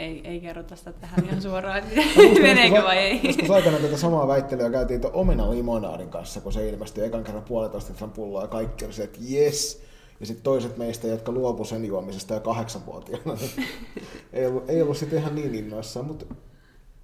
Ei, 0.00 0.20
ei 0.24 0.40
kerrota 0.40 0.76
sitä 0.76 0.92
tähän 0.92 1.24
ihan 1.24 1.42
suoraan, 1.42 1.78
että 1.78 2.00
meneekö 2.42 2.82
vai 2.82 2.98
ei. 2.98 3.20
Joskus 3.24 3.50
aikana 3.50 3.78
tätä 3.78 3.96
samaa 3.96 4.28
väittelyä 4.28 4.70
käytiin 4.70 5.00
tuon 5.00 5.14
omena 5.14 5.50
limonaadin 5.50 6.08
kanssa, 6.08 6.40
kun 6.40 6.52
se 6.52 6.68
ilmestyi 6.68 7.04
ekan 7.04 7.24
kerran 7.24 7.42
puolitoista 7.42 7.92
litran 7.92 8.10
pulloa 8.10 8.42
ja 8.42 8.48
kaikki 8.48 8.84
oli 8.84 8.92
se, 8.92 9.02
että 9.02 9.18
jes. 9.22 9.82
Ja 10.20 10.26
sitten 10.26 10.44
toiset 10.44 10.76
meistä, 10.76 11.06
jotka 11.06 11.32
luopu 11.32 11.64
sen 11.64 11.84
juomisesta 11.84 12.34
jo 12.34 12.40
kahdeksanvuotiaana, 12.40 13.34
niin 13.34 13.50
ei 14.32 14.46
ollut, 14.46 14.70
ei 14.70 14.82
ollut 14.82 14.96
sitten 14.96 15.18
ihan 15.18 15.34
niin 15.34 15.54
innoissaan, 15.54 16.06
mutta 16.06 16.24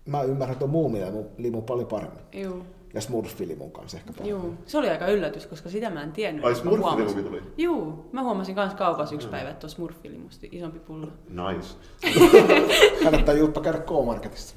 mä 0.07 0.23
ymmärrän 0.23 0.59
tuon 0.59 0.71
muumilimun 0.71 1.65
paljon 1.67 1.89
paremmin. 1.89 2.23
Juu. 2.33 2.63
Ja 2.97 3.03
Smurfilimun 3.03 3.71
kanssa 3.73 3.97
ehkä. 3.99 4.25
Juu, 4.25 4.55
se 4.67 4.79
oli 4.79 4.91
aika 4.91 5.07
yllätys, 5.07 5.47
koska 5.47 5.69
sitä 5.69 5.91
mä 5.91 6.03
en 6.03 6.13
tiennyt. 6.13 6.45
Ai, 6.45 6.53
Mä 6.53 6.59
huomasin- 6.71 6.81
Smurfilimukin 6.81 7.25
tuli? 7.25 7.43
Juu, 7.57 8.09
mä 8.13 8.23
huomasin 8.23 8.55
kans 8.55 8.75
kaupassa 8.75 9.15
yksi 9.15 9.29
päivä, 9.29 9.51
että 9.51 9.61
tuo 9.61 9.69
Smurfilimusti 9.69 10.49
isompi 10.53 10.79
pullo. 10.79 11.07
Nice. 11.29 11.69
Kannattaa 13.05 13.35
Julppa 13.35 13.61
käydä 13.61 13.79
K-Marketissa. 13.79 14.55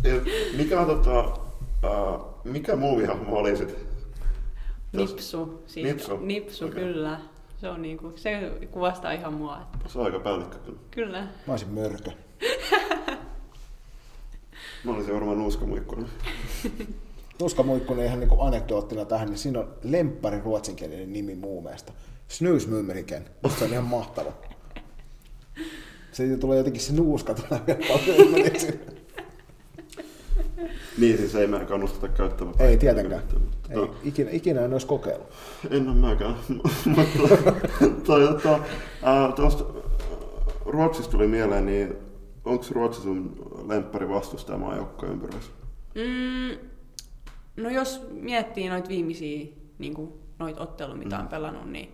Mikä 0.58 0.80
on 0.82 0.88
tota, 0.88 1.20
uh, 1.24 2.26
mikä 2.44 2.76
muuvihahmo 2.76 3.36
oli 3.38 3.58
sit? 3.58 3.70
Tos- 3.70 4.98
Nipsu. 4.98 5.64
Siis, 5.68 5.86
Nipsu? 5.88 6.18
Nipsu, 6.18 6.66
Okei. 6.66 6.84
kyllä. 6.84 7.20
Se, 7.62 7.70
on 7.70 7.82
niinku, 7.82 8.14
se 8.16 8.52
kuvastaa 8.72 9.12
ihan 9.12 9.34
mua. 9.34 9.58
Että, 9.62 9.90
Se 9.90 10.00
on 10.00 10.06
aika 10.06 10.20
päällikkö 10.20 10.58
kyllä. 10.58 10.80
kyllä. 10.92 11.20
Mä 11.22 11.54
olisin 11.54 11.70
mörkö. 11.70 12.12
Mä 14.84 14.92
olisin 14.92 15.14
varmaan 15.14 15.38
nuuskamuikkuna. 15.38 16.08
Tuska 17.40 17.64
Muikkunen 17.64 18.06
ihan 18.06 18.20
niin 18.20 18.30
anekdoottina 18.40 19.06
tähän, 19.06 19.30
niin 19.30 19.38
siinä 19.38 19.60
on 19.60 19.74
lemppari 19.84 20.40
ruotsinkielinen 20.40 21.14
nimi 21.14 21.36
muu 21.36 21.62
mielestä. 21.62 21.94
Snusmymmeriken. 22.28 23.26
Musta 23.44 23.60
se 23.60 23.66
on 23.66 23.72
ihan 23.72 23.86
mahtava. 23.86 24.32
Se 26.12 26.38
tulee 26.38 26.58
jotenkin 26.58 26.82
se 26.82 26.94
nuuska 26.94 27.34
tulee 27.34 27.62
vielä 27.68 27.80
paljon. 27.88 28.32
Niin, 30.98 31.18
siis 31.18 31.36
ei 31.36 31.48
meidän 31.48 31.68
kannusteta 31.68 32.08
käyttämään. 32.08 32.56
Ei 32.60 32.78
tietenkään. 32.78 33.22
Mutta, 33.34 33.74
Ei, 33.74 33.90
ikinä, 34.04 34.30
ikinä 34.32 34.62
en 34.62 34.74
olisi 34.74 34.88
kokeillut. 34.88 35.28
En 35.70 35.88
ole 35.90 35.96
mäkään. 35.96 36.36
Toi, 38.08 38.28
tota, 38.28 38.60
ää, 39.04 39.32
tuosta 39.32 39.64
Ruotsista 40.66 41.12
tuli 41.12 41.28
mieleen, 41.28 41.66
niin 41.66 41.96
onko 42.46 42.66
Ruotsi 42.72 43.02
sun 43.02 43.36
lemppari 43.68 44.10
vastustaja 44.10 44.58
maajoukkojen 44.58 45.14
ympäröissä? 45.14 45.52
Mm, 45.96 46.70
no 47.64 47.70
jos 47.70 48.08
miettii 48.12 48.70
noita 48.70 48.90
viimeisiä 48.90 49.48
niin 49.80 49.94
kuin, 49.94 50.14
noita 50.40 50.62
otteluja, 50.62 50.98
mitä 50.98 51.20
on 51.20 51.28
pelannut, 51.28 51.72
niin 51.72 51.90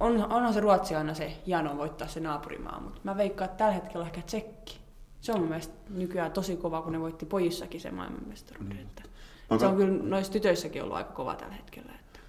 on, 0.00 0.32
onhan 0.32 0.54
se 0.54 0.60
Ruotsi 0.60 0.94
aina 0.94 1.14
se 1.14 1.32
jano 1.46 1.76
voittaa 1.76 2.08
se 2.08 2.20
naapurimaa, 2.20 2.80
mutta 2.80 3.00
mä 3.04 3.16
veikkaan, 3.16 3.50
että 3.50 3.58
tällä 3.58 3.72
hetkellä 3.74 4.06
ehkä 4.06 4.22
tsekki. 4.22 4.78
Se 5.20 5.32
on 5.32 5.38
mun 5.40 5.48
mielestä 5.48 5.74
nykyään 5.90 6.32
tosi 6.32 6.56
kova, 6.56 6.82
kun 6.82 6.92
ne 6.92 7.00
voitti 7.00 7.26
pojissakin 7.26 7.80
se 7.80 7.90
maailmanmestaruuden. 7.90 8.76
Mm. 8.76 8.82
Että 8.82 9.02
Onko- 9.50 9.60
Se 9.60 9.66
on 9.66 9.76
kyllä 9.76 10.02
noissa 10.02 10.32
tytöissäkin 10.32 10.82
ollut 10.82 10.96
aika 10.96 11.12
kova 11.12 11.34
tällä 11.34 11.54
hetkellä. 11.54 11.92
Että. 12.00 12.20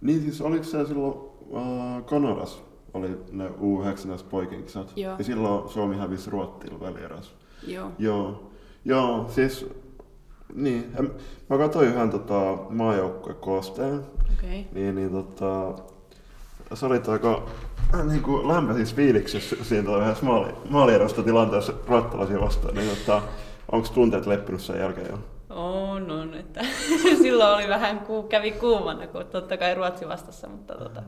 Niin 0.00 0.22
siis 0.22 0.40
oliko 0.40 0.64
se 0.64 0.86
silloin 0.86 1.14
äh, 1.56 2.04
Kanadas, 2.04 2.62
oli 2.94 3.08
ne 3.32 3.48
U19 3.48 4.24
poikien 4.30 4.62
kisat. 4.64 4.92
Joo. 4.96 5.14
Ja 5.18 5.24
silloin 5.24 5.68
Suomi 5.68 5.96
hävisi 5.96 6.30
Ruottilla 6.30 6.80
välierässä. 6.80 7.32
Joo. 7.66 7.90
Joo, 7.98 8.50
joo, 8.84 9.26
siis 9.28 9.66
niin, 10.54 10.92
mä 11.50 11.58
katsoin 11.58 11.88
yhden 11.88 12.10
tota, 12.10 12.58
maajoukkueen 12.70 13.38
koosteen, 13.38 13.98
Okei. 14.38 14.60
Okay. 14.60 14.64
niin, 14.72 14.94
niin 14.94 15.10
tota, 15.10 15.74
sä 16.74 16.86
olit 16.86 17.08
aika 17.08 17.42
äh, 17.94 18.06
niin 18.06 18.22
kuin 18.22 18.48
lämpöisissä 18.48 18.96
fiiliksissä 18.96 19.56
siinä 19.62 19.96
yhdessä 19.96 20.24
maali, 20.24 20.52
maalierosta 20.70 21.22
tilanteessa 21.22 21.72
ruottalaisia 21.88 22.40
vastaan, 22.40 22.74
niin 22.74 22.90
tota, 22.96 23.22
onko 23.72 23.88
tunteet 23.94 24.26
leppinyt 24.26 24.60
sen 24.60 24.80
jälkeen 24.80 25.10
jo? 25.10 25.18
On, 25.50 26.10
on. 26.10 26.34
Että 26.34 26.60
silloin 27.22 27.54
oli 27.54 27.68
vähän, 27.68 27.98
ku, 27.98 28.22
kävi 28.22 28.50
kuumana, 28.50 29.06
kun 29.06 29.26
totta 29.26 29.56
kai 29.56 29.74
Ruotsi 29.74 30.08
vastassa, 30.08 30.48
mutta 30.48 30.74
tota, 30.74 31.02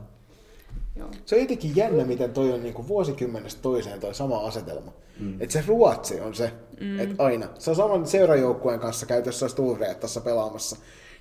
joo. 0.97 1.09
Se 1.25 1.35
on 1.35 1.41
jotenkin 1.41 1.75
jännä, 1.75 2.05
miten 2.05 2.33
toi 2.33 2.51
on 2.53 2.63
niinku 2.63 2.87
vuosikymmenestä 2.87 3.61
toiseen 3.61 3.99
toi 3.99 4.15
sama 4.15 4.37
asetelma. 4.47 4.91
Mm. 5.19 5.41
Että 5.41 5.53
se 5.53 5.63
Ruotsi 5.67 6.19
on 6.19 6.35
se, 6.35 6.51
mm. 6.79 6.99
että 6.99 7.23
aina. 7.23 7.47
Se 7.59 7.69
on 7.69 7.75
saman 7.75 8.07
seurajoukkueen 8.07 8.79
kanssa 8.79 9.05
käyt 9.05 9.25
jossain 9.25 9.49
Sturreettassa 9.49 10.21
pelaamassa. 10.21 10.75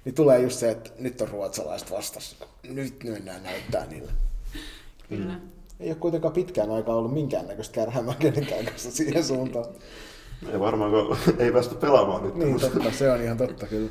Niin 0.05 0.15
tulee 0.15 0.41
just 0.41 0.59
se, 0.59 0.71
että 0.71 0.91
nyt 0.99 1.21
on 1.21 1.29
ruotsalaiset 1.29 1.91
vastassa. 1.91 2.47
Nyt 2.69 3.05
mennään 3.05 3.43
näyttää 3.43 3.87
niille. 3.87 4.13
Kyllä. 5.09 5.33
Mm. 5.33 5.41
Ei 5.81 5.89
ole 5.89 5.97
kuitenkaan 5.97 6.35
pitkään 6.35 6.71
aikaa 6.71 6.97
ollut 6.97 7.15
minkäännäköistä 7.15 7.75
kärhämää 7.75 8.15
kenenkään 8.15 8.65
kanssa 8.65 8.91
siihen 8.91 9.25
suuntaan. 9.25 9.65
Ei 10.53 10.61
varmaan, 10.61 10.91
kun 10.91 11.17
ei 11.39 11.53
päästä 11.53 11.75
pelaamaan 11.75 12.23
nyt. 12.23 12.35
Niin, 12.35 12.61
totta, 12.61 12.91
se 12.91 13.11
on 13.11 13.23
ihan 13.23 13.37
totta 13.37 13.67
kyllä. 13.67 13.91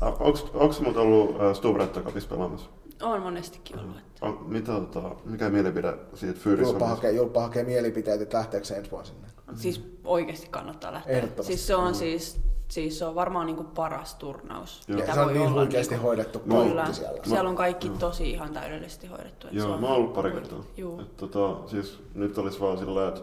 Onko 0.00 0.74
muuten 0.80 1.02
ollut 1.02 1.40
äh, 1.40 1.54
Stubretta 1.54 2.00
Cupissa 2.00 2.28
pelaamassa? 2.28 2.70
On 3.02 3.22
monestikin 3.22 3.78
ollut. 3.78 3.96
Että. 3.98 4.26
On, 4.26 4.38
mitä, 4.48 4.72
tota, 4.72 5.10
mikä 5.24 5.50
mielipide 5.50 5.94
siitä 6.14 6.40
Fyrissä 6.40 6.70
Julppa 6.70 6.86
hakee, 6.88 7.12
Julppa 7.12 7.40
hakee 7.40 7.64
mielipiteet, 7.64 8.20
että 8.20 8.38
lähteekö 8.38 8.66
se 8.66 8.74
ensi 8.74 8.90
vuonna 8.90 9.08
sinne. 9.08 9.28
Siis 9.54 9.96
oikeasti 10.04 10.46
kannattaa 10.50 10.92
lähteä. 10.92 11.16
Ehdottomasti. 11.16 11.52
Siis 11.52 11.66
se 11.66 11.74
on, 11.76 11.94
siis, 11.94 12.40
siis 12.68 12.98
se 12.98 13.04
on 13.04 13.14
varmaan 13.14 13.46
niinku 13.46 13.64
paras 13.64 14.14
turnaus, 14.14 14.82
Joo. 14.88 15.00
Mitä 15.00 15.14
se 15.14 15.20
on 15.20 15.26
voi 15.26 15.34
niin 15.34 15.52
huikeasti 15.52 15.94
niinku. 15.94 16.06
hoidettu 16.06 16.38
Kyllä, 16.38 16.74
kaikki 16.74 16.94
siellä. 16.94 17.20
siellä 17.24 17.50
on 17.50 17.56
kaikki 17.56 17.88
tosi 17.88 18.30
ihan 18.30 18.52
täydellisesti 18.52 19.06
hoidettu. 19.06 19.46
että 19.46 19.60
se 19.60 19.66
Joo, 19.66 19.74
on 19.74 19.80
mä 19.80 19.86
oon 19.86 19.96
ollut 19.96 20.12
pari 20.12 20.32
kertaa. 20.32 20.64
Joo. 20.76 21.00
Et, 21.00 21.16
tota, 21.16 21.68
siis 21.68 22.02
nyt 22.14 22.38
olisi 22.38 22.60
vaan 22.60 22.78
silleen, 22.78 23.08
että 23.08 23.20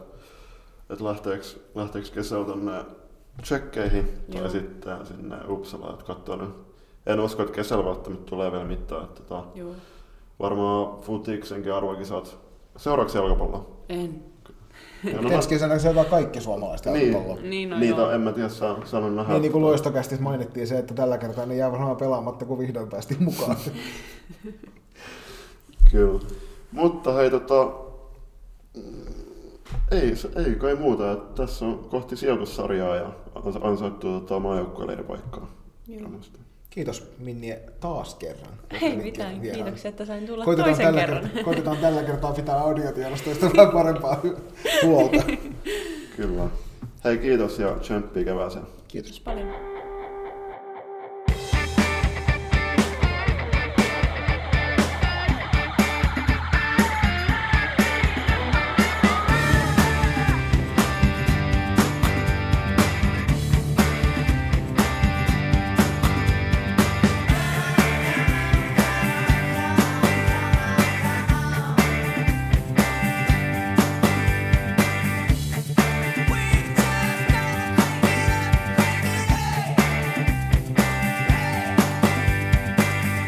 et 0.89 1.01
lähteekö, 1.01 1.45
lähteekö 1.75 2.07
kesällä 2.13 2.45
tonne 2.45 2.85
tsekkeihin 3.41 4.21
tai 4.31 4.41
Joo. 4.41 4.49
sitten 4.49 5.05
sinne 5.05 5.35
Uppsalaan, 5.49 5.93
että 5.93 6.05
katsoo 6.05 6.35
ne. 6.35 6.47
En 7.07 7.19
usko, 7.19 7.43
että 7.43 7.55
kesällä 7.55 7.85
välttämättä 7.85 8.25
tulee 8.25 8.51
vielä 8.51 8.65
mitään. 8.65 9.03
Että, 9.03 9.23
tota, 9.23 9.43
Joo. 9.55 9.71
varmaan 10.39 11.01
futiksenkin 11.01 11.73
arvokisat. 11.73 12.37
Seuraavaksi 12.77 13.17
jalkapalloa. 13.17 13.65
En. 13.89 14.23
Ja 15.03 15.21
no, 15.21 15.29
Ensi 15.29 15.49
kesänä 15.49 15.79
se 15.79 15.89
on 15.89 16.05
kaikki 16.05 16.41
suomalaiset 16.41 16.93
niin, 16.93 17.11
jalkapalloa. 17.11 17.41
Niin, 17.43 17.69
no 17.69 17.79
niitä 17.79 18.01
joo. 18.01 18.11
en 18.11 18.21
mä 18.21 18.31
tiedä, 18.31 18.49
saa, 18.49 18.85
sanon 18.85 19.15
nähdä. 19.15 19.33
Niin, 19.33 19.41
niin 19.41 19.51
kuin 19.51 19.61
loistokästissä 19.61 20.23
mainittiin 20.23 20.67
se, 20.67 20.79
että 20.79 20.93
tällä 20.93 21.17
kertaa 21.17 21.45
ne 21.45 21.55
jää 21.55 21.71
varmaan 21.71 21.97
pelaamatta, 21.97 22.45
kun 22.45 22.59
vihdoin 22.59 22.89
päästiin 22.89 23.23
mukaan. 23.23 23.57
Kyllä. 25.91 26.19
Mutta 26.71 27.13
hei, 27.13 27.29
tota, 27.29 27.71
ei, 29.91 30.13
ei 30.45 30.55
kai 30.55 30.75
muuta. 30.75 31.11
Että 31.11 31.45
tässä 31.45 31.65
on 31.65 31.87
kohti 31.89 32.15
sijoitussarjaa 32.15 32.95
ja 32.95 33.11
ansa- 33.35 33.59
ansaittu 33.63 34.19
tota, 34.19 34.39
maajoukkueiden 34.39 35.05
paikkaa. 35.05 35.47
Joo. 35.87 36.03
Varmasti. 36.03 36.46
Kiitos 36.77 37.11
Minnie 37.19 37.61
taas 37.79 38.15
kerran. 38.15 38.53
Ei 38.81 38.95
mitään, 38.95 39.41
vieraana. 39.41 39.63
kiitoksia, 39.63 39.89
että 39.89 40.05
sain 40.05 40.27
tulla 40.27 40.45
Koitetaan 40.45 40.69
toisen 40.69 40.85
tällä, 40.85 40.99
kerran. 40.99 41.21
kertaa, 41.23 41.43
koitetaan 41.43 41.77
tällä 41.77 42.03
kertaa 42.03 42.31
pitää 42.33 42.59
audiotiedostoista 42.59 43.45
vähän 43.57 43.73
parempaa 43.83 44.21
huolta. 44.83 45.23
Kyllä. 46.17 46.43
Hei, 47.03 47.17
kiitos 47.17 47.59
ja 47.59 47.71
tsemppiä 47.71 48.23
kevääseen. 48.23 48.65
Kiitos. 48.87 49.19
paljon. 49.19 49.76